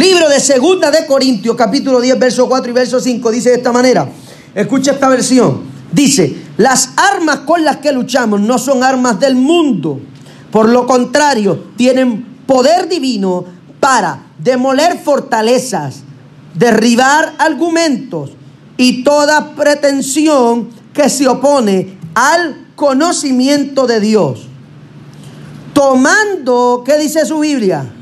Libro 0.03 0.27
de 0.27 0.41
Segunda 0.41 0.91
de 0.91 1.05
Corintios, 1.05 1.55
capítulo 1.55 2.01
10, 2.01 2.19
verso 2.19 2.49
4 2.49 2.71
y 2.71 2.73
verso 2.73 2.99
5, 2.99 3.31
dice 3.31 3.51
de 3.51 3.55
esta 3.55 3.71
manera. 3.71 4.09
Escucha 4.53 4.91
esta 4.91 5.07
versión. 5.07 5.61
Dice, 5.93 6.43
las 6.57 6.89
armas 6.97 7.39
con 7.45 7.63
las 7.63 7.77
que 7.77 7.93
luchamos 7.93 8.41
no 8.41 8.57
son 8.57 8.83
armas 8.83 9.17
del 9.21 9.35
mundo. 9.35 10.01
Por 10.51 10.67
lo 10.67 10.85
contrario, 10.85 11.67
tienen 11.77 12.25
poder 12.45 12.89
divino 12.89 13.45
para 13.79 14.25
demoler 14.39 14.99
fortalezas, 14.99 16.03
derribar 16.53 17.35
argumentos 17.37 18.31
y 18.75 19.05
toda 19.05 19.55
pretensión 19.55 20.67
que 20.93 21.07
se 21.07 21.29
opone 21.29 21.97
al 22.13 22.67
conocimiento 22.75 23.87
de 23.87 24.01
Dios. 24.01 24.47
Tomando, 25.71 26.83
¿qué 26.85 26.97
dice 26.97 27.25
su 27.25 27.39
Biblia? 27.39 27.92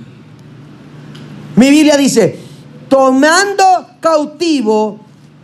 Mi 1.56 1.70
Biblia 1.70 1.98
dice, 1.98 2.40
tomando 2.88 3.64
cautivo 4.00 5.00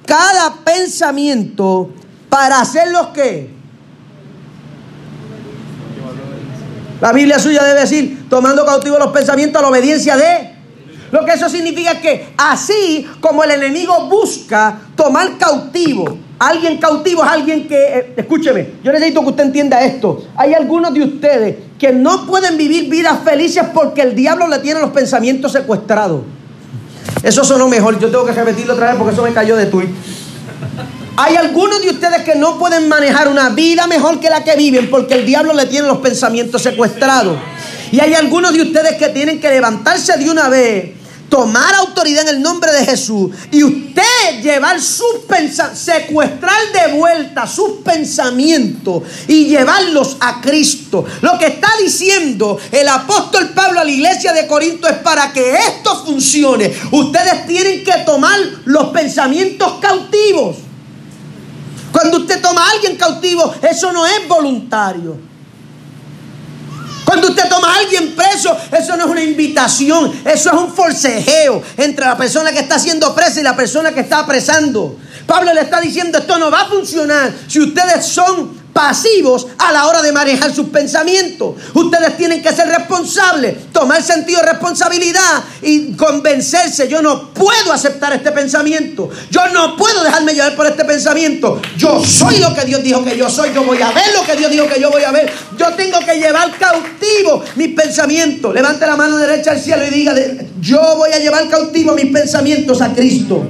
cada 0.06 0.54
pensamiento 0.64 1.90
para 2.30 2.62
hacer 2.62 2.92
los 2.92 3.08
que. 3.08 3.56
La 7.02 7.12
Biblia 7.12 7.38
suya 7.38 7.64
debe 7.64 7.82
decir, 7.82 8.28
tomando 8.30 8.66
cautivo 8.66 8.98
los 8.98 9.12
pensamientos 9.12 9.60
a 9.60 9.62
la 9.62 9.70
obediencia 9.70 10.18
de... 10.18 10.56
Lo 11.12 11.24
que 11.24 11.34
eso 11.34 11.48
significa 11.48 11.92
es 11.92 12.00
que 12.00 12.34
así 12.38 13.08
como 13.22 13.44
el 13.44 13.52
enemigo 13.52 14.08
busca 14.10 14.80
tomar 14.96 15.38
cautivo, 15.38 16.18
alguien 16.40 16.78
cautivo 16.78 17.24
es 17.24 17.30
alguien 17.30 17.68
que, 17.68 17.76
eh, 17.76 18.14
escúcheme, 18.18 18.74
yo 18.84 18.92
necesito 18.92 19.22
que 19.22 19.30
usted 19.30 19.44
entienda 19.44 19.84
esto. 19.84 20.24
Hay 20.36 20.54
algunos 20.54 20.94
de 20.94 21.02
ustedes 21.02 21.56
que 21.80 21.92
no 21.92 22.26
pueden 22.26 22.58
vivir 22.58 22.90
vidas 22.90 23.20
felices 23.24 23.64
porque 23.74 24.02
el 24.02 24.16
diablo 24.16 24.48
le 24.48 24.60
tiene 24.60 24.80
los 24.80 24.92
pensamientos 24.92 25.52
secuestrados. 25.52 26.22
Eso 27.24 27.44
sonó 27.44 27.68
mejor, 27.68 28.00
yo 28.00 28.10
tengo 28.10 28.26
que 28.26 28.34
repetirlo 28.34 28.74
otra 28.74 28.88
vez 28.88 28.96
porque 28.98 29.14
eso 29.14 29.24
me 29.24 29.34
cayó 29.34 29.56
de 29.56 29.66
tuit. 29.66 29.90
Hay 31.20 31.36
algunos 31.36 31.82
de 31.82 31.90
ustedes 31.90 32.22
que 32.22 32.36
no 32.36 32.60
pueden 32.60 32.88
manejar 32.88 33.28
una 33.28 33.50
vida 33.50 33.88
mejor 33.88 34.20
que 34.20 34.30
la 34.30 34.44
que 34.44 34.56
viven 34.56 34.90
porque 34.92 35.16
el 35.16 35.26
diablo 35.26 35.54
le 35.54 35.66
tiene 35.66 35.88
los 35.88 35.98
pensamientos 35.98 36.62
secuestrados. 36.62 37.38
Y 37.92 38.00
hay 38.00 38.14
algunos 38.14 38.54
de 38.54 38.62
ustedes 38.62 38.98
que 38.98 39.10
tienen 39.10 39.40
que 39.40 39.50
levantarse 39.50 40.16
de 40.18 40.30
una 40.30 40.48
vez, 40.50 40.92
tomar 41.30 41.74
autoridad 41.76 42.28
en 42.28 42.36
el 42.36 42.42
nombre 42.42 42.72
de 42.72 42.86
Jesús 42.86 43.32
y 43.52 43.64
usted 43.64 44.42
llevar 44.42 44.82
sus 44.82 45.26
pensamientos, 45.28 45.80
secuestrar 45.80 46.60
de 46.72 46.94
vuelta 46.98 47.48
sus 47.48 47.82
pensamientos 47.84 49.04
y 49.28 49.46
llevarlos 49.46 50.18
a 50.20 50.42
Cristo. 50.42 51.06
Lo 51.22 51.38
que 51.38 51.48
está 51.48 51.70
diciendo 51.82 52.58
el 52.72 52.88
apóstol 52.88 53.50
Pablo 53.50 53.80
a 53.80 53.84
la 53.84 53.92
iglesia 53.92 54.34
de 54.34 54.48
Corinto 54.48 54.88
es 54.88 54.98
para 54.98 55.32
que 55.34 55.56
esto 55.56 56.06
funcione. 56.06 56.74
Ustedes 56.92 57.46
tienen 57.48 57.84
que 57.84 57.94
tomar 58.06 58.40
los 58.66 58.90
pensamientos 58.90 59.74
cautivos. 59.82 60.58
Cuando 61.92 62.20
usted 62.20 62.42
toma 62.42 62.66
a 62.66 62.72
alguien 62.72 62.96
cautivo, 62.96 63.54
eso 63.62 63.92
no 63.92 64.06
es 64.06 64.28
voluntario. 64.28 65.27
Cuando 67.18 67.34
usted 67.34 67.50
toma 67.50 67.74
a 67.74 67.80
alguien 67.80 68.16
preso, 68.16 68.56
eso 68.72 68.96
no 68.96 69.06
es 69.06 69.10
una 69.10 69.24
invitación, 69.24 70.22
eso 70.24 70.52
es 70.52 70.56
un 70.56 70.72
forcejeo 70.72 71.64
entre 71.76 72.06
la 72.06 72.16
persona 72.16 72.52
que 72.52 72.60
está 72.60 72.78
siendo 72.78 73.16
presa 73.16 73.40
y 73.40 73.44
la 73.44 73.56
persona 73.56 73.92
que 73.92 74.02
está 74.02 74.20
apresando. 74.20 75.00
Pablo 75.26 75.52
le 75.52 75.62
está 75.62 75.82
diciendo, 75.82 76.20
esto 76.20 76.38
no 76.38 76.52
va 76.52 76.62
a 76.62 76.66
funcionar 76.68 77.34
si 77.48 77.60
ustedes 77.60 78.06
son 78.06 78.57
pasivos 78.78 79.48
a 79.58 79.72
la 79.72 79.88
hora 79.88 80.04
de 80.04 80.12
manejar 80.12 80.54
sus 80.54 80.68
pensamientos. 80.68 81.56
Ustedes 81.74 82.16
tienen 82.16 82.44
que 82.44 82.52
ser 82.54 82.68
responsables, 82.68 83.72
tomar 83.74 84.04
sentido 84.04 84.40
de 84.42 84.52
responsabilidad 84.52 85.44
y 85.64 85.94
convencerse. 85.94 86.88
Yo 86.88 87.02
no 87.02 87.34
puedo 87.34 87.74
aceptar 87.74 88.14
este 88.14 88.32
pensamiento. 88.32 89.10
Yo 89.32 89.48
no 89.48 89.76
puedo 89.76 90.04
dejarme 90.04 90.36
llevar 90.36 90.56
por 90.56 90.68
este 90.68 90.86
pensamiento. 90.86 91.60
Yo 91.76 92.06
soy 92.06 92.38
lo 92.38 92.54
que 92.54 92.66
Dios 92.66 92.84
dijo 92.84 93.04
que 93.04 93.18
yo 93.18 93.32
soy. 93.32 93.52
Yo 93.52 93.64
voy 93.64 93.82
a 93.82 93.90
ver 93.90 94.14
lo 94.16 94.24
que 94.24 94.36
Dios 94.36 94.52
dijo 94.52 94.68
que 94.68 94.80
yo 94.80 94.92
voy 94.92 95.02
a 95.02 95.12
ver. 95.12 95.34
Yo 95.58 95.74
tengo 95.74 95.98
que 96.02 96.20
llevar 96.20 96.56
cautivo 96.60 97.44
mis 97.56 97.70
pensamientos. 97.70 98.54
Levante 98.54 98.86
la 98.86 98.96
mano 98.96 99.18
derecha 99.18 99.54
al 99.54 99.60
cielo 99.60 99.88
y 99.88 99.90
diga, 99.90 100.14
yo 100.62 100.80
voy 100.98 101.14
a 101.14 101.18
llevar 101.18 101.50
cautivo 101.50 101.96
mis 101.96 102.12
pensamientos 102.14 102.80
a 102.84 102.94
Cristo. 102.94 103.44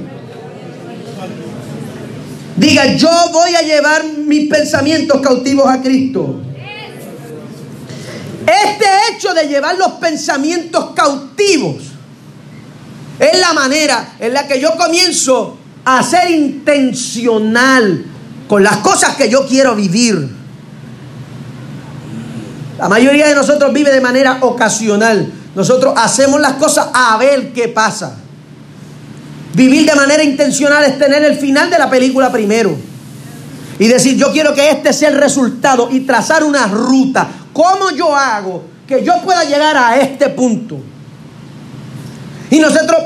Diga, 2.58 2.96
yo 2.96 3.08
voy 3.32 3.54
a 3.54 3.62
llevar 3.62 4.04
mis 4.04 4.50
pensamientos 4.50 5.20
cautivos 5.20 5.68
a 5.68 5.80
Cristo. 5.80 6.40
Este 8.46 8.86
hecho 9.10 9.32
de 9.32 9.46
llevar 9.46 9.78
los 9.78 9.92
pensamientos 9.92 10.90
cautivos 10.94 11.76
es 13.20 13.38
la 13.38 13.52
manera 13.52 14.14
en 14.18 14.34
la 14.34 14.48
que 14.48 14.60
yo 14.60 14.76
comienzo 14.76 15.56
a 15.84 16.02
ser 16.02 16.30
intencional 16.30 18.04
con 18.48 18.64
las 18.64 18.78
cosas 18.78 19.14
que 19.14 19.28
yo 19.28 19.46
quiero 19.46 19.76
vivir. 19.76 20.28
La 22.76 22.88
mayoría 22.88 23.28
de 23.28 23.36
nosotros 23.36 23.72
vive 23.72 23.92
de 23.92 24.00
manera 24.00 24.38
ocasional. 24.40 25.32
Nosotros 25.54 25.94
hacemos 25.96 26.40
las 26.40 26.54
cosas 26.54 26.88
a 26.92 27.16
ver 27.18 27.52
qué 27.52 27.68
pasa. 27.68 28.16
Vivir 29.54 29.86
de 29.86 29.94
manera 29.94 30.22
intencional 30.22 30.84
es 30.84 30.98
tener 30.98 31.24
el 31.24 31.36
final 31.36 31.70
de 31.70 31.78
la 31.78 31.88
película 31.88 32.30
primero. 32.30 32.76
Y 33.78 33.86
decir, 33.86 34.16
yo 34.16 34.32
quiero 34.32 34.54
que 34.54 34.70
este 34.70 34.92
sea 34.92 35.08
el 35.08 35.16
resultado 35.16 35.88
y 35.90 36.00
trazar 36.00 36.44
una 36.44 36.66
ruta. 36.66 37.28
¿Cómo 37.52 37.90
yo 37.90 38.14
hago 38.14 38.64
que 38.86 39.04
yo 39.04 39.20
pueda 39.22 39.44
llegar 39.44 39.76
a 39.76 39.98
este 39.98 40.28
punto? 40.30 40.78
Y 42.50 42.58
nosotros 42.58 42.98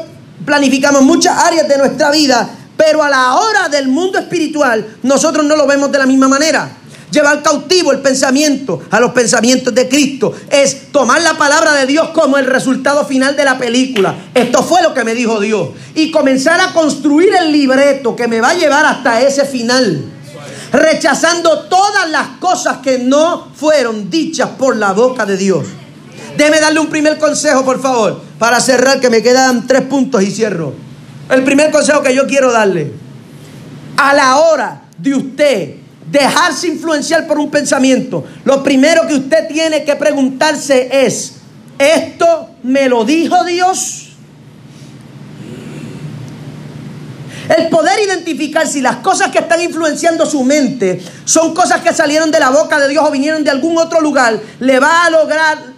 planificamos 0.44 1.02
muchas 1.02 1.36
áreas 1.38 1.68
de 1.68 1.78
nuestra 1.78 2.10
vida, 2.10 2.48
pero 2.76 3.02
a 3.02 3.08
la 3.08 3.34
hora 3.34 3.68
del 3.68 3.88
mundo 3.88 4.18
espiritual 4.18 4.96
nosotros 5.02 5.44
no 5.44 5.56
lo 5.56 5.66
vemos 5.66 5.92
de 5.92 5.98
la 5.98 6.06
misma 6.06 6.28
manera 6.28 6.81
llevar 7.12 7.42
cautivo 7.42 7.92
el 7.92 8.00
pensamiento 8.00 8.82
a 8.90 8.98
los 8.98 9.12
pensamientos 9.12 9.72
de 9.74 9.88
Cristo. 9.88 10.34
Es 10.50 10.90
tomar 10.90 11.20
la 11.22 11.34
palabra 11.34 11.74
de 11.74 11.86
Dios 11.86 12.08
como 12.08 12.38
el 12.38 12.46
resultado 12.46 13.04
final 13.04 13.36
de 13.36 13.44
la 13.44 13.58
película. 13.58 14.14
Esto 14.34 14.62
fue 14.62 14.82
lo 14.82 14.94
que 14.94 15.04
me 15.04 15.14
dijo 15.14 15.38
Dios. 15.38 15.68
Y 15.94 16.10
comenzar 16.10 16.60
a 16.60 16.72
construir 16.72 17.34
el 17.34 17.52
libreto 17.52 18.16
que 18.16 18.26
me 18.26 18.40
va 18.40 18.50
a 18.50 18.54
llevar 18.54 18.84
hasta 18.86 19.20
ese 19.20 19.44
final. 19.44 20.04
Rechazando 20.72 21.64
todas 21.64 22.10
las 22.10 22.28
cosas 22.40 22.78
que 22.78 22.98
no 22.98 23.48
fueron 23.54 24.10
dichas 24.10 24.48
por 24.58 24.76
la 24.76 24.92
boca 24.92 25.26
de 25.26 25.36
Dios. 25.36 25.66
Déjeme 26.36 26.60
darle 26.60 26.80
un 26.80 26.88
primer 26.88 27.18
consejo, 27.18 27.62
por 27.62 27.80
favor, 27.80 28.22
para 28.38 28.58
cerrar, 28.58 28.98
que 29.00 29.10
me 29.10 29.22
quedan 29.22 29.66
tres 29.66 29.82
puntos 29.82 30.22
y 30.22 30.30
cierro. 30.30 30.72
El 31.28 31.44
primer 31.44 31.70
consejo 31.70 32.02
que 32.02 32.14
yo 32.14 32.26
quiero 32.26 32.50
darle. 32.50 32.90
A 33.98 34.14
la 34.14 34.38
hora 34.38 34.82
de 34.96 35.14
usted 35.14 35.81
dejarse 36.10 36.68
influenciar 36.68 37.26
por 37.26 37.38
un 37.38 37.50
pensamiento, 37.50 38.24
lo 38.44 38.62
primero 38.62 39.06
que 39.06 39.14
usted 39.14 39.48
tiene 39.48 39.84
que 39.84 39.96
preguntarse 39.96 40.88
es, 41.06 41.34
¿esto 41.78 42.50
me 42.62 42.88
lo 42.88 43.04
dijo 43.04 43.44
Dios? 43.44 44.08
El 47.56 47.68
poder 47.68 47.98
identificar 48.06 48.66
si 48.66 48.80
las 48.80 48.96
cosas 48.96 49.30
que 49.30 49.38
están 49.38 49.60
influenciando 49.60 50.24
su 50.26 50.44
mente 50.44 51.02
son 51.24 51.54
cosas 51.54 51.82
que 51.82 51.92
salieron 51.92 52.30
de 52.30 52.38
la 52.38 52.50
boca 52.50 52.78
de 52.78 52.88
Dios 52.88 53.04
o 53.06 53.10
vinieron 53.10 53.42
de 53.42 53.50
algún 53.50 53.76
otro 53.78 54.00
lugar, 54.00 54.40
le 54.60 54.78
va 54.78 55.04
a 55.04 55.10
lograr 55.10 55.71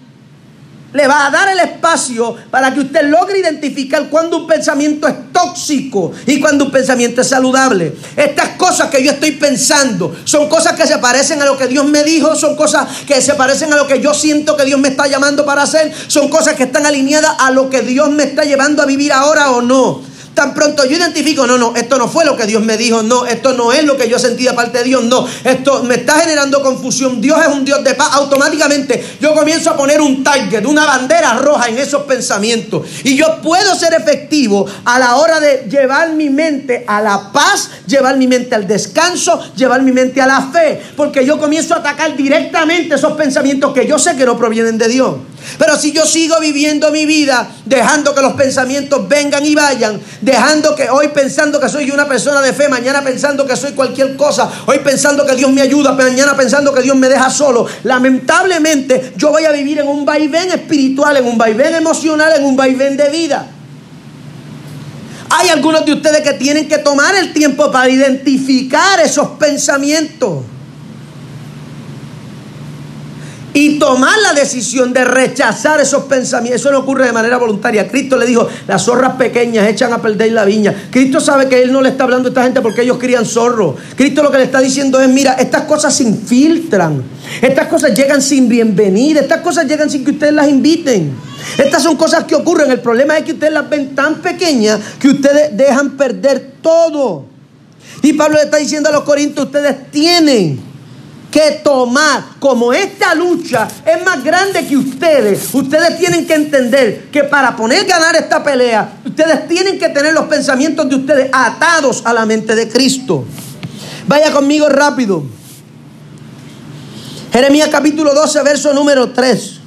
le 0.94 1.08
va 1.08 1.26
a 1.26 1.30
dar 1.30 1.48
el 1.48 1.58
espacio 1.58 2.36
para 2.50 2.72
que 2.72 2.80
usted 2.80 3.02
logre 3.08 3.40
identificar 3.40 4.08
cuando 4.08 4.38
un 4.38 4.46
pensamiento 4.46 5.08
es 5.08 5.32
tóxico 5.32 6.12
y 6.24 6.40
cuando 6.40 6.66
un 6.66 6.70
pensamiento 6.70 7.20
es 7.20 7.28
saludable. 7.28 7.94
Estas 8.16 8.50
cosas 8.50 8.88
que 8.90 9.02
yo 9.02 9.10
estoy 9.10 9.32
pensando 9.32 10.14
son 10.24 10.48
cosas 10.48 10.74
que 10.74 10.86
se 10.86 10.98
parecen 10.98 11.42
a 11.42 11.46
lo 11.46 11.58
que 11.58 11.66
Dios 11.66 11.84
me 11.84 12.04
dijo, 12.04 12.36
son 12.36 12.54
cosas 12.54 12.86
que 13.06 13.20
se 13.20 13.34
parecen 13.34 13.72
a 13.72 13.76
lo 13.76 13.88
que 13.88 14.00
yo 14.00 14.14
siento 14.14 14.56
que 14.56 14.64
Dios 14.64 14.78
me 14.78 14.88
está 14.88 15.08
llamando 15.08 15.44
para 15.44 15.62
hacer, 15.62 15.92
son 16.06 16.28
cosas 16.28 16.54
que 16.54 16.62
están 16.62 16.86
alineadas 16.86 17.34
a 17.40 17.50
lo 17.50 17.68
que 17.68 17.82
Dios 17.82 18.10
me 18.10 18.22
está 18.22 18.44
llevando 18.44 18.80
a 18.80 18.86
vivir 18.86 19.12
ahora 19.12 19.50
o 19.50 19.62
no. 19.62 20.13
Tan 20.34 20.52
pronto 20.52 20.84
yo 20.84 20.96
identifico, 20.96 21.46
no, 21.46 21.56
no, 21.56 21.74
esto 21.76 21.96
no 21.96 22.08
fue 22.08 22.24
lo 22.24 22.36
que 22.36 22.46
Dios 22.46 22.62
me 22.62 22.76
dijo, 22.76 23.02
no, 23.02 23.24
esto 23.24 23.52
no 23.52 23.72
es 23.72 23.84
lo 23.84 23.96
que 23.96 24.08
yo 24.08 24.18
sentí 24.18 24.44
de 24.44 24.52
parte 24.52 24.78
de 24.78 24.84
Dios, 24.84 25.04
no, 25.04 25.26
esto 25.44 25.84
me 25.84 25.94
está 25.94 26.14
generando 26.20 26.60
confusión, 26.60 27.20
Dios 27.20 27.38
es 27.40 27.48
un 27.48 27.64
Dios 27.64 27.84
de 27.84 27.94
paz, 27.94 28.08
automáticamente 28.14 29.04
yo 29.20 29.32
comienzo 29.32 29.70
a 29.70 29.76
poner 29.76 30.00
un 30.00 30.24
target, 30.24 30.66
una 30.66 30.84
bandera 30.84 31.34
roja 31.34 31.68
en 31.68 31.78
esos 31.78 32.02
pensamientos. 32.02 32.86
Y 33.04 33.16
yo 33.16 33.40
puedo 33.42 33.74
ser 33.76 33.94
efectivo 33.94 34.66
a 34.84 34.98
la 34.98 35.16
hora 35.16 35.38
de 35.38 35.66
llevar 35.70 36.12
mi 36.12 36.30
mente 36.30 36.84
a 36.86 37.00
la 37.00 37.32
paz, 37.32 37.70
llevar 37.86 38.16
mi 38.16 38.26
mente 38.26 38.54
al 38.54 38.66
descanso, 38.66 39.40
llevar 39.54 39.82
mi 39.82 39.92
mente 39.92 40.20
a 40.20 40.26
la 40.26 40.42
fe, 40.52 40.82
porque 40.96 41.24
yo 41.24 41.38
comienzo 41.38 41.74
a 41.74 41.78
atacar 41.78 42.16
directamente 42.16 42.96
esos 42.96 43.12
pensamientos 43.12 43.72
que 43.72 43.86
yo 43.86 43.98
sé 43.98 44.16
que 44.16 44.26
no 44.26 44.36
provienen 44.36 44.78
de 44.78 44.88
Dios. 44.88 45.14
Pero 45.58 45.76
si 45.76 45.92
yo 45.92 46.06
sigo 46.06 46.40
viviendo 46.40 46.90
mi 46.90 47.06
vida 47.06 47.48
dejando 47.64 48.14
que 48.14 48.22
los 48.22 48.32
pensamientos 48.32 49.08
vengan 49.08 49.44
y 49.44 49.54
vayan, 49.54 50.00
dejando 50.24 50.74
que 50.74 50.88
hoy 50.88 51.08
pensando 51.08 51.60
que 51.60 51.68
soy 51.68 51.90
una 51.90 52.08
persona 52.08 52.40
de 52.40 52.52
fe, 52.52 52.68
mañana 52.68 53.02
pensando 53.02 53.46
que 53.46 53.56
soy 53.56 53.72
cualquier 53.72 54.16
cosa, 54.16 54.50
hoy 54.66 54.78
pensando 54.78 55.26
que 55.26 55.36
Dios 55.36 55.52
me 55.52 55.60
ayuda, 55.60 55.92
mañana 55.92 56.34
pensando 56.34 56.72
que 56.72 56.80
Dios 56.80 56.96
me 56.96 57.08
deja 57.08 57.28
solo, 57.28 57.66
lamentablemente 57.82 59.12
yo 59.16 59.30
voy 59.30 59.44
a 59.44 59.52
vivir 59.52 59.80
en 59.80 59.88
un 59.88 60.04
vaivén 60.04 60.50
espiritual, 60.50 61.16
en 61.18 61.26
un 61.26 61.36
vaivén 61.36 61.74
emocional, 61.74 62.32
en 62.36 62.44
un 62.44 62.56
vaivén 62.56 62.96
de 62.96 63.10
vida. 63.10 63.46
Hay 65.30 65.48
algunos 65.50 65.84
de 65.84 65.92
ustedes 65.92 66.22
que 66.22 66.34
tienen 66.34 66.68
que 66.68 66.78
tomar 66.78 67.14
el 67.16 67.32
tiempo 67.32 67.70
para 67.70 67.90
identificar 67.90 69.00
esos 69.00 69.30
pensamientos 69.38 70.44
y 73.54 73.78
tomar 73.78 74.18
la 74.20 74.32
decisión 74.32 74.92
de 74.92 75.04
rechazar 75.04 75.80
esos 75.80 76.04
pensamientos. 76.04 76.60
Eso 76.60 76.72
no 76.72 76.80
ocurre 76.80 77.06
de 77.06 77.12
manera 77.12 77.38
voluntaria. 77.38 77.86
Cristo 77.86 78.16
le 78.16 78.26
dijo, 78.26 78.48
las 78.66 78.82
zorras 78.82 79.14
pequeñas 79.14 79.68
echan 79.68 79.92
a 79.92 80.02
perder 80.02 80.32
la 80.32 80.44
viña. 80.44 80.88
Cristo 80.90 81.20
sabe 81.20 81.48
que 81.48 81.62
Él 81.62 81.72
no 81.72 81.80
le 81.80 81.90
está 81.90 82.02
hablando 82.02 82.28
a 82.28 82.30
esta 82.30 82.42
gente 82.42 82.60
porque 82.60 82.82
ellos 82.82 82.98
crían 82.98 83.24
zorros. 83.24 83.76
Cristo 83.96 84.24
lo 84.24 84.32
que 84.32 84.38
le 84.38 84.44
está 84.44 84.58
diciendo 84.58 85.00
es, 85.00 85.08
mira, 85.08 85.34
estas 85.34 85.62
cosas 85.62 85.94
se 85.94 86.02
infiltran. 86.02 87.00
Estas 87.40 87.68
cosas 87.68 87.94
llegan 87.94 88.20
sin 88.20 88.48
bienvenida. 88.48 89.20
Estas 89.20 89.40
cosas 89.40 89.66
llegan 89.66 89.88
sin 89.88 90.04
que 90.04 90.10
ustedes 90.10 90.34
las 90.34 90.48
inviten. 90.48 91.14
Estas 91.56 91.80
son 91.80 91.94
cosas 91.96 92.24
que 92.24 92.34
ocurren. 92.34 92.72
El 92.72 92.80
problema 92.80 93.16
es 93.16 93.24
que 93.24 93.34
ustedes 93.34 93.52
las 93.52 93.70
ven 93.70 93.94
tan 93.94 94.16
pequeñas 94.16 94.80
que 94.98 95.10
ustedes 95.10 95.56
dejan 95.56 95.92
perder 95.92 96.54
todo. 96.60 97.26
Y 98.02 98.14
Pablo 98.14 98.38
le 98.38 98.44
está 98.46 98.56
diciendo 98.56 98.88
a 98.88 98.92
los 98.92 99.04
corintios, 99.04 99.46
ustedes 99.46 99.92
tienen 99.92 100.73
que 101.34 101.62
tomar. 101.64 102.22
Como 102.38 102.72
esta 102.72 103.12
lucha 103.12 103.66
es 103.84 104.04
más 104.04 104.22
grande 104.22 104.64
que 104.64 104.76
ustedes, 104.76 105.52
ustedes 105.52 105.98
tienen 105.98 106.28
que 106.28 106.34
entender 106.34 107.08
que 107.10 107.24
para 107.24 107.56
poner 107.56 107.84
ganar 107.86 108.14
esta 108.14 108.44
pelea, 108.44 109.00
ustedes 109.04 109.48
tienen 109.48 109.76
que 109.76 109.88
tener 109.88 110.14
los 110.14 110.26
pensamientos 110.26 110.88
de 110.88 110.94
ustedes 110.94 111.30
atados 111.32 112.02
a 112.04 112.12
la 112.12 112.24
mente 112.24 112.54
de 112.54 112.68
Cristo. 112.68 113.24
Vaya 114.06 114.30
conmigo 114.30 114.68
rápido. 114.68 115.24
Jeremías 117.32 117.68
capítulo 117.68 118.14
12, 118.14 118.42
verso 118.44 118.72
número 118.72 119.10
3. 119.10 119.63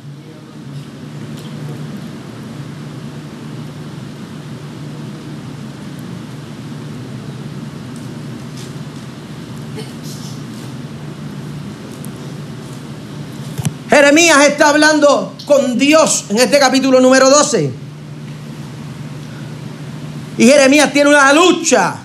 Jeremías 13.97 14.45
está 14.45 14.69
hablando 14.69 15.33
con 15.47 15.75
Dios 15.75 16.25
en 16.29 16.37
este 16.37 16.59
capítulo 16.59 16.99
número 16.99 17.31
12. 17.31 17.71
Y 20.37 20.45
Jeremías 20.45 20.93
tiene 20.93 21.09
una 21.09 21.33
lucha 21.33 21.95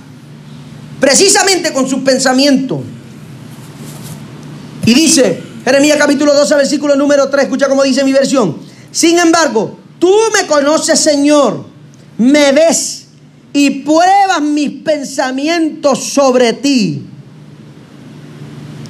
precisamente 0.98 1.70
con 1.70 1.86
sus 1.86 2.00
pensamientos. 2.00 2.80
Y 4.86 4.94
dice, 4.94 5.42
Jeremías 5.66 5.98
capítulo 5.98 6.32
12, 6.32 6.54
versículo 6.54 6.96
número 6.96 7.28
3, 7.28 7.42
escucha 7.42 7.68
cómo 7.68 7.82
dice 7.82 8.04
mi 8.04 8.14
versión. 8.14 8.56
Sin 8.90 9.18
embargo, 9.18 9.78
tú 9.98 10.14
me 10.32 10.46
conoces, 10.46 10.98
Señor, 10.98 11.62
me 12.16 12.52
ves 12.52 13.08
y 13.52 13.68
pruebas 13.82 14.40
mis 14.40 14.82
pensamientos 14.82 16.02
sobre 16.04 16.54
ti. 16.54 17.04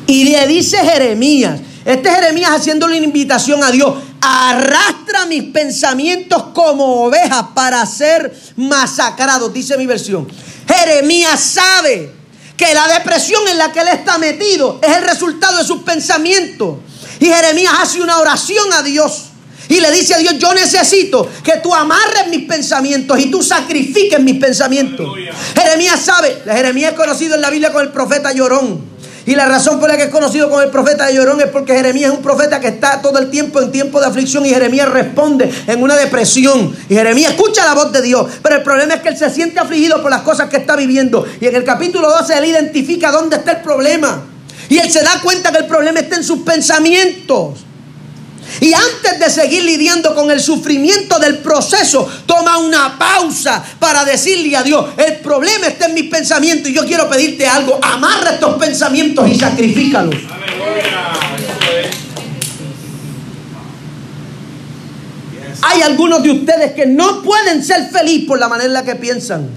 Y 0.07 0.25
le 0.27 0.47
dice 0.47 0.77
Jeremías, 0.77 1.59
este 1.85 2.11
Jeremías 2.11 2.51
haciéndole 2.51 2.97
una 2.97 3.07
invitación 3.07 3.63
a 3.63 3.71
Dios. 3.71 3.95
Arrastra 4.21 5.27
mis 5.27 5.45
pensamientos 5.45 6.45
como 6.55 7.05
ovejas 7.05 7.47
para 7.55 7.85
ser 7.87 8.33
masacrados, 8.57 9.53
dice 9.53 9.77
mi 9.77 9.87
versión. 9.87 10.29
Jeremías 10.69 11.41
sabe 11.41 12.13
que 12.57 12.73
la 12.73 12.87
depresión 12.87 13.43
en 13.49 13.59
la 13.59 13.73
que 13.73 13.81
él 13.81 13.89
está 13.89 14.19
metido 14.19 14.79
es 14.83 14.97
el 14.97 15.03
resultado 15.05 15.59
de 15.59 15.65
sus 15.65 15.83
pensamientos. 15.83 16.77
Y 17.19 17.27
Jeremías 17.27 17.73
hace 17.81 18.01
una 18.01 18.19
oración 18.19 18.73
a 18.73 18.83
Dios. 18.83 19.25
Y 19.69 19.81
le 19.81 19.91
dice 19.91 20.15
a 20.15 20.19
Dios, 20.19 20.39
yo 20.39 20.53
necesito 20.55 21.29
que 21.43 21.59
tú 21.63 21.75
amarres 21.75 22.29
mis 22.29 22.47
pensamientos 22.47 23.19
y 23.19 23.31
tú 23.31 23.43
sacrifiques 23.43 24.21
mis 24.21 24.39
pensamientos. 24.39 25.09
Jeremías 25.55 26.01
sabe, 26.01 26.43
Jeremías 26.45 26.93
es 26.93 26.99
conocido 26.99 27.37
en 27.37 27.41
la 27.41 27.51
Biblia 27.51 27.73
con 27.73 27.83
el 27.83 27.91
profeta 27.91 28.33
Llorón. 28.33 28.93
Y 29.27 29.35
la 29.35 29.47
razón 29.47 29.79
por 29.79 29.89
la 29.89 29.97
que 29.97 30.05
es 30.05 30.11
conocido 30.11 30.49
como 30.49 30.63
el 30.63 30.71
profeta 30.71 31.07
de 31.07 31.15
Llorón 31.15 31.41
es 31.41 31.47
porque 31.47 31.75
Jeremías 31.75 32.11
es 32.11 32.17
un 32.17 32.23
profeta 32.23 32.61
que 32.61 32.69
está 32.69 33.01
todo 33.01 33.19
el 33.19 33.31
tiempo 33.31 33.61
en 33.61 33.71
tiempo 33.71 34.01
de 34.01 34.07
aflicción 34.07 34.45
y 34.47 34.51
Jeremías 34.51 34.89
responde 34.89 35.51
en 35.67 35.83
una 35.83 35.97
depresión. 35.97 36.77
Y 36.89 36.95
Jeremías 36.95 37.33
escucha 37.33 37.65
la 37.65 37.75
voz 37.75 37.93
de 37.93 38.03
Dios, 38.03 38.27
pero 38.43 38.57
el 38.57 38.63
problema 38.63 38.95
es 38.95 39.01
que 39.01 39.11
él 39.11 39.17
se 39.17 39.31
siente 39.31 39.61
afligido 39.61 40.03
por 40.03 40.11
las 40.11 40.23
cosas 40.23 40.49
que 40.49 40.57
está 40.57 40.77
viviendo. 40.77 41.27
Y 41.41 41.47
en 41.47 41.57
el 41.57 41.65
capítulo 41.65 42.11
12 42.11 42.37
él 42.39 42.47
identifica 42.47 43.11
dónde 43.11 43.37
está 43.37 43.53
el 43.53 43.63
problema. 43.63 44.25
Y 44.69 44.79
él 44.79 44.91
se 44.91 45.03
da 45.03 45.21
cuenta 45.23 45.53
que 45.53 45.59
el 45.59 45.67
problema 45.67 46.01
está 46.01 46.17
en 46.17 46.25
sus 46.25 46.41
pensamientos. 46.41 47.61
Y 48.61 48.73
antes 48.73 49.19
de 49.19 49.31
seguir 49.31 49.65
lidiando 49.65 50.15
con 50.15 50.31
el 50.31 50.41
sufrimiento 50.41 51.19
del 51.19 51.39
proceso, 51.39 52.09
toma 52.27 52.59
una 52.59 52.99
pausa 52.99 53.63
para 53.79 54.05
decirle 54.05 54.57
a 54.57 54.63
Dios, 54.63 54.87
el 54.97 55.17
problema 55.17 55.67
está 55.67 55.87
en 55.87 55.95
mis 55.95 56.11
pensamientos 56.11 56.71
y 56.71 56.75
yo 56.75 56.85
quiero 56.85 57.09
pedirte 57.09 57.47
algo, 57.47 57.79
amarra 57.83 58.33
estos 58.33 58.57
pensamientos 58.59 59.29
y 59.29 59.39
sacrifícalos. 59.39 60.15
Hay 65.63 65.83
algunos 65.83 66.23
de 66.23 66.31
ustedes 66.33 66.73
que 66.73 66.87
no 66.87 67.23
pueden 67.23 67.65
ser 67.65 67.89
felices 67.91 68.27
por 68.27 68.39
la 68.39 68.49
manera 68.49 68.67
en 68.67 68.75
la 68.75 68.85
que 68.85 68.97
piensan. 68.97 69.51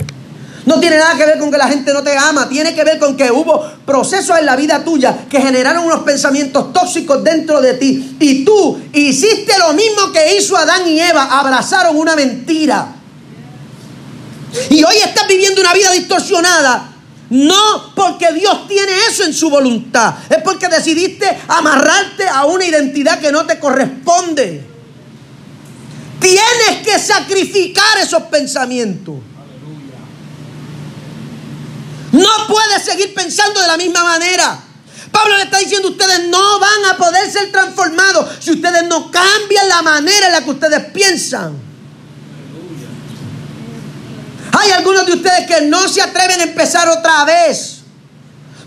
No 0.66 0.80
tiene 0.80 0.98
nada 0.98 1.16
que 1.16 1.26
ver 1.26 1.38
con 1.38 1.52
que 1.52 1.58
la 1.58 1.68
gente 1.68 1.94
no 1.94 2.02
te 2.02 2.18
ama, 2.18 2.50
tiene 2.50 2.74
que 2.74 2.84
ver 2.84 2.98
con 2.98 3.16
que 3.16 3.32
hubo 3.32 3.64
procesos 3.86 4.40
en 4.40 4.48
la 4.48 4.56
vida 4.56 4.84
tuya 4.84 5.26
que 5.30 5.40
generaron 5.40 5.86
unos 5.86 6.02
pensamientos 6.02 6.74
tóxicos 6.74 7.24
dentro 7.24 7.62
de 7.62 7.76
ti. 7.76 8.18
Y 8.20 8.44
tú 8.44 8.82
hiciste 8.92 9.54
lo 9.60 9.74
mismo 9.74 10.12
que 10.12 10.36
hizo 10.36 10.58
Adán 10.58 10.88
y 10.88 11.00
Eva, 11.00 11.40
abrazaron 11.40 11.96
una 11.96 12.16
mentira. 12.16 12.96
Y 14.70 14.84
hoy 14.84 14.96
estás 14.96 15.28
viviendo 15.28 15.62
una 15.62 15.74
vida 15.74 15.92
distorsionada. 15.92 16.92
No 17.30 17.94
porque 17.96 18.32
Dios 18.34 18.68
tiene 18.68 18.92
eso 19.10 19.24
en 19.24 19.34
su 19.34 19.50
voluntad, 19.50 20.14
es 20.30 20.44
porque 20.44 20.68
decidiste 20.68 21.26
amarrarte 21.48 22.28
a 22.28 22.46
una 22.46 22.66
identidad 22.66 23.20
que 23.20 23.32
no 23.32 23.46
te 23.46 23.60
corresponde. 23.60 24.64
Tienes 26.20 26.84
que 26.84 27.00
sacrificar 27.00 27.98
esos 28.02 28.24
pensamientos. 28.24 29.16
No 32.16 32.48
puede 32.48 32.80
seguir 32.80 33.14
pensando 33.14 33.60
de 33.60 33.68
la 33.68 33.76
misma 33.76 34.02
manera. 34.04 34.58
Pablo 35.12 35.36
le 35.36 35.44
está 35.44 35.60
diciendo, 35.60 35.90
ustedes 35.90 36.28
no 36.30 36.60
van 36.60 36.86
a 36.92 36.98
poder 36.98 37.30
ser 37.30 37.52
transformados 37.52 38.38
si 38.40 38.52
ustedes 38.52 38.84
no 38.86 39.12
cambian 39.12 39.68
la 39.68 39.82
manera 39.82 40.28
en 40.28 40.32
la 40.32 40.42
que 40.42 40.50
ustedes 40.50 40.86
piensan. 40.92 41.58
Hay 44.58 44.72
algunos 44.72 45.06
de 45.06 45.14
ustedes 45.14 45.46
que 45.46 45.62
no 45.66 45.90
se 45.90 46.02
atreven 46.02 46.40
a 46.40 46.44
empezar 46.44 46.88
otra 46.88 47.26
vez. 47.26 47.75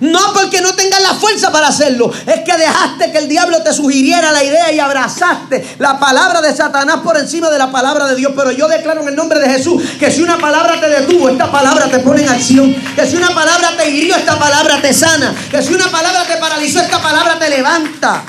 No 0.01 0.33
porque 0.33 0.61
no 0.61 0.75
tengas 0.75 1.01
la 1.01 1.15
fuerza 1.15 1.51
para 1.51 1.69
hacerlo. 1.69 2.13
Es 2.27 2.41
que 2.41 2.57
dejaste 2.57 3.11
que 3.11 3.19
el 3.19 3.29
diablo 3.29 3.63
te 3.63 3.73
sugiriera 3.73 4.31
la 4.31 4.45
idea 4.45 4.73
y 4.73 4.79
abrazaste 4.79 5.77
la 5.79 5.99
palabra 5.99 6.41
de 6.41 6.55
Satanás 6.55 6.99
por 7.03 7.17
encima 7.17 7.51
de 7.51 7.59
la 7.59 7.71
palabra 7.71 8.07
de 8.07 8.15
Dios. 8.15 8.33
Pero 8.37 8.53
yo 8.53 8.69
declaro 8.69 9.03
en 9.03 9.09
el 9.09 9.17
nombre 9.17 9.41
de 9.41 9.51
Jesús 9.51 9.83
que 9.99 10.11
si 10.11 10.23
una 10.23 10.39
palabra 10.39 10.81
te 10.81 10.89
detuvo, 10.89 11.29
esta 11.29 11.51
palabra 11.51 11.87
te 11.87 11.99
pone 11.99 12.23
en 12.23 12.29
acción. 12.29 12.75
Que 12.95 13.07
si 13.07 13.17
una 13.17 13.35
palabra 13.35 13.77
te 13.77 13.91
hirió, 13.91 14.15
esta 14.15 14.39
palabra 14.39 14.81
te 14.81 14.95
sana. 14.95 15.35
Que 15.51 15.63
si 15.63 15.75
una 15.75 15.89
palabra 15.89 16.25
te 16.25 16.37
paralizó, 16.37 16.81
esta 16.81 17.03
palabra 17.03 17.39
te 17.39 17.51
levanta. 17.51 18.25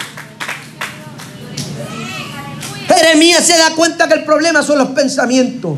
Jeremías 2.88 3.46
se 3.46 3.58
da 3.58 3.76
cuenta 3.76 4.08
que 4.08 4.16
el 4.16 4.26
problema 4.26 4.64
son 4.64 4.80
los 4.80 4.90
pensamientos. 4.90 5.78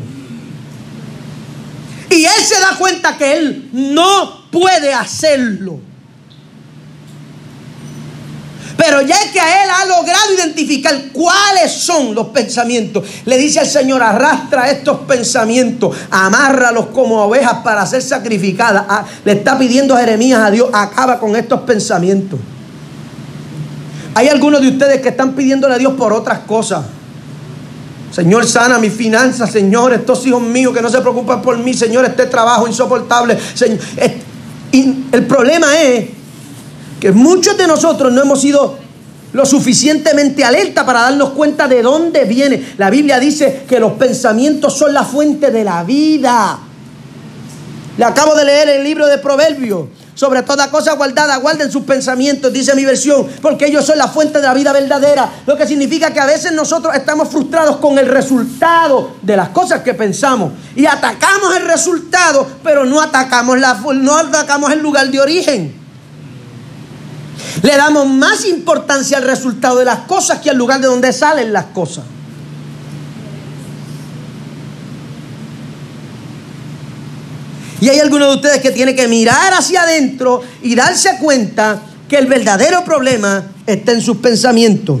Y 2.08 2.24
él 2.24 2.44
se 2.46 2.58
da 2.60 2.76
cuenta 2.78 3.16
que 3.18 3.36
él 3.36 3.68
no 3.72 4.41
puede 4.52 4.94
hacerlo. 4.94 5.80
Pero 8.76 9.00
ya 9.02 9.16
que 9.32 9.40
a 9.40 9.64
él 9.64 9.70
ha 9.70 9.84
logrado 9.84 10.34
identificar 10.34 10.94
cuáles 11.12 11.72
son 11.72 12.14
los 12.14 12.28
pensamientos, 12.28 13.04
le 13.24 13.38
dice 13.38 13.60
al 13.60 13.66
Señor, 13.66 14.02
arrastra 14.02 14.70
estos 14.70 15.00
pensamientos, 15.00 15.96
amárralos 16.10 16.86
como 16.86 17.22
ovejas 17.22 17.58
para 17.62 17.86
ser 17.86 18.02
sacrificadas. 18.02 18.84
Ah, 18.88 19.04
le 19.24 19.32
está 19.32 19.58
pidiendo 19.58 19.96
Jeremías 19.96 20.40
a 20.40 20.50
Dios, 20.50 20.68
acaba 20.72 21.18
con 21.18 21.36
estos 21.36 21.60
pensamientos. 21.60 22.40
Hay 24.14 24.28
algunos 24.28 24.60
de 24.60 24.68
ustedes 24.68 25.00
que 25.00 25.10
están 25.10 25.34
pidiéndole 25.34 25.74
a 25.74 25.78
Dios 25.78 25.94
por 25.94 26.12
otras 26.12 26.40
cosas. 26.40 26.84
Señor, 28.10 28.46
sana 28.46 28.78
mis 28.78 28.92
finanzas, 28.92 29.50
Señor, 29.50 29.94
estos 29.94 30.26
hijos 30.26 30.42
míos 30.42 30.74
que 30.74 30.82
no 30.82 30.90
se 30.90 31.00
preocupan 31.00 31.40
por 31.40 31.56
mí, 31.56 31.72
Señor, 31.72 32.04
este 32.04 32.26
trabajo 32.26 32.66
insoportable. 32.66 33.38
Señor, 33.54 33.78
y 34.72 35.04
el 35.12 35.26
problema 35.26 35.80
es 35.80 36.06
que 37.00 37.12
muchos 37.12 37.56
de 37.56 37.66
nosotros 37.66 38.12
no 38.12 38.22
hemos 38.22 38.40
sido 38.40 38.78
lo 39.32 39.46
suficientemente 39.46 40.44
alerta 40.44 40.84
para 40.84 41.02
darnos 41.02 41.30
cuenta 41.30 41.68
de 41.68 41.82
dónde 41.82 42.24
viene. 42.24 42.74
La 42.78 42.90
Biblia 42.90 43.18
dice 43.18 43.64
que 43.68 43.80
los 43.80 43.92
pensamientos 43.92 44.76
son 44.76 44.92
la 44.92 45.04
fuente 45.04 45.50
de 45.50 45.64
la 45.64 45.84
vida. 45.84 46.58
Le 47.96 48.04
acabo 48.04 48.34
de 48.34 48.44
leer 48.44 48.68
el 48.68 48.84
libro 48.84 49.06
de 49.06 49.18
Proverbios. 49.18 49.88
Sobre 50.14 50.42
toda 50.42 50.70
cosa 50.70 50.92
guardada, 50.92 51.36
guarden 51.36 51.72
sus 51.72 51.84
pensamientos, 51.84 52.52
dice 52.52 52.74
mi 52.74 52.84
versión, 52.84 53.26
porque 53.40 53.66
ellos 53.66 53.84
son 53.84 53.96
la 53.96 54.08
fuente 54.08 54.40
de 54.40 54.46
la 54.46 54.52
vida 54.52 54.72
verdadera. 54.72 55.28
Lo 55.46 55.56
que 55.56 55.66
significa 55.66 56.12
que 56.12 56.20
a 56.20 56.26
veces 56.26 56.52
nosotros 56.52 56.94
estamos 56.94 57.28
frustrados 57.28 57.78
con 57.78 57.98
el 57.98 58.06
resultado 58.06 59.16
de 59.22 59.36
las 59.36 59.48
cosas 59.50 59.82
que 59.82 59.94
pensamos 59.94 60.52
y 60.76 60.84
atacamos 60.84 61.56
el 61.56 61.66
resultado, 61.66 62.46
pero 62.62 62.84
no 62.84 63.00
atacamos, 63.00 63.58
la, 63.58 63.74
no 63.94 64.16
atacamos 64.16 64.70
el 64.70 64.80
lugar 64.80 65.10
de 65.10 65.20
origen. 65.20 65.82
Le 67.62 67.76
damos 67.76 68.06
más 68.06 68.44
importancia 68.44 69.16
al 69.16 69.24
resultado 69.24 69.78
de 69.78 69.86
las 69.86 70.00
cosas 70.00 70.40
que 70.40 70.50
al 70.50 70.56
lugar 70.56 70.80
de 70.80 70.88
donde 70.88 71.12
salen 71.12 71.52
las 71.52 71.66
cosas. 71.66 72.04
Y 77.82 77.88
hay 77.88 77.98
algunos 77.98 78.28
de 78.28 78.34
ustedes 78.36 78.60
que 78.60 78.70
tienen 78.70 78.94
que 78.94 79.08
mirar 79.08 79.54
hacia 79.54 79.82
adentro 79.82 80.40
y 80.62 80.76
darse 80.76 81.16
cuenta 81.18 81.82
que 82.08 82.16
el 82.16 82.28
verdadero 82.28 82.84
problema 82.84 83.42
está 83.66 83.90
en 83.90 84.00
sus 84.00 84.18
pensamientos. 84.18 85.00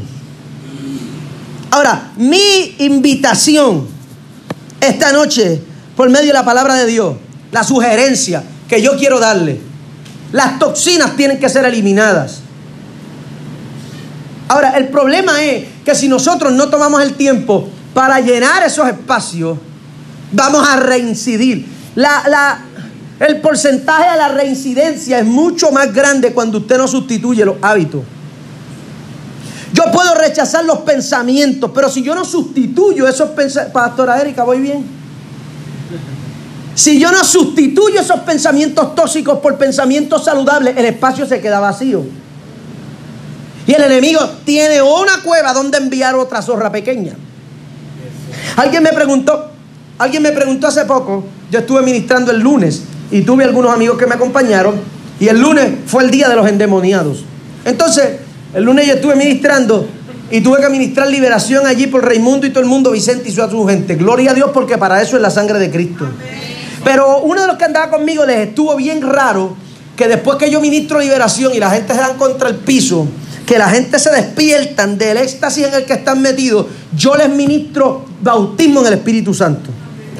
Ahora, 1.70 2.10
mi 2.16 2.74
invitación 2.80 3.86
esta 4.80 5.12
noche, 5.12 5.62
por 5.96 6.10
medio 6.10 6.26
de 6.26 6.32
la 6.32 6.44
palabra 6.44 6.74
de 6.74 6.86
Dios, 6.86 7.14
la 7.52 7.62
sugerencia 7.62 8.42
que 8.68 8.82
yo 8.82 8.96
quiero 8.98 9.20
darle, 9.20 9.60
las 10.32 10.58
toxinas 10.58 11.16
tienen 11.16 11.38
que 11.38 11.48
ser 11.48 11.64
eliminadas. 11.64 12.40
Ahora, 14.48 14.76
el 14.76 14.88
problema 14.88 15.40
es 15.44 15.66
que 15.84 15.94
si 15.94 16.08
nosotros 16.08 16.52
no 16.52 16.68
tomamos 16.68 17.00
el 17.00 17.14
tiempo 17.14 17.68
para 17.94 18.18
llenar 18.18 18.64
esos 18.64 18.88
espacios, 18.88 19.56
vamos 20.32 20.68
a 20.68 20.74
reincidir. 20.78 21.70
La, 21.94 22.24
la, 22.26 22.64
el 23.26 23.40
porcentaje 23.40 24.10
de 24.10 24.16
la 24.16 24.28
reincidencia 24.28 25.20
es 25.20 25.24
mucho 25.24 25.70
más 25.70 25.92
grande 25.94 26.32
cuando 26.32 26.58
usted 26.58 26.76
no 26.76 26.88
sustituye 26.88 27.44
los 27.44 27.56
hábitos. 27.62 28.02
Yo 29.72 29.84
puedo 29.92 30.14
rechazar 30.14 30.64
los 30.64 30.78
pensamientos, 30.78 31.70
pero 31.72 31.88
si 31.88 32.02
yo 32.02 32.16
no 32.16 32.24
sustituyo 32.24 33.06
esos 33.06 33.30
pensamientos, 33.30 33.72
Pastora 33.72 34.20
Erika, 34.20 34.42
voy 34.42 34.58
bien. 34.58 34.84
Si 36.74 36.98
yo 36.98 37.12
no 37.12 37.22
sustituyo 37.22 38.00
esos 38.00 38.20
pensamientos 38.20 38.94
tóxicos 38.96 39.38
por 39.38 39.56
pensamientos 39.56 40.24
saludables, 40.24 40.76
el 40.76 40.86
espacio 40.86 41.24
se 41.24 41.40
queda 41.40 41.60
vacío. 41.60 42.04
Y 43.68 43.72
el 43.72 43.82
enemigo 43.82 44.18
tiene 44.44 44.82
una 44.82 45.22
cueva 45.22 45.52
donde 45.52 45.78
enviar 45.78 46.16
otra 46.16 46.42
zorra 46.42 46.72
pequeña. 46.72 47.14
Alguien 48.56 48.82
me 48.82 48.92
preguntó, 48.92 49.52
alguien 49.96 50.24
me 50.24 50.32
preguntó 50.32 50.66
hace 50.66 50.84
poco, 50.86 51.24
yo 51.52 51.60
estuve 51.60 51.82
ministrando 51.82 52.32
el 52.32 52.40
lunes 52.40 52.82
y 53.12 53.22
tuve 53.22 53.44
algunos 53.44 53.72
amigos 53.72 53.98
que 53.98 54.06
me 54.06 54.14
acompañaron 54.14 54.74
y 55.20 55.28
el 55.28 55.38
lunes 55.38 55.70
fue 55.86 56.02
el 56.02 56.10
día 56.10 56.28
de 56.28 56.34
los 56.34 56.48
endemoniados. 56.48 57.24
Entonces, 57.64 58.16
el 58.54 58.64
lunes 58.64 58.86
yo 58.86 58.94
estuve 58.94 59.14
ministrando 59.14 59.86
y 60.30 60.40
tuve 60.40 60.60
que 60.60 60.68
ministrar 60.70 61.08
liberación 61.08 61.66
allí 61.66 61.86
por 61.86 62.04
Raimundo 62.04 62.46
y 62.46 62.50
todo 62.50 62.60
el 62.60 62.68
mundo, 62.68 62.90
Vicente 62.90 63.28
y 63.28 63.32
su 63.32 63.66
gente. 63.68 63.96
Gloria 63.96 64.30
a 64.30 64.34
Dios 64.34 64.50
porque 64.52 64.78
para 64.78 65.00
eso 65.00 65.16
es 65.16 65.22
la 65.22 65.30
sangre 65.30 65.58
de 65.58 65.70
Cristo. 65.70 66.08
Pero 66.82 67.20
uno 67.20 67.42
de 67.42 67.46
los 67.46 67.56
que 67.56 67.66
andaba 67.66 67.90
conmigo 67.90 68.24
les 68.24 68.48
estuvo 68.48 68.74
bien 68.76 69.02
raro 69.02 69.54
que 69.94 70.08
después 70.08 70.38
que 70.38 70.50
yo 70.50 70.60
ministro 70.60 70.98
liberación 70.98 71.54
y 71.54 71.60
la 71.60 71.70
gente 71.70 71.92
se 71.92 72.00
dan 72.00 72.16
contra 72.16 72.48
el 72.48 72.56
piso, 72.56 73.06
que 73.46 73.58
la 73.58 73.68
gente 73.68 73.98
se 73.98 74.10
despiertan 74.10 74.96
del 74.96 75.18
éxtasis 75.18 75.66
en 75.66 75.74
el 75.74 75.84
que 75.84 75.92
están 75.92 76.22
metidos, 76.22 76.66
yo 76.96 77.14
les 77.14 77.28
ministro 77.28 78.06
bautismo 78.22 78.80
en 78.80 78.86
el 78.86 78.92
Espíritu 78.94 79.34
Santo 79.34 79.70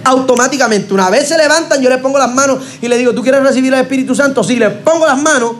automáticamente. 0.04 0.92
Una 0.94 1.10
vez 1.10 1.28
se 1.28 1.36
levantan, 1.36 1.80
yo 1.80 1.88
les 1.88 1.98
pongo 1.98 2.18
las 2.18 2.32
manos 2.32 2.58
y 2.80 2.88
le 2.88 2.98
digo, 2.98 3.12
¿tú 3.14 3.22
quieres 3.22 3.42
recibir 3.42 3.72
el 3.72 3.80
Espíritu 3.80 4.14
Santo? 4.14 4.42
Sí, 4.42 4.56
le 4.56 4.70
pongo 4.70 5.06
las 5.06 5.20
manos 5.20 5.52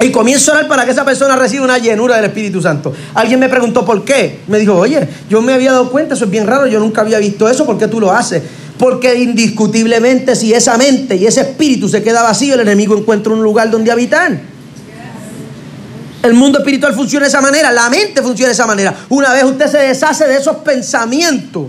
y 0.00 0.10
comienzo 0.10 0.52
a 0.52 0.56
orar 0.56 0.68
para 0.68 0.84
que 0.84 0.90
esa 0.90 1.04
persona 1.04 1.36
reciba 1.36 1.64
una 1.64 1.78
llenura 1.78 2.16
del 2.16 2.26
Espíritu 2.26 2.60
Santo. 2.60 2.92
Alguien 3.14 3.40
me 3.40 3.48
preguntó 3.48 3.84
por 3.84 4.04
qué. 4.04 4.40
Me 4.48 4.58
dijo, 4.58 4.76
oye, 4.76 5.08
yo 5.30 5.40
me 5.40 5.54
había 5.54 5.72
dado 5.72 5.90
cuenta, 5.90 6.14
eso 6.14 6.24
es 6.26 6.30
bien 6.30 6.46
raro, 6.46 6.66
yo 6.66 6.78
nunca 6.78 7.00
había 7.00 7.18
visto 7.18 7.48
eso, 7.48 7.64
¿por 7.64 7.78
qué 7.78 7.88
tú 7.88 8.00
lo 8.00 8.12
haces? 8.12 8.42
Porque 8.78 9.14
indiscutiblemente 9.14 10.34
si 10.34 10.52
esa 10.52 10.76
mente 10.76 11.16
y 11.16 11.26
ese 11.26 11.42
espíritu 11.42 11.88
se 11.88 12.02
queda 12.02 12.22
vacío, 12.22 12.54
el 12.54 12.60
enemigo 12.60 12.96
encuentra 12.96 13.32
un 13.32 13.42
lugar 13.42 13.70
donde 13.70 13.90
habitar. 13.90 14.38
El 16.22 16.34
mundo 16.34 16.58
espiritual 16.58 16.94
funciona 16.94 17.24
de 17.24 17.28
esa 17.28 17.40
manera, 17.40 17.70
la 17.70 17.88
mente 17.88 18.20
funciona 18.22 18.48
de 18.48 18.54
esa 18.54 18.66
manera. 18.66 18.94
Una 19.10 19.32
vez 19.32 19.44
usted 19.44 19.70
se 19.70 19.78
deshace 19.78 20.26
de 20.26 20.36
esos 20.36 20.56
pensamientos, 20.56 21.66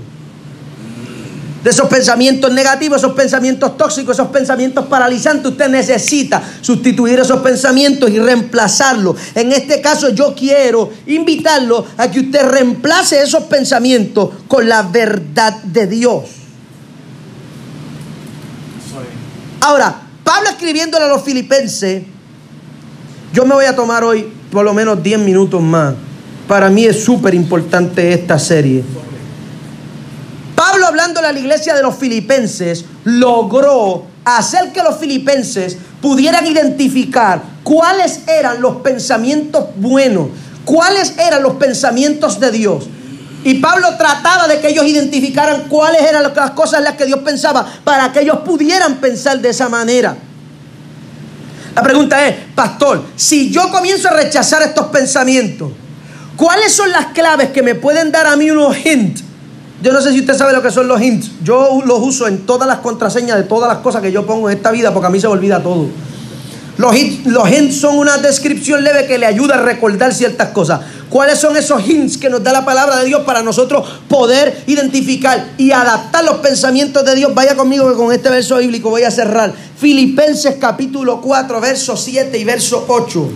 de 1.65 1.71
esos 1.71 1.89
pensamientos 1.89 2.53
negativos, 2.53 2.99
esos 2.99 3.13
pensamientos 3.13 3.75
tóxicos, 3.75 4.15
esos 4.15 4.27
pensamientos 4.27 4.85
paralizantes. 4.85 5.51
Usted 5.51 5.67
necesita 5.67 6.39
sustituir 6.61 7.19
esos 7.19 7.39
pensamientos 7.39 8.07
y 8.11 8.19
reemplazarlos. 8.19 9.15
En 9.33 9.51
este 9.51 9.81
caso 9.81 10.09
yo 10.09 10.35
quiero 10.35 10.91
invitarlo 11.07 11.83
a 11.97 12.11
que 12.11 12.19
usted 12.19 12.47
reemplace 12.47 13.19
esos 13.19 13.45
pensamientos 13.45 14.29
con 14.47 14.69
la 14.69 14.83
verdad 14.83 15.63
de 15.63 15.87
Dios. 15.87 16.25
Ahora, 19.61 20.03
Pablo 20.23 20.49
escribiéndole 20.51 21.05
a 21.05 21.07
los 21.07 21.23
filipenses, 21.23 22.03
yo 23.33 23.43
me 23.43 23.55
voy 23.55 23.65
a 23.65 23.75
tomar 23.75 24.03
hoy 24.03 24.31
por 24.51 24.63
lo 24.63 24.75
menos 24.75 25.01
10 25.01 25.17
minutos 25.17 25.63
más. 25.63 25.95
Para 26.47 26.69
mí 26.69 26.85
es 26.85 27.03
súper 27.03 27.33
importante 27.33 28.13
esta 28.13 28.37
serie. 28.37 28.83
A 31.05 31.31
la 31.31 31.39
iglesia 31.39 31.75
de 31.75 31.83
los 31.83 31.95
filipenses 31.95 32.83
logró 33.03 34.05
hacer 34.25 34.71
que 34.73 34.81
los 34.81 34.97
filipenses 34.97 35.77
pudieran 36.01 36.47
identificar 36.47 37.43
cuáles 37.63 38.21
eran 38.27 38.59
los 38.59 38.77
pensamientos 38.77 39.65
buenos, 39.75 40.29
cuáles 40.65 41.15
eran 41.19 41.43
los 41.43 41.57
pensamientos 41.57 42.39
de 42.39 42.49
Dios. 42.49 42.85
Y 43.43 43.53
Pablo 43.55 43.95
trataba 43.97 44.47
de 44.47 44.59
que 44.59 44.69
ellos 44.69 44.87
identificaran 44.87 45.69
cuáles 45.69 46.01
eran 46.01 46.23
las 46.23 46.51
cosas 46.51 46.79
en 46.79 46.85
las 46.85 46.95
que 46.95 47.05
Dios 47.05 47.19
pensaba 47.19 47.63
para 47.83 48.11
que 48.11 48.21
ellos 48.21 48.39
pudieran 48.39 48.95
pensar 48.95 49.39
de 49.39 49.49
esa 49.49 49.69
manera. 49.69 50.17
La 51.75 51.83
pregunta 51.83 52.27
es, 52.27 52.35
pastor, 52.55 53.05
si 53.15 53.51
yo 53.51 53.69
comienzo 53.69 54.07
a 54.07 54.13
rechazar 54.13 54.63
estos 54.63 54.87
pensamientos, 54.87 55.71
¿cuáles 56.35 56.73
son 56.73 56.89
las 56.89 57.07
claves 57.07 57.51
que 57.51 57.61
me 57.61 57.75
pueden 57.75 58.11
dar 58.11 58.25
a 58.25 58.35
mí 58.35 58.49
unos 58.49 58.75
hints 58.83 59.24
yo 59.81 59.91
no 59.91 60.01
sé 60.01 60.11
si 60.13 60.21
usted 60.21 60.35
sabe 60.35 60.53
lo 60.53 60.61
que 60.61 60.71
son 60.71 60.87
los 60.87 61.01
hints. 61.01 61.31
Yo 61.43 61.81
los 61.85 61.99
uso 61.99 62.27
en 62.27 62.45
todas 62.45 62.67
las 62.67 62.79
contraseñas 62.79 63.37
de 63.37 63.43
todas 63.43 63.67
las 63.67 63.79
cosas 63.79 64.01
que 64.01 64.11
yo 64.11 64.25
pongo 64.25 64.49
en 64.49 64.57
esta 64.57 64.71
vida 64.71 64.93
porque 64.93 65.07
a 65.07 65.09
mí 65.09 65.19
se 65.19 65.27
me 65.27 65.33
olvida 65.33 65.61
todo. 65.61 65.87
Los 66.77 66.93
hints, 66.97 67.77
son 67.77 67.97
una 67.97 68.17
descripción 68.17 68.83
leve 68.83 69.05
que 69.05 69.17
le 69.17 69.25
ayuda 69.25 69.55
a 69.55 69.61
recordar 69.61 70.13
ciertas 70.13 70.49
cosas. 70.49 70.81
¿Cuáles 71.09 71.39
son 71.39 71.55
esos 71.55 71.87
hints 71.87 72.17
que 72.17 72.29
nos 72.29 72.43
da 72.43 72.51
la 72.51 72.65
palabra 72.65 72.97
de 72.97 73.05
Dios 73.05 73.21
para 73.21 73.41
nosotros 73.41 73.87
poder 74.09 74.63
identificar 74.67 75.51
y 75.57 75.71
adaptar 75.71 76.25
los 76.25 76.37
pensamientos 76.39 77.05
de 77.05 77.15
Dios? 77.15 77.33
Vaya 77.33 77.55
conmigo 77.55 77.89
que 77.89 77.95
con 77.95 78.11
este 78.11 78.29
verso 78.29 78.57
bíblico 78.57 78.89
voy 78.89 79.03
a 79.03 79.11
cerrar. 79.11 79.53
Filipenses 79.77 80.55
capítulo 80.59 81.21
4, 81.21 81.61
verso 81.61 81.95
7 81.95 82.37
y 82.37 82.43
verso 82.43 82.83
8. 82.87 83.29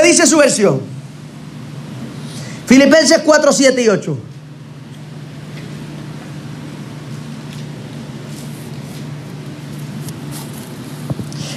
¿Qué 0.00 0.06
dice 0.06 0.26
su 0.26 0.38
versión? 0.38 0.80
Filipenses 2.66 3.20
4, 3.24 3.52
7 3.52 3.82
y 3.82 3.88
8. 3.88 4.18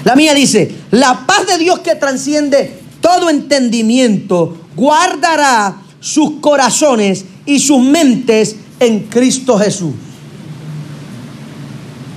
La 0.04 0.16
mía 0.16 0.34
dice, 0.34 0.76
la 0.92 1.26
paz 1.26 1.48
de 1.48 1.58
Dios 1.58 1.80
que 1.80 1.96
transciende 1.96 2.82
todo 3.00 3.30
entendimiento 3.30 4.58
guardará 4.76 5.78
sus 6.02 6.42
corazones 6.42 7.24
y 7.46 7.60
sus 7.60 7.80
mentes 7.82 8.58
en 8.80 9.08
Cristo 9.08 9.58
Jesús. 9.58 9.94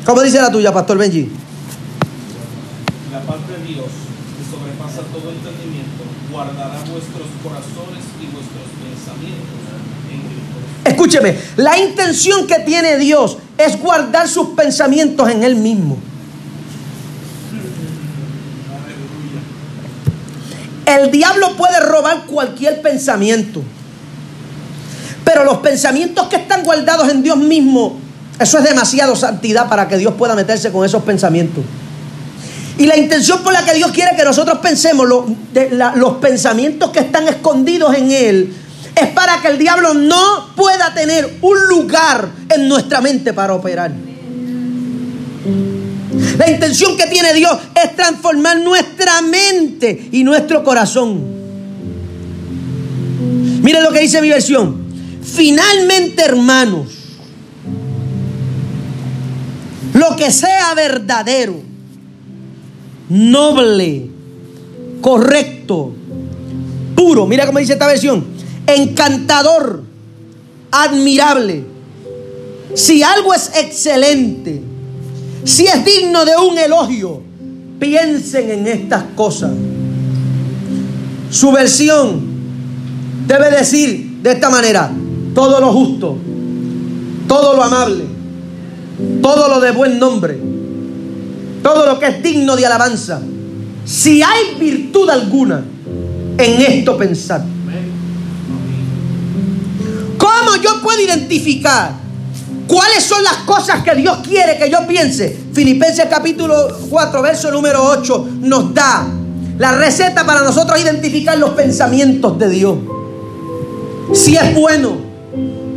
¿Cómo 0.04 0.22
dice 0.22 0.40
la 0.40 0.50
tuya, 0.50 0.72
Pastor 0.72 0.98
Benji? 0.98 1.28
La 3.12 3.20
paz 3.20 3.38
de 3.46 3.72
Dios 3.72 3.86
que 3.86 4.50
sobrepasa 4.50 5.02
todo 5.12 5.30
entendimiento 5.30 5.55
guardará 6.36 6.76
vuestros 6.90 7.28
corazones 7.42 8.04
y 8.20 8.26
vuestros 8.26 8.68
pensamientos 8.84 9.56
en 10.12 10.20
Cristo. 10.20 10.56
Escúcheme, 10.84 11.38
la 11.56 11.78
intención 11.78 12.46
que 12.46 12.58
tiene 12.58 12.98
Dios 12.98 13.38
es 13.56 13.80
guardar 13.80 14.28
sus 14.28 14.48
pensamientos 14.48 15.30
en 15.30 15.42
Él 15.42 15.56
mismo. 15.56 15.96
El 20.84 21.10
diablo 21.10 21.56
puede 21.56 21.80
robar 21.80 22.26
cualquier 22.26 22.82
pensamiento. 22.82 23.62
Pero 25.24 25.42
los 25.42 25.58
pensamientos 25.58 26.28
que 26.28 26.36
están 26.36 26.62
guardados 26.62 27.08
en 27.08 27.22
Dios 27.22 27.38
mismo, 27.38 27.98
eso 28.38 28.58
es 28.58 28.64
demasiado 28.64 29.16
santidad 29.16 29.68
para 29.68 29.88
que 29.88 29.96
Dios 29.96 30.14
pueda 30.14 30.34
meterse 30.34 30.70
con 30.70 30.84
esos 30.84 31.02
pensamientos. 31.02 31.64
Y 32.78 32.86
la 32.86 32.96
intención 32.96 33.42
por 33.42 33.52
la 33.52 33.64
que 33.64 33.74
Dios 33.74 33.90
quiere 33.90 34.14
que 34.16 34.24
nosotros 34.24 34.58
pensemos, 34.58 35.08
los 35.08 36.14
pensamientos 36.16 36.90
que 36.90 37.00
están 37.00 37.26
escondidos 37.28 37.94
en 37.94 38.10
Él, 38.10 38.54
es 38.94 39.08
para 39.08 39.40
que 39.40 39.48
el 39.48 39.58
diablo 39.58 39.94
no 39.94 40.54
pueda 40.56 40.92
tener 40.94 41.38
un 41.42 41.68
lugar 41.68 42.28
en 42.48 42.68
nuestra 42.68 43.00
mente 43.00 43.32
para 43.32 43.54
operar. 43.54 43.92
La 46.38 46.50
intención 46.50 46.96
que 46.96 47.06
tiene 47.06 47.34
Dios 47.34 47.58
es 47.74 47.94
transformar 47.94 48.60
nuestra 48.60 49.20
mente 49.22 50.08
y 50.12 50.24
nuestro 50.24 50.64
corazón. 50.64 51.36
Miren 53.62 53.82
lo 53.82 53.90
que 53.90 54.00
dice 54.00 54.22
mi 54.22 54.30
versión. 54.30 54.86
Finalmente, 55.22 56.22
hermanos, 56.22 56.86
lo 59.92 60.16
que 60.16 60.30
sea 60.30 60.72
verdadero, 60.74 61.65
noble, 63.08 64.08
correcto, 65.00 65.92
puro. 66.94 67.26
Mira 67.26 67.46
cómo 67.46 67.58
dice 67.58 67.74
esta 67.74 67.86
versión. 67.86 68.24
Encantador, 68.66 69.82
admirable. 70.70 71.64
Si 72.74 73.02
algo 73.02 73.32
es 73.32 73.50
excelente, 73.54 74.62
si 75.44 75.66
es 75.66 75.84
digno 75.84 76.24
de 76.24 76.32
un 76.36 76.58
elogio, 76.58 77.22
piensen 77.78 78.50
en 78.50 78.66
estas 78.66 79.04
cosas. 79.14 79.52
Su 81.30 81.52
versión 81.52 82.20
debe 83.26 83.50
decir 83.50 84.18
de 84.22 84.32
esta 84.32 84.50
manera, 84.50 84.90
todo 85.34 85.60
lo 85.60 85.72
justo, 85.72 86.16
todo 87.28 87.54
lo 87.54 87.62
amable, 87.62 88.04
todo 89.22 89.48
lo 89.48 89.60
de 89.60 89.70
buen 89.72 89.98
nombre, 89.98 90.38
todo 91.66 91.84
lo 91.84 91.98
que 91.98 92.06
es 92.06 92.22
digno 92.22 92.54
de 92.54 92.64
alabanza. 92.64 93.20
Si 93.84 94.22
hay 94.22 94.54
virtud 94.56 95.10
alguna, 95.10 95.64
en 96.38 96.62
esto 96.62 96.96
pensar. 96.96 97.44
¿Cómo 100.16 100.62
yo 100.62 100.80
puedo 100.80 101.00
identificar 101.00 101.90
cuáles 102.68 103.02
son 103.02 103.24
las 103.24 103.38
cosas 103.38 103.82
que 103.82 103.96
Dios 103.96 104.18
quiere 104.18 104.56
que 104.58 104.70
yo 104.70 104.86
piense? 104.86 105.36
Filipenses 105.52 106.06
capítulo 106.08 106.68
4, 106.88 107.20
verso 107.20 107.50
número 107.50 107.82
8 107.82 108.28
nos 108.42 108.72
da 108.72 109.04
la 109.58 109.72
receta 109.72 110.24
para 110.24 110.42
nosotros 110.42 110.80
identificar 110.80 111.36
los 111.36 111.50
pensamientos 111.50 112.38
de 112.38 112.48
Dios. 112.48 112.78
Si 114.12 114.36
es 114.36 114.54
bueno, 114.54 114.98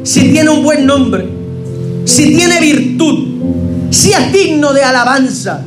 si 0.04 0.32
tiene 0.32 0.52
un 0.52 0.62
buen 0.62 0.86
nombre, 0.86 1.28
si 2.06 2.36
tiene 2.36 2.60
virtud, 2.60 3.90
si 3.90 4.14
es 4.14 4.32
digno 4.32 4.72
de 4.72 4.84
alabanza. 4.84 5.66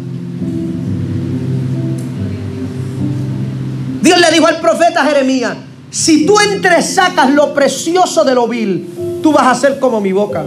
Dios 4.03 4.19
le 4.19 4.31
dijo 4.31 4.47
al 4.47 4.61
profeta 4.61 5.05
Jeremías, 5.05 5.57
si 5.91 6.27
tú 6.27 6.37
sacas 6.83 7.31
lo 7.31 7.55
precioso 7.55 8.25
de 8.25 8.35
lo 8.35 8.49
vil, 8.49 9.21
tú 9.23 9.33
vas 9.33 9.47
a 9.47 9.55
ser 9.61 9.79
como 9.79 10.01
mi 10.01 10.13
boca. 10.13 10.45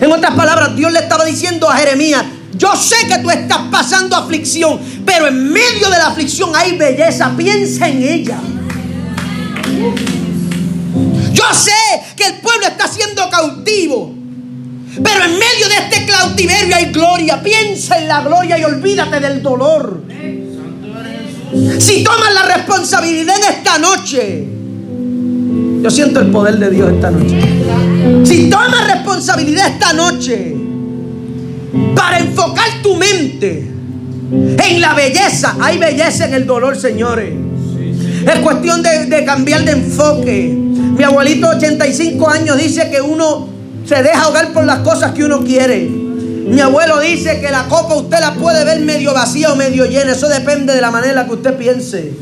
En 0.00 0.10
otras 0.10 0.34
palabras, 0.34 0.74
Dios 0.74 0.92
le 0.92 1.00
estaba 1.00 1.24
diciendo 1.24 1.68
a 1.68 1.76
Jeremías, 1.76 2.24
yo 2.54 2.74
sé 2.76 3.06
que 3.06 3.18
tú 3.18 3.30
estás 3.30 3.60
pasando 3.70 4.16
aflicción, 4.16 4.80
pero 5.04 5.26
en 5.26 5.52
medio 5.52 5.90
de 5.90 5.98
la 5.98 6.08
aflicción 6.08 6.50
hay 6.54 6.76
belleza, 6.76 7.32
piensa 7.36 7.88
en 7.88 8.02
ella. 8.02 8.38
Yo 11.32 11.44
sé 11.54 11.72
que 12.16 12.26
el 12.26 12.34
pueblo 12.34 12.66
está 12.66 12.88
siendo 12.88 13.28
cautivo. 13.30 14.14
Pero 15.02 15.24
en 15.24 15.32
medio 15.32 15.68
de 15.68 15.76
este 15.76 16.06
cautiverio 16.06 16.76
hay 16.76 16.92
gloria. 16.92 17.42
Piensa 17.42 17.98
en 17.98 18.08
la 18.08 18.20
gloria 18.20 18.58
y 18.58 18.64
olvídate 18.64 19.20
del 19.20 19.42
dolor. 19.42 20.02
Si 21.78 22.02
tomas 22.02 22.32
la 22.32 22.56
responsabilidad 22.56 23.34
de 23.36 23.56
esta 23.56 23.78
noche, 23.78 24.48
yo 25.82 25.90
siento 25.90 26.20
el 26.20 26.30
poder 26.30 26.58
de 26.58 26.70
Dios 26.70 26.92
esta 26.92 27.10
noche. 27.10 27.36
Si 28.24 28.48
tomas 28.48 28.86
responsabilidad 28.90 29.68
esta 29.68 29.92
noche 29.92 30.56
para 31.94 32.20
enfocar 32.20 32.66
tu 32.82 32.96
mente 32.96 33.70
en 34.32 34.80
la 34.80 34.94
belleza, 34.94 35.56
hay 35.60 35.76
belleza 35.76 36.26
en 36.26 36.34
el 36.34 36.46
dolor, 36.46 36.76
señores. 36.76 37.34
Es 38.26 38.38
cuestión 38.38 38.82
de, 38.82 39.06
de 39.06 39.24
cambiar 39.24 39.64
de 39.64 39.72
enfoque. 39.72 40.56
Mi 40.96 41.04
abuelito, 41.04 41.48
85 41.48 42.30
años, 42.30 42.56
dice 42.56 42.88
que 42.90 43.02
uno 43.02 43.48
se 43.84 44.02
deja 44.02 44.22
ahogar 44.22 44.52
por 44.54 44.64
las 44.64 44.78
cosas 44.78 45.12
que 45.12 45.24
uno 45.24 45.44
quiere. 45.44 46.01
Mi 46.44 46.60
abuelo 46.60 47.00
dice 47.00 47.40
que 47.40 47.50
la 47.50 47.68
copa 47.68 47.94
usted 47.94 48.18
la 48.20 48.34
puede 48.34 48.64
ver 48.64 48.80
medio 48.80 49.14
vacía 49.14 49.52
o 49.52 49.56
medio 49.56 49.86
llena. 49.86 50.12
Eso 50.12 50.28
depende 50.28 50.74
de 50.74 50.80
la 50.80 50.90
manera 50.90 51.26
que 51.26 51.34
usted 51.34 51.56
piense. 51.56 52.12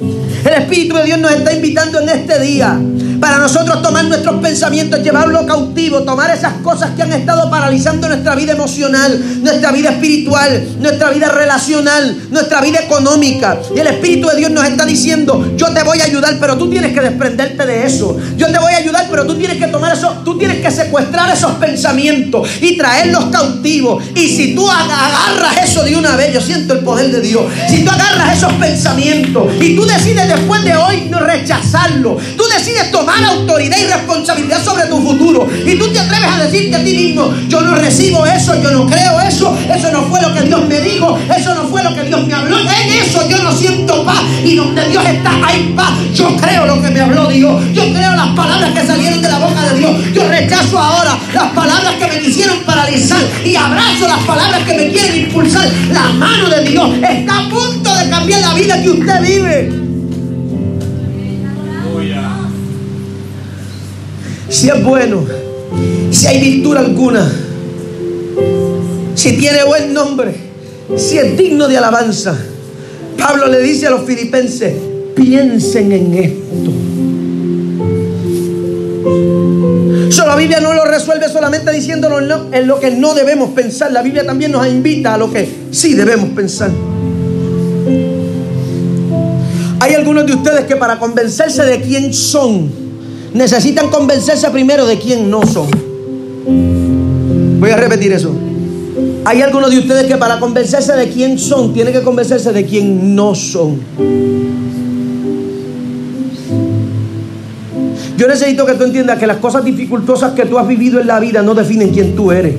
El 0.45 0.63
Espíritu 0.63 0.97
de 0.97 1.05
Dios 1.05 1.19
nos 1.19 1.33
está 1.33 1.53
invitando 1.53 2.01
en 2.01 2.09
este 2.09 2.39
día 2.41 2.79
para 3.21 3.39
nosotros 3.39 3.83
tomar 3.83 4.07
nuestros 4.07 4.41
pensamientos, 4.41 5.03
llevarlo 5.03 5.45
cautivo, 5.47 6.03
tomar 6.03 6.31
esas 6.31 6.55
cosas 6.63 6.91
que 6.97 7.03
han 7.03 7.13
estado 7.13 7.51
paralizando 7.51 8.09
nuestra 8.09 8.35
vida 8.35 8.53
emocional, 8.53 9.43
nuestra 9.43 9.71
vida 9.73 9.91
espiritual, 9.91 10.69
nuestra 10.81 11.11
vida 11.11 11.29
relacional, 11.29 12.17
nuestra 12.31 12.61
vida 12.63 12.81
económica. 12.81 13.59
Y 13.75 13.79
el 13.79 13.89
Espíritu 13.89 14.29
de 14.29 14.37
Dios 14.37 14.51
nos 14.51 14.65
está 14.67 14.87
diciendo, 14.87 15.53
yo 15.57 15.69
te 15.73 15.83
voy 15.83 16.01
a 16.01 16.05
ayudar, 16.05 16.39
pero 16.41 16.57
tú 16.57 16.71
tienes 16.71 16.95
que 16.95 17.01
desprenderte 17.01 17.67
de 17.67 17.87
eso. 17.87 18.17
Yo 18.37 18.47
te 18.51 18.59
voy 18.59 18.73
a 18.73 18.79
ayudar, 18.79 19.07
pero 19.11 19.27
tú 19.27 19.35
tienes 19.37 19.59
que 19.59 19.67
tomar 19.67 19.95
eso, 19.95 20.23
tú 20.25 20.39
tienes 20.39 20.61
que 20.61 20.71
secuestrar 20.71 21.31
esos 21.31 21.53
pensamientos 21.53 22.49
y 22.63 22.79
traerlos 22.79 23.27
cautivos. 23.27 24.03
Y 24.15 24.29
si 24.29 24.55
tú 24.55 24.69
agarras 24.69 25.59
eso 25.63 25.85
de 25.85 25.95
una 25.97 26.17
vez, 26.17 26.33
yo 26.33 26.41
siento 26.41 26.73
el 26.73 26.81
poder 26.81 27.13
de 27.13 27.21
Dios. 27.21 27.45
Si 27.69 27.85
tú 27.85 27.91
agarras 27.91 28.39
esos 28.39 28.53
pensamientos 28.55 29.47
y 29.61 29.77
tú 29.77 29.85
decides 29.85 30.27
después 30.27 30.65
de 30.65 30.75
hoy 30.75 31.09
no 31.11 31.21
rechazarlo, 31.21 32.17
tú 32.37 32.45
decides 32.57 32.91
tomar 32.91 33.10
autoridad 33.19 33.79
y 33.79 33.85
responsabilidad 33.85 34.65
sobre 34.65 34.87
tu 34.87 35.01
futuro. 35.01 35.49
Y 35.67 35.79
tú 35.79 35.89
te 35.93 36.01
atreves 36.01 36.29
a 36.29 36.45
decirte 36.45 36.77
a 36.77 36.85
ti 36.85 36.95
mismo, 36.95 37.33
yo 37.49 37.61
no 37.61 37.75
recibo 37.75 38.27
eso, 38.27 38.61
yo 38.63 38.71
no 38.71 38.87
creo 38.87 39.21
eso, 39.21 39.57
eso 39.73 39.93
no 39.93 40.03
fue 40.05 40.21
lo 40.23 40.33
que 40.35 40.43
Dios 40.43 40.67
me 40.67 40.81
dijo, 40.81 41.19
eso 41.37 41.55
no 41.55 41.69
fue 41.69 41.83
lo 41.83 41.95
que 41.95 42.05
Dios 42.05 42.27
me 42.27 42.35
habló. 42.35 42.59
En 42.61 42.93
eso 42.93 43.29
yo 43.29 43.43
no 43.43 43.53
siento 43.53 44.05
paz. 44.05 44.21
Y 44.45 44.57
donde 44.57 44.89
Dios 44.89 45.05
está, 45.05 45.33
hay 45.45 45.73
paz. 45.77 45.93
Yo 46.15 46.37
creo 46.37 46.67
lo 46.67 46.81
que 46.83 46.91
me 46.91 47.01
habló 47.01 47.27
Dios. 47.29 47.63
Yo 47.73 47.83
creo 47.93 48.15
las 48.15 48.29
palabras 48.37 48.71
que 48.73 48.87
salieron 48.87 49.23
de 49.23 49.29
la 49.29 49.39
boca 49.39 49.63
de 49.73 49.79
Dios. 49.79 49.93
Yo 50.13 50.29
rechazo 50.29 50.79
ahora 50.79 51.19
las 51.33 51.53
palabras 51.53 51.95
que 51.95 52.07
me 52.07 52.19
quisieron 52.21 52.59
paralizar. 52.61 53.21
Y 53.45 53.57
abrazo 53.57 54.09
las 54.09 54.25
palabras 54.25 54.63
que 54.65 54.75
me 54.75 54.89
quieren 54.89 55.25
impulsar. 55.25 55.69
La 55.93 56.09
mano 56.13 56.49
de 56.49 56.65
Dios 56.65 56.91
está 57.03 57.39
a 57.39 57.49
punto 57.49 57.95
de 57.95 58.11
cambiar 58.11 58.41
la 58.41 58.55
vida 58.55 58.83
que 58.83 58.91
usted 58.91 59.21
vive. 59.23 59.90
Si 64.51 64.69
es 64.69 64.85
bueno, 64.85 65.25
si 66.11 66.27
hay 66.27 66.41
virtud 66.41 66.77
alguna, 66.77 67.31
si 69.15 69.33
tiene 69.35 69.63
buen 69.65 69.95
nombre, 69.95 70.35
si 70.97 71.19
es 71.19 71.39
digno 71.39 71.69
de 71.69 71.79
alabanza. 71.79 72.37
Pablo 73.17 73.47
le 73.47 73.61
dice 73.61 73.87
a 73.87 73.91
los 73.91 74.05
filipenses, 74.05 74.75
piensen 75.15 75.93
en 75.93 76.15
esto. 76.15 76.71
Solo 80.11 80.29
la 80.29 80.37
Biblia 80.37 80.61
no 80.61 80.75
lo 80.75 80.85
resuelve 80.85 81.29
solamente 81.29 81.71
diciéndonos 81.71 82.21
en 82.53 82.67
lo 82.67 82.81
que 82.81 82.91
no 82.91 83.15
debemos 83.15 83.51
pensar. 83.51 83.93
La 83.93 84.03
Biblia 84.03 84.27
también 84.27 84.51
nos 84.51 84.67
invita 84.67 85.15
a 85.15 85.19
lo 85.19 85.33
que 85.33 85.49
sí 85.71 85.95
debemos 85.95 86.31
pensar. 86.31 86.71
Hay 89.79 89.95
algunos 89.95 90.27
de 90.27 90.33
ustedes 90.33 90.65
que 90.65 90.77
para 90.77 90.99
convencerse 90.99 91.65
de 91.65 91.81
quién 91.81 92.13
son, 92.13 92.80
necesitan 93.35 93.89
convencerse 93.89 94.51
primero 94.51 94.87
de 94.87 94.99
quién 94.99 95.31
no 95.31 95.47
son. 95.47 95.69
Voy 97.61 97.71
a 97.71 97.77
repetir 97.77 98.13
eso. 98.13 98.33
Hay 99.25 99.43
algunos 99.43 99.71
de 99.71 99.79
ustedes 99.79 100.07
que 100.07 100.17
para 100.17 100.41
convencerse 100.41 100.95
de 100.95 101.09
quién 101.09 101.39
son, 101.39 101.73
tienen 101.73 101.93
que 101.93 102.03
convencerse 102.03 102.53
de 102.53 102.65
quién 102.65 103.15
no 103.15 103.35
son. 103.35 103.79
Yo 108.17 108.29
necesito 108.29 108.67
que 108.67 108.75
tú 108.75 108.85
entiendas 108.85 109.19
que 109.19 109.27
las 109.27 109.39
cosas 109.39 109.65
dificultosas 109.65 110.33
que 110.33 110.45
tú 110.45 110.59
has 110.59 110.67
vivido 110.67 111.01
en 111.01 111.07
la 111.07 111.21
vida 111.21 111.43
no 111.43 111.55
definen 111.55 111.91
quién 111.91 112.15
tú 112.15 112.33
eres. 112.33 112.55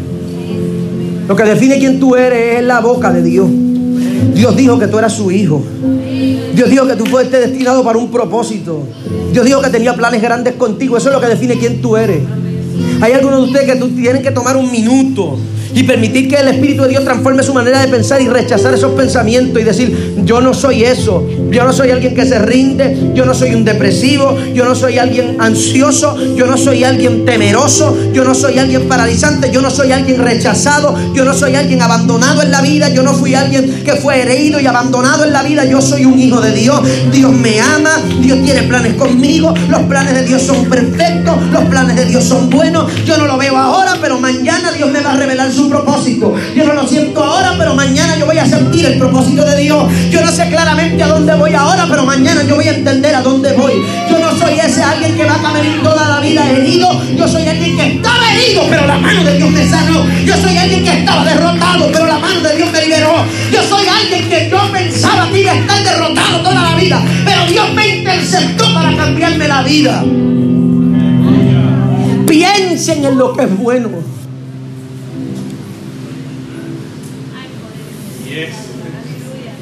Lo 1.28 1.36
que 1.36 1.44
define 1.44 1.78
quién 1.78 2.00
tú 2.00 2.16
eres 2.16 2.60
es 2.60 2.64
la 2.64 2.80
boca 2.80 3.12
de 3.12 3.22
Dios. 3.22 3.48
Dios 4.34 4.56
dijo 4.56 4.80
que 4.80 4.88
tú 4.88 4.98
eras 4.98 5.14
su 5.14 5.32
hijo. 5.32 5.62
Dios 6.54 6.70
dijo 6.70 6.88
que 6.88 6.96
tú 6.96 7.06
fuiste 7.06 7.40
destinado 7.40 7.84
para 7.84 7.98
un 7.98 8.12
propósito. 8.12 8.84
Dios 9.32 9.46
dijo 9.46 9.62
que 9.62 9.70
tenía 9.70 9.96
planes 9.96 10.22
grandes 10.22 10.56
contigo. 10.56 10.98
Eso 10.98 11.10
es 11.10 11.16
lo 11.16 11.22
que 11.22 11.28
define 11.28 11.58
quién 11.58 11.82
tú 11.82 11.98
eres. 11.98 12.22
Hay 13.02 13.14
algunos 13.14 13.42
de 13.42 13.46
ustedes 13.48 13.74
que 13.74 13.80
tú 13.80 13.90
tienen 13.90 14.22
que 14.22 14.32
tomar 14.32 14.58
un 14.58 14.72
minuto 14.72 15.38
y 15.74 15.84
permitir 15.84 16.28
que 16.28 16.36
el 16.36 16.48
Espíritu 16.50 16.84
de 16.84 16.90
Dios 16.90 17.04
transforme 17.04 17.44
su 17.44 17.54
manera 17.54 17.82
de 17.82 17.88
pensar 17.88 18.22
y 18.22 18.28
rechazar 18.28 18.74
esos 18.74 18.94
pensamientos 18.94 19.62
y 19.62 19.66
decir, 19.66 20.16
yo 20.26 20.42
no 20.42 20.54
soy 20.54 20.84
eso, 20.84 21.28
yo 21.50 21.64
no 21.64 21.74
soy 21.74 21.92
alguien 21.92 22.14
que 22.16 22.26
se 22.26 22.40
rinde, 22.40 23.12
yo 23.14 23.26
no 23.26 23.34
soy 23.34 23.54
un 23.54 23.66
depresivo, 23.66 24.38
yo 24.54 24.66
no 24.66 24.76
soy 24.76 24.98
alguien 24.98 25.38
ansioso, 25.40 26.18
yo 26.36 26.46
no 26.46 26.58
soy 26.58 26.84
alguien 26.84 27.26
temeroso, 27.26 27.98
yo 28.14 28.24
no 28.24 28.34
soy 28.34 28.60
alguien 28.60 28.88
paralizante, 28.88 29.52
yo 29.52 29.62
no 29.62 29.70
soy 29.70 29.92
alguien 29.92 30.22
rechazado, 30.22 30.96
yo 31.14 31.26
no 31.26 31.34
soy 31.34 31.56
alguien 31.56 31.82
abandonado 31.82 32.42
en 32.42 32.52
la 32.52 32.62
vida, 32.62 32.90
yo 32.90 33.04
no 33.04 33.14
fui 33.14 33.36
alguien 33.36 33.84
que 33.84 33.94
fue 33.94 34.22
herido 34.22 34.60
y 34.60 34.66
abandonado 34.66 35.24
en 35.24 35.34
la 35.34 35.44
vida, 35.44 35.66
yo 35.66 35.82
soy 35.82 36.06
un 36.06 36.20
hijo 36.20 36.42
de 36.42 36.52
Dios, 36.52 36.82
Dios 37.12 37.32
me 37.32 37.60
ama, 37.60 37.92
Dios 38.20 38.40
tiene 38.44 38.64
planes 38.64 38.96
conmigo, 38.96 39.54
los 39.70 39.82
planes 39.84 40.14
de 40.14 40.24
Dios 40.24 40.42
son 40.42 40.66
perfectos, 40.66 41.36
los 41.52 41.64
planes 41.66 41.96
de 41.96 42.06
Dios 42.06 42.24
son 42.24 42.50
buenos, 42.50 42.92
yo 43.06 43.18
no 43.18 43.26
lo 43.26 43.38
veo 43.38 43.58
ahora, 43.58 43.98
pero 44.02 44.20
mañana 44.20 44.72
Dios 44.72 44.92
me 44.92 45.02
va 45.02 45.14
a 45.14 45.18
revelar 45.18 45.52
su 45.52 45.61
su 45.62 45.70
propósito. 45.70 46.34
Yo 46.56 46.66
no 46.66 46.74
lo 46.74 46.88
siento 46.88 47.24
ahora, 47.24 47.54
pero 47.58 47.76
mañana 47.76 48.18
yo 48.18 48.26
voy 48.26 48.38
a 48.38 48.46
sentir 48.46 48.86
el 48.86 48.98
propósito 48.98 49.46
de 49.46 49.58
Dios. 49.58 49.84
Yo 50.10 50.22
no 50.22 50.32
sé 50.32 50.50
claramente 50.50 51.04
a 51.04 51.08
dónde 51.08 51.36
voy 51.36 51.54
ahora, 51.54 51.86
pero 51.90 52.04
mañana 52.06 52.42
yo 52.44 52.56
voy 52.56 52.68
a 52.68 52.76
entender 52.76 53.14
a 53.14 53.22
dónde 53.22 53.54
voy. 53.54 53.74
Yo 54.10 54.18
no 54.18 54.32
soy 54.38 54.60
ese 54.60 54.82
alguien 54.82 55.16
que 55.16 55.26
va 55.26 55.36
a 55.36 55.42
caminar 55.42 55.84
toda 55.84 56.10
la 56.10 56.20
vida 56.20 56.50
herido. 56.50 56.90
Yo 57.16 57.28
soy 57.28 57.48
alguien 57.48 57.78
que 57.78 57.88
estaba 57.96 58.34
herido, 58.34 58.64
pero 58.70 58.88
la 58.88 58.98
mano 58.98 59.24
de 59.24 59.38
Dios 59.38 59.52
me 59.52 59.70
sanó. 59.70 60.06
Yo 60.26 60.36
soy 60.38 60.58
alguien 60.58 60.84
que 60.84 61.00
estaba 61.00 61.26
derrotado, 61.26 61.90
pero 61.92 62.08
la 62.08 62.18
mano 62.18 62.42
de 62.42 62.56
Dios 62.56 62.72
me 62.72 62.82
liberó. 62.82 63.14
Yo 63.52 63.62
soy 63.64 63.86
alguien 63.88 64.30
que 64.30 64.50
yo 64.50 64.60
pensaba 64.72 65.30
que 65.32 65.42
iba 65.42 65.52
a 65.52 65.56
estar 65.56 65.84
derrotado 65.84 66.40
toda 66.40 66.62
la 66.72 66.76
vida, 66.76 67.02
pero 67.24 67.46
Dios 67.46 67.74
me 67.74 67.88
interceptó 67.88 68.74
para 68.74 68.96
cambiarme 68.98 69.48
la 69.48 69.62
vida. 69.62 70.04
Piensen 72.26 73.06
en 73.06 73.18
lo 73.18 73.34
que 73.34 73.44
es 73.44 73.58
bueno. 73.58 73.90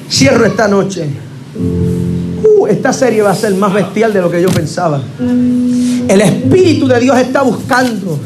Cierro 0.10 0.46
esta 0.46 0.68
noche. 0.68 1.08
Uh, 1.56 2.68
esta 2.68 2.94
serie 2.94 3.22
va 3.22 3.32
a 3.32 3.36
ser 3.36 3.54
más 3.56 3.74
bestial 3.74 4.14
de 4.14 4.22
lo 4.22 4.30
que 4.30 4.42
yo 4.42 4.50
pensaba. 4.50 5.02
El 5.20 6.22
Espíritu 6.22 6.88
de 6.88 7.00
Dios 7.00 7.18
está 7.18 7.42
buscando 7.42 8.20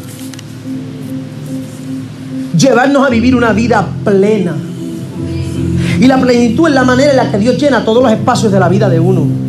llevarnos 2.58 3.06
a 3.06 3.10
vivir 3.10 3.36
una 3.36 3.54
vida 3.54 3.88
plena. 4.04 4.56
Y 6.00 6.08
la 6.08 6.20
plenitud 6.20 6.68
es 6.68 6.74
la 6.74 6.84
manera 6.84 7.12
en 7.12 7.18
la 7.18 7.32
que 7.32 7.38
Dios 7.38 7.58
llena 7.58 7.86
todos 7.86 8.04
los 8.04 8.12
espacios 8.12 8.52
de 8.52 8.60
la 8.60 8.70
vida 8.70 8.89
de 8.89 9.00
uno. 9.00 9.43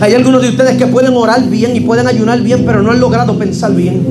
Hay 0.00 0.14
algunos 0.14 0.42
de 0.42 0.48
ustedes 0.48 0.76
que 0.76 0.86
pueden 0.86 1.14
orar 1.14 1.48
bien 1.48 1.76
y 1.76 1.80
pueden 1.80 2.06
ayunar 2.06 2.40
bien, 2.40 2.64
pero 2.64 2.82
no 2.82 2.90
han 2.90 3.00
logrado 3.00 3.38
pensar 3.38 3.74
bien. 3.74 4.02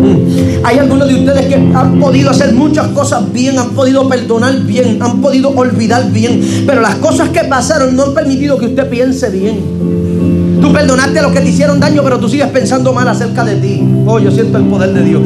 Mm. 0.00 0.64
Hay 0.64 0.78
algunos 0.78 1.08
de 1.08 1.14
ustedes 1.14 1.46
que 1.46 1.54
han 1.54 1.98
podido 2.00 2.30
hacer 2.30 2.52
muchas 2.54 2.88
cosas 2.88 3.32
bien, 3.32 3.58
han 3.58 3.70
podido 3.70 4.08
perdonar 4.08 4.60
bien, 4.60 4.98
han 5.00 5.20
podido 5.20 5.50
olvidar 5.50 6.10
bien, 6.10 6.64
pero 6.66 6.80
las 6.80 6.96
cosas 6.96 7.30
que 7.30 7.44
pasaron 7.44 7.96
no 7.96 8.04
han 8.04 8.14
permitido 8.14 8.58
que 8.58 8.66
usted 8.66 8.88
piense 8.88 9.30
bien. 9.30 10.60
Tú 10.60 10.72
perdonaste 10.72 11.18
a 11.18 11.22
los 11.22 11.32
que 11.32 11.40
te 11.40 11.48
hicieron 11.48 11.80
daño, 11.80 12.02
pero 12.04 12.18
tú 12.18 12.28
sigues 12.28 12.48
pensando 12.48 12.92
mal 12.92 13.08
acerca 13.08 13.44
de 13.44 13.56
ti. 13.56 13.82
Oh, 14.06 14.18
yo 14.18 14.30
siento 14.30 14.58
el 14.58 14.64
poder 14.64 14.92
de 14.92 15.02
Dios. 15.02 15.22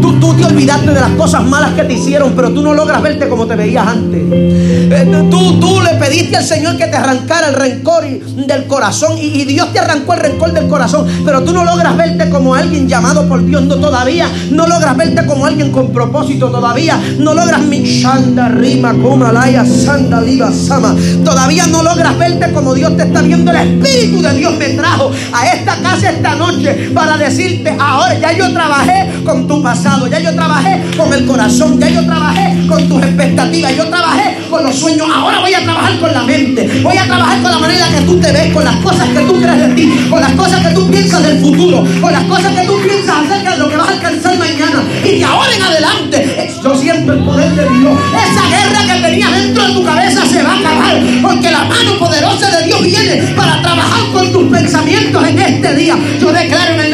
Tú, 0.00 0.18
tú 0.20 0.34
te 0.34 0.44
olvidaste 0.44 0.92
de 0.92 1.00
las 1.00 1.10
cosas 1.10 1.44
malas 1.44 1.72
que 1.72 1.84
te 1.84 1.94
hicieron, 1.94 2.32
pero 2.34 2.50
tú 2.50 2.62
no 2.62 2.74
logras 2.74 3.02
verte 3.02 3.28
como 3.28 3.46
te 3.46 3.56
veías 3.56 3.86
antes. 3.86 4.20
Eh, 4.30 5.28
tú, 5.30 5.58
tú 5.60 5.80
le 5.80 5.98
pediste 5.98 6.36
al 6.36 6.44
Señor 6.44 6.76
que 6.76 6.86
te 6.86 6.96
arrancara 6.96 7.48
el 7.48 7.54
rencor 7.54 8.04
del 8.04 8.66
corazón 8.66 9.18
y, 9.18 9.44
Dios 9.44 9.72
te 9.72 9.78
arrancó 9.78 10.14
el 10.14 10.20
rencor 10.20 10.52
del 10.52 10.68
corazón, 10.68 11.06
pero 11.24 11.42
tú 11.42 11.52
no 11.52 11.64
logras 11.64 11.96
verte 11.96 12.28
como 12.28 12.54
alguien 12.54 12.86
llamado 12.88 13.28
por 13.28 13.44
Dios 13.44 13.62
no, 13.62 13.76
todavía. 13.76 14.28
No 14.50 14.66
logras 14.66 14.96
verte 14.96 15.26
como 15.26 15.46
alguien 15.46 15.70
con 15.72 15.92
propósito 15.92 16.50
todavía. 16.50 17.00
No 17.18 17.34
logras 17.34 17.62
mi 17.62 17.82
shanda 17.82 18.48
rima 18.48 18.92
como 18.92 19.30
laya 19.32 19.64
sanda 19.64 20.20
viva 20.20 20.52
sama. 20.52 20.94
Todavía 21.24 21.66
no 21.66 21.82
logras 21.82 22.18
verte 22.18 22.52
como 22.52 22.74
Dios 22.74 22.96
te 22.96 23.04
está 23.04 23.22
viendo. 23.22 23.50
El 23.50 23.56
Espíritu 23.56 24.22
de 24.22 24.34
Dios 24.34 24.54
me 24.56 24.68
trajo 24.70 25.10
a 25.32 25.46
esta 25.46 25.76
casa 25.82 26.10
esta 26.10 26.34
noche 26.34 26.90
para 26.94 27.16
decirte, 27.16 27.76
ahora 27.78 28.18
ya 28.18 28.32
yo 28.32 28.52
trabajé 28.52 29.22
con 29.24 29.46
tu 29.46 29.62
pasado, 29.62 29.87
ya 30.10 30.20
yo 30.20 30.34
trabajé 30.34 30.82
con 30.96 31.12
el 31.12 31.26
corazón, 31.26 31.78
ya 31.80 31.88
yo 31.88 32.04
trabajé 32.04 32.66
con 32.66 32.88
tus 32.88 33.02
expectativas, 33.02 33.76
yo 33.76 33.88
trabajé 33.88 34.38
con 34.50 34.62
los 34.62 34.74
sueños, 34.74 35.06
ahora 35.12 35.40
voy 35.40 35.54
a 35.54 35.62
trabajar 35.62 35.98
con 35.98 36.12
la 36.12 36.22
mente, 36.22 36.80
voy 36.82 36.96
a 36.96 37.04
trabajar 37.04 37.42
con 37.42 37.50
la 37.50 37.58
manera 37.58 37.88
que 37.88 38.00
tú 38.02 38.18
te 38.18 38.32
ves, 38.32 38.52
con 38.52 38.64
las 38.64 38.76
cosas 38.76 39.08
que 39.08 39.20
tú 39.20 39.40
crees 39.40 39.58
de 39.58 39.68
ti, 39.74 40.06
con 40.10 40.20
las 40.20 40.32
cosas 40.32 40.66
que 40.66 40.74
tú 40.74 40.90
piensas 40.90 41.22
del 41.22 41.40
futuro, 41.40 41.84
con 42.00 42.12
las 42.12 42.24
cosas 42.24 42.52
que 42.52 42.66
tú 42.66 42.80
piensas 42.82 43.16
acerca 43.24 43.52
de 43.52 43.58
lo 43.58 43.68
que 43.68 43.76
vas 43.76 43.88
a 43.88 43.92
alcanzar 43.92 44.38
mañana. 44.38 44.82
Y 45.04 45.18
de 45.18 45.24
ahora 45.24 45.54
en 45.54 45.62
adelante, 45.62 46.50
yo 46.62 46.74
siento 46.76 47.12
el 47.12 47.20
poder 47.20 47.50
de 47.54 47.68
Dios. 47.78 47.98
Esa 48.14 48.48
guerra 48.48 48.94
que 48.94 49.02
tenía 49.02 49.30
dentro 49.30 49.66
de 49.66 49.72
tu 49.72 49.84
cabeza 49.84 50.26
se 50.26 50.42
va 50.42 50.52
a 50.52 50.58
acabar, 50.58 51.02
porque 51.22 51.50
la 51.50 51.64
mano 51.64 51.98
poderosa 51.98 52.50
de 52.58 52.64
Dios 52.64 52.82
viene 52.82 53.16
para 53.36 53.60
trabajar 53.62 54.00
con 54.12 54.32
tus 54.32 54.50
pensamientos 54.50 55.28
en 55.28 55.38
este 55.38 55.74
día. 55.74 55.96
Yo 56.20 56.32
declaro 56.32 56.74
en 56.74 56.80
el 56.80 56.90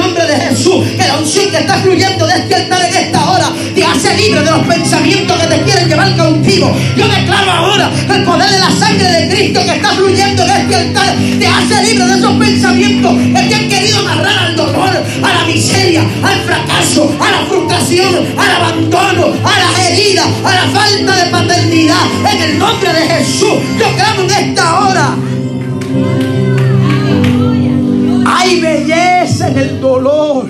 Jesús 0.54 0.84
que 0.96 1.08
la 1.08 1.18
unción 1.18 1.50
que 1.50 1.58
está 1.58 1.74
fluyendo 1.78 2.26
de 2.26 2.34
este 2.34 2.54
altar 2.54 2.84
en 2.84 2.94
esta 2.94 3.30
hora 3.30 3.52
te 3.74 3.84
hace 3.84 4.14
libre 4.16 4.40
de 4.40 4.50
los 4.52 4.66
pensamientos 4.66 5.36
que 5.40 5.46
te 5.48 5.62
quieren 5.62 5.88
llevar 5.88 6.16
cautivo. 6.16 6.76
Yo 6.96 7.08
declaro 7.08 7.50
ahora 7.50 7.90
el 8.14 8.22
poder 8.22 8.50
de 8.50 8.58
la 8.60 8.70
sangre 8.70 9.10
de 9.10 9.28
Cristo 9.30 9.60
que 9.64 9.72
está 9.72 9.90
fluyendo 9.90 10.44
en 10.44 10.50
este 10.50 10.76
altar 10.76 11.16
te 11.40 11.46
hace 11.46 11.82
libre 11.82 12.06
de 12.06 12.18
esos 12.18 12.32
pensamientos 12.36 13.12
que 13.16 13.48
te 13.48 13.54
han 13.54 13.68
querido 13.68 13.98
amarrar 13.98 14.38
al 14.38 14.56
dolor, 14.56 15.04
a 15.22 15.34
la 15.34 15.44
miseria, 15.44 16.02
al 16.22 16.40
fracaso, 16.42 17.12
a 17.18 17.30
la 17.32 17.46
frustración, 17.48 18.26
al 18.38 18.50
abandono, 18.50 19.34
a 19.44 19.58
las 19.58 19.88
heridas, 19.90 20.26
a 20.44 20.54
la 20.54 20.80
falta 20.80 21.16
de 21.16 21.30
paternidad. 21.32 22.06
En 22.32 22.42
el 22.42 22.58
nombre 22.60 22.92
de 22.92 23.08
Jesús, 23.08 23.54
yo 23.76 23.92
clamo 23.96 24.22
en 24.22 24.30
esta 24.30 24.78
hora 24.78 25.16
el 29.56 29.80
dolor. 29.80 30.46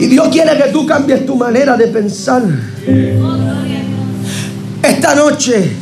Y 0.00 0.06
Dios 0.06 0.28
quiere 0.28 0.56
que 0.56 0.70
tú 0.70 0.86
cambies 0.86 1.26
tu 1.26 1.34
manera 1.34 1.76
de 1.76 1.88
pensar. 1.88 2.42
Esta 4.82 5.14
noche, 5.14 5.72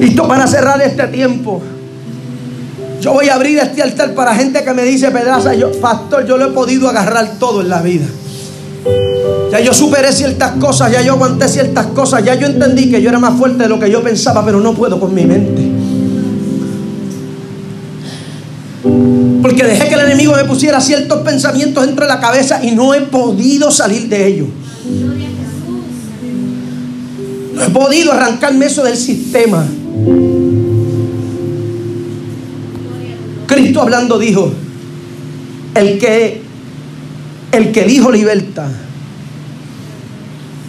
listo 0.00 0.26
para 0.26 0.46
cerrar 0.46 0.80
este 0.80 1.06
tiempo. 1.08 1.62
Yo 3.00 3.12
voy 3.12 3.28
a 3.28 3.34
abrir 3.34 3.58
este 3.58 3.82
altar 3.82 4.14
para 4.14 4.34
gente 4.34 4.64
que 4.64 4.72
me 4.72 4.82
dice, 4.82 5.10
Pedraza, 5.10 5.54
yo, 5.54 5.70
pastor, 5.80 6.26
yo 6.26 6.36
lo 6.36 6.46
he 6.46 6.50
podido 6.50 6.88
agarrar 6.88 7.38
todo 7.38 7.60
en 7.60 7.68
la 7.68 7.82
vida. 7.82 8.06
Ya 9.52 9.60
yo 9.60 9.72
superé 9.72 10.12
ciertas 10.12 10.52
cosas, 10.52 10.90
ya 10.90 11.02
yo 11.02 11.12
aguanté 11.12 11.48
ciertas 11.48 11.86
cosas, 11.88 12.24
ya 12.24 12.34
yo 12.34 12.46
entendí 12.46 12.90
que 12.90 13.00
yo 13.00 13.10
era 13.10 13.18
más 13.18 13.38
fuerte 13.38 13.64
de 13.64 13.68
lo 13.68 13.78
que 13.78 13.90
yo 13.90 14.02
pensaba, 14.02 14.44
pero 14.44 14.60
no 14.60 14.74
puedo 14.74 14.98
con 14.98 15.14
mi 15.14 15.24
mente. 15.24 15.77
Porque 19.42 19.64
dejé 19.64 19.88
que 19.88 19.94
el 19.94 20.00
enemigo 20.00 20.34
me 20.34 20.44
pusiera 20.44 20.80
ciertos 20.80 21.20
pensamientos 21.22 21.86
dentro 21.86 22.04
de 22.04 22.12
la 22.12 22.20
cabeza 22.20 22.64
y 22.64 22.72
no 22.72 22.94
he 22.94 23.02
podido 23.02 23.70
salir 23.70 24.08
de 24.08 24.26
ellos. 24.26 24.48
No 27.54 27.62
he 27.62 27.70
podido 27.70 28.12
arrancarme 28.12 28.66
eso 28.66 28.82
del 28.84 28.96
sistema. 28.96 29.64
Cristo 33.46 33.82
hablando 33.82 34.18
dijo, 34.18 34.52
el 35.74 35.98
que 35.98 36.42
el 37.52 37.72
que 37.72 37.82
el 37.82 37.90
Hijo 37.90 38.10
liberta 38.10 38.68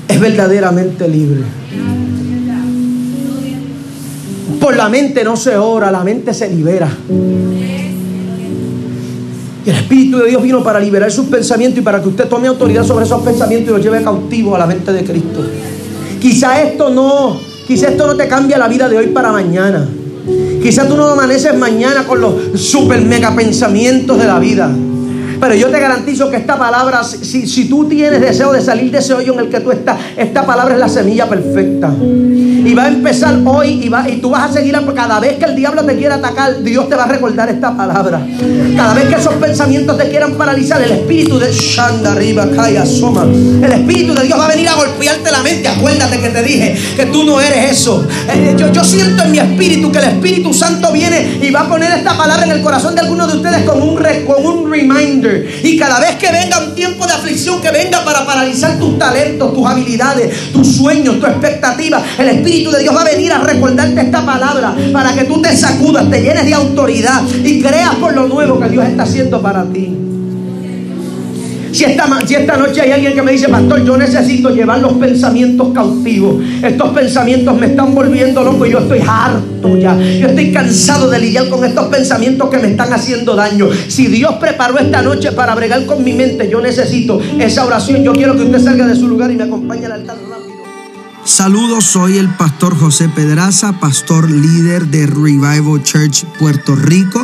es 0.07 0.20
verdaderamente 0.20 1.07
libre. 1.07 1.41
Por 4.59 4.76
la 4.76 4.89
mente 4.89 5.24
no 5.24 5.38
se 5.38 5.57
ora, 5.57 5.91
la 5.91 6.03
mente 6.03 6.34
se 6.34 6.49
libera. 6.49 6.89
El 9.70 9.76
Espíritu 9.76 10.17
de 10.17 10.30
Dios 10.30 10.41
vino 10.41 10.63
para 10.63 10.80
liberar 10.80 11.11
sus 11.11 11.28
pensamientos 11.28 11.78
y 11.78 11.84
para 11.84 12.01
que 12.01 12.07
usted 12.09 12.28
tome 12.28 12.47
autoridad 12.47 12.84
sobre 12.84 13.05
esos 13.05 13.22
pensamientos 13.22 13.70
y 13.70 13.74
los 13.74 13.84
lleve 13.84 14.03
cautivo 14.03 14.55
a 14.55 14.59
la 14.59 14.65
mente 14.65 14.91
de 14.91 15.03
Cristo. 15.03 15.45
Quizá 16.20 16.59
esto 16.59 16.89
no, 16.89 17.39
quizá 17.67 17.89
esto 17.89 18.07
no 18.07 18.15
te 18.15 18.28
cambia 18.28 18.57
la 18.57 18.67
vida 18.67 18.89
de 18.89 18.97
hoy 18.97 19.07
para 19.07 19.32
mañana. 19.32 19.88
Quizá 20.59 20.88
tú 20.88 20.97
no 20.97 21.05
amaneces 21.05 21.55
mañana 21.55 22.07
con 22.07 22.20
los 22.20 22.59
super 22.59 22.99
mega 23.03 23.36
pensamientos 23.36 24.17
de 24.17 24.26
la 24.26 24.39
vida. 24.39 24.72
Pero 25.39 25.55
yo 25.55 25.69
te 25.69 25.79
garantizo 25.79 26.29
que 26.29 26.37
esta 26.37 26.57
palabra, 26.57 27.03
si, 27.03 27.47
si, 27.47 27.69
tú 27.69 27.87
tienes 27.87 28.19
deseo 28.19 28.51
de 28.51 28.61
salir 28.61 28.91
de 28.91 28.97
ese 28.97 29.13
hoyo 29.13 29.33
en 29.33 29.39
el 29.39 29.49
que 29.49 29.61
tú 29.61 29.71
estás, 29.71 29.97
esta 30.17 30.45
palabra 30.45 30.73
es 30.73 30.79
la 30.79 30.89
semilla 30.89 31.29
perfecta. 31.29 31.93
Y 32.01 32.73
va 32.73 32.83
a 32.83 32.87
empezar 32.89 33.39
hoy 33.45 33.81
y, 33.83 33.89
va, 33.89 34.07
y 34.09 34.17
tú 34.17 34.31
vas 34.31 34.51
a 34.51 34.53
seguir, 34.53 34.77
cada 34.93 35.19
vez 35.21 35.37
que 35.37 35.45
el 35.45 35.55
diablo 35.55 35.83
te 35.85 35.95
quiera 35.95 36.15
atacar, 36.15 36.61
Dios 36.61 36.89
te 36.89 36.95
va 36.95 37.03
a 37.03 37.07
recordar 37.07 37.47
esta 37.49 37.75
palabra. 37.75 38.21
Cada 38.75 38.93
vez 38.93 39.05
que 39.05 39.15
esos 39.15 39.33
pensamientos 39.35 39.97
te 39.97 40.09
quieran 40.09 40.33
paralizar, 40.33 40.81
el 40.81 40.91
espíritu 40.91 41.39
de 41.39 41.51
Shanda 41.53 42.11
arriba, 42.11 42.47
cae, 42.53 42.77
asoma. 42.77 43.23
El 43.23 43.71
espíritu 43.71 44.13
de 44.13 44.23
Dios 44.23 44.37
va 44.37 44.45
a 44.45 44.49
venir 44.49 44.67
a 44.67 44.75
golpearte 44.75 45.31
la 45.31 45.41
mente. 45.41 45.69
Acuérdate 45.69 46.19
que 46.19 46.29
te 46.29 46.43
dije 46.43 46.77
que 46.97 47.05
tú 47.05 47.23
no 47.23 47.39
eres 47.39 47.71
eso. 47.71 48.05
Eh, 48.29 48.55
yo, 48.57 48.71
yo 48.73 48.83
siento 48.83 49.23
en 49.23 49.31
mi 49.31 49.39
espíritu 49.39 49.89
que 49.91 49.99
el 49.99 50.05
Espíritu 50.05 50.53
Santo 50.53 50.91
viene 50.91 51.39
y 51.41 51.51
va 51.51 51.61
a 51.61 51.69
poner 51.69 51.91
esta 51.91 52.17
palabra 52.17 52.45
en 52.45 52.51
el 52.51 52.61
corazón 52.61 52.93
de 52.93 53.01
algunos 53.01 53.31
de 53.31 53.37
ustedes 53.37 53.63
como 53.63 53.85
un, 53.85 53.95
con 54.25 54.45
un 54.45 54.69
reminder 54.69 55.28
y 55.63 55.77
cada 55.77 55.99
vez 55.99 56.15
que 56.15 56.32
venga 56.32 56.59
un 56.59 56.75
tiempo 56.75 57.05
de 57.05 57.13
aflicción, 57.13 57.61
que 57.61 57.71
venga 57.71 58.03
para 58.03 58.25
paralizar 58.25 58.77
tus 58.80 58.97
talentos, 58.97 59.53
tus 59.53 59.67
habilidades, 59.67 60.51
tus 60.51 60.75
sueños, 60.75 61.19
tu 61.19 61.25
expectativa, 61.25 62.03
el 62.17 62.30
Espíritu 62.30 62.71
de 62.71 62.80
Dios 62.80 62.95
va 62.95 63.01
a 63.01 63.05
venir 63.05 63.32
a 63.32 63.39
recordarte 63.39 64.01
esta 64.01 64.25
palabra 64.25 64.75
para 64.91 65.13
que 65.13 65.25
tú 65.25 65.41
te 65.41 65.55
sacudas, 65.55 66.09
te 66.09 66.21
llenes 66.21 66.45
de 66.45 66.53
autoridad 66.53 67.21
y 67.43 67.61
creas 67.61 67.95
por 67.95 68.13
lo 68.13 68.27
nuevo 68.27 68.59
que 68.59 68.69
Dios 68.69 68.86
está 68.86 69.03
haciendo 69.03 69.41
para 69.41 69.63
ti. 69.65 70.09
Si 71.80 71.86
esta, 71.86 72.57
noche 72.57 72.82
hay 72.82 72.91
alguien 72.91 73.13
que 73.13 73.21
me 73.21 73.32
dice, 73.32 73.47
pastor, 73.47 73.86
yo 73.86 73.95
necesito 73.95 74.49
llevar 74.49 74.80
los 74.80 74.91
pensamientos 74.97 75.69
cautivos. 75.73 76.43
Estos 76.61 76.89
pensamientos 76.89 77.57
me 77.57 77.67
están 77.67 77.95
volviendo 77.95 78.43
loco 78.43 78.65
y 78.65 78.71
yo 78.71 78.80
estoy 78.80 78.99
harto 79.07 79.77
ya. 79.77 79.97
Yo 79.97 80.27
estoy 80.27 80.51
cansado 80.51 81.09
de 81.09 81.19
lidiar 81.19 81.47
con 81.47 81.63
estos 81.63 81.88
pensamientos 81.88 82.49
que 82.49 82.57
me 82.57 82.71
están 82.71 82.91
haciendo 82.91 83.34
daño. 83.34 83.69
Si 83.88 84.07
Dios 84.07 84.34
preparó 84.41 84.77
esta 84.77 85.01
noche 85.01 85.32
para 85.32 85.55
bregar 85.55 85.86
con 85.86 86.03
mi 86.03 86.11
mente, 86.11 86.49
yo 86.49 86.59
necesito 86.59 87.21
esa 87.39 87.65
oración. 87.65 88.03
Yo 88.03 88.11
quiero 88.11 88.36
que 88.36 88.43
usted 88.43 88.59
salga 88.59 88.86
de 88.86 88.97
su 88.97 89.07
lugar 89.07 89.32
y 89.32 89.38
me 89.38 89.43
acompañe 89.43 89.86
al 89.86 89.93
altar. 89.93 90.28
Saludos, 91.30 91.86
soy 91.86 92.17
el 92.17 92.27
pastor 92.27 92.75
José 92.75 93.07
Pedraza, 93.07 93.80
pastor 93.80 94.32
líder 94.32 94.88
de 94.88 95.05
Revival 95.05 95.82
Church 95.84 96.25
Puerto 96.39 96.75
Rico. 96.75 97.23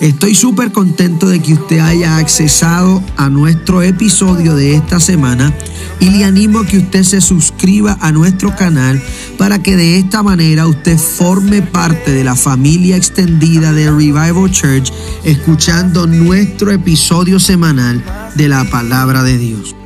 Estoy 0.00 0.34
súper 0.34 0.72
contento 0.72 1.28
de 1.28 1.40
que 1.40 1.52
usted 1.52 1.78
haya 1.78 2.16
accesado 2.16 3.02
a 3.18 3.28
nuestro 3.28 3.82
episodio 3.82 4.56
de 4.56 4.74
esta 4.74 4.98
semana 4.98 5.52
y 6.00 6.08
le 6.08 6.24
animo 6.24 6.64
que 6.64 6.78
usted 6.78 7.02
se 7.02 7.20
suscriba 7.20 7.98
a 8.00 8.10
nuestro 8.10 8.56
canal 8.56 9.00
para 9.36 9.62
que 9.62 9.76
de 9.76 9.98
esta 9.98 10.22
manera 10.22 10.66
usted 10.66 10.96
forme 10.96 11.60
parte 11.60 12.10
de 12.10 12.24
la 12.24 12.34
familia 12.34 12.96
extendida 12.96 13.74
de 13.74 13.90
Revival 13.90 14.50
Church 14.50 14.90
escuchando 15.24 16.06
nuestro 16.06 16.72
episodio 16.72 17.38
semanal 17.38 18.02
de 18.34 18.48
la 18.48 18.64
palabra 18.64 19.22
de 19.22 19.36
Dios. 19.36 19.76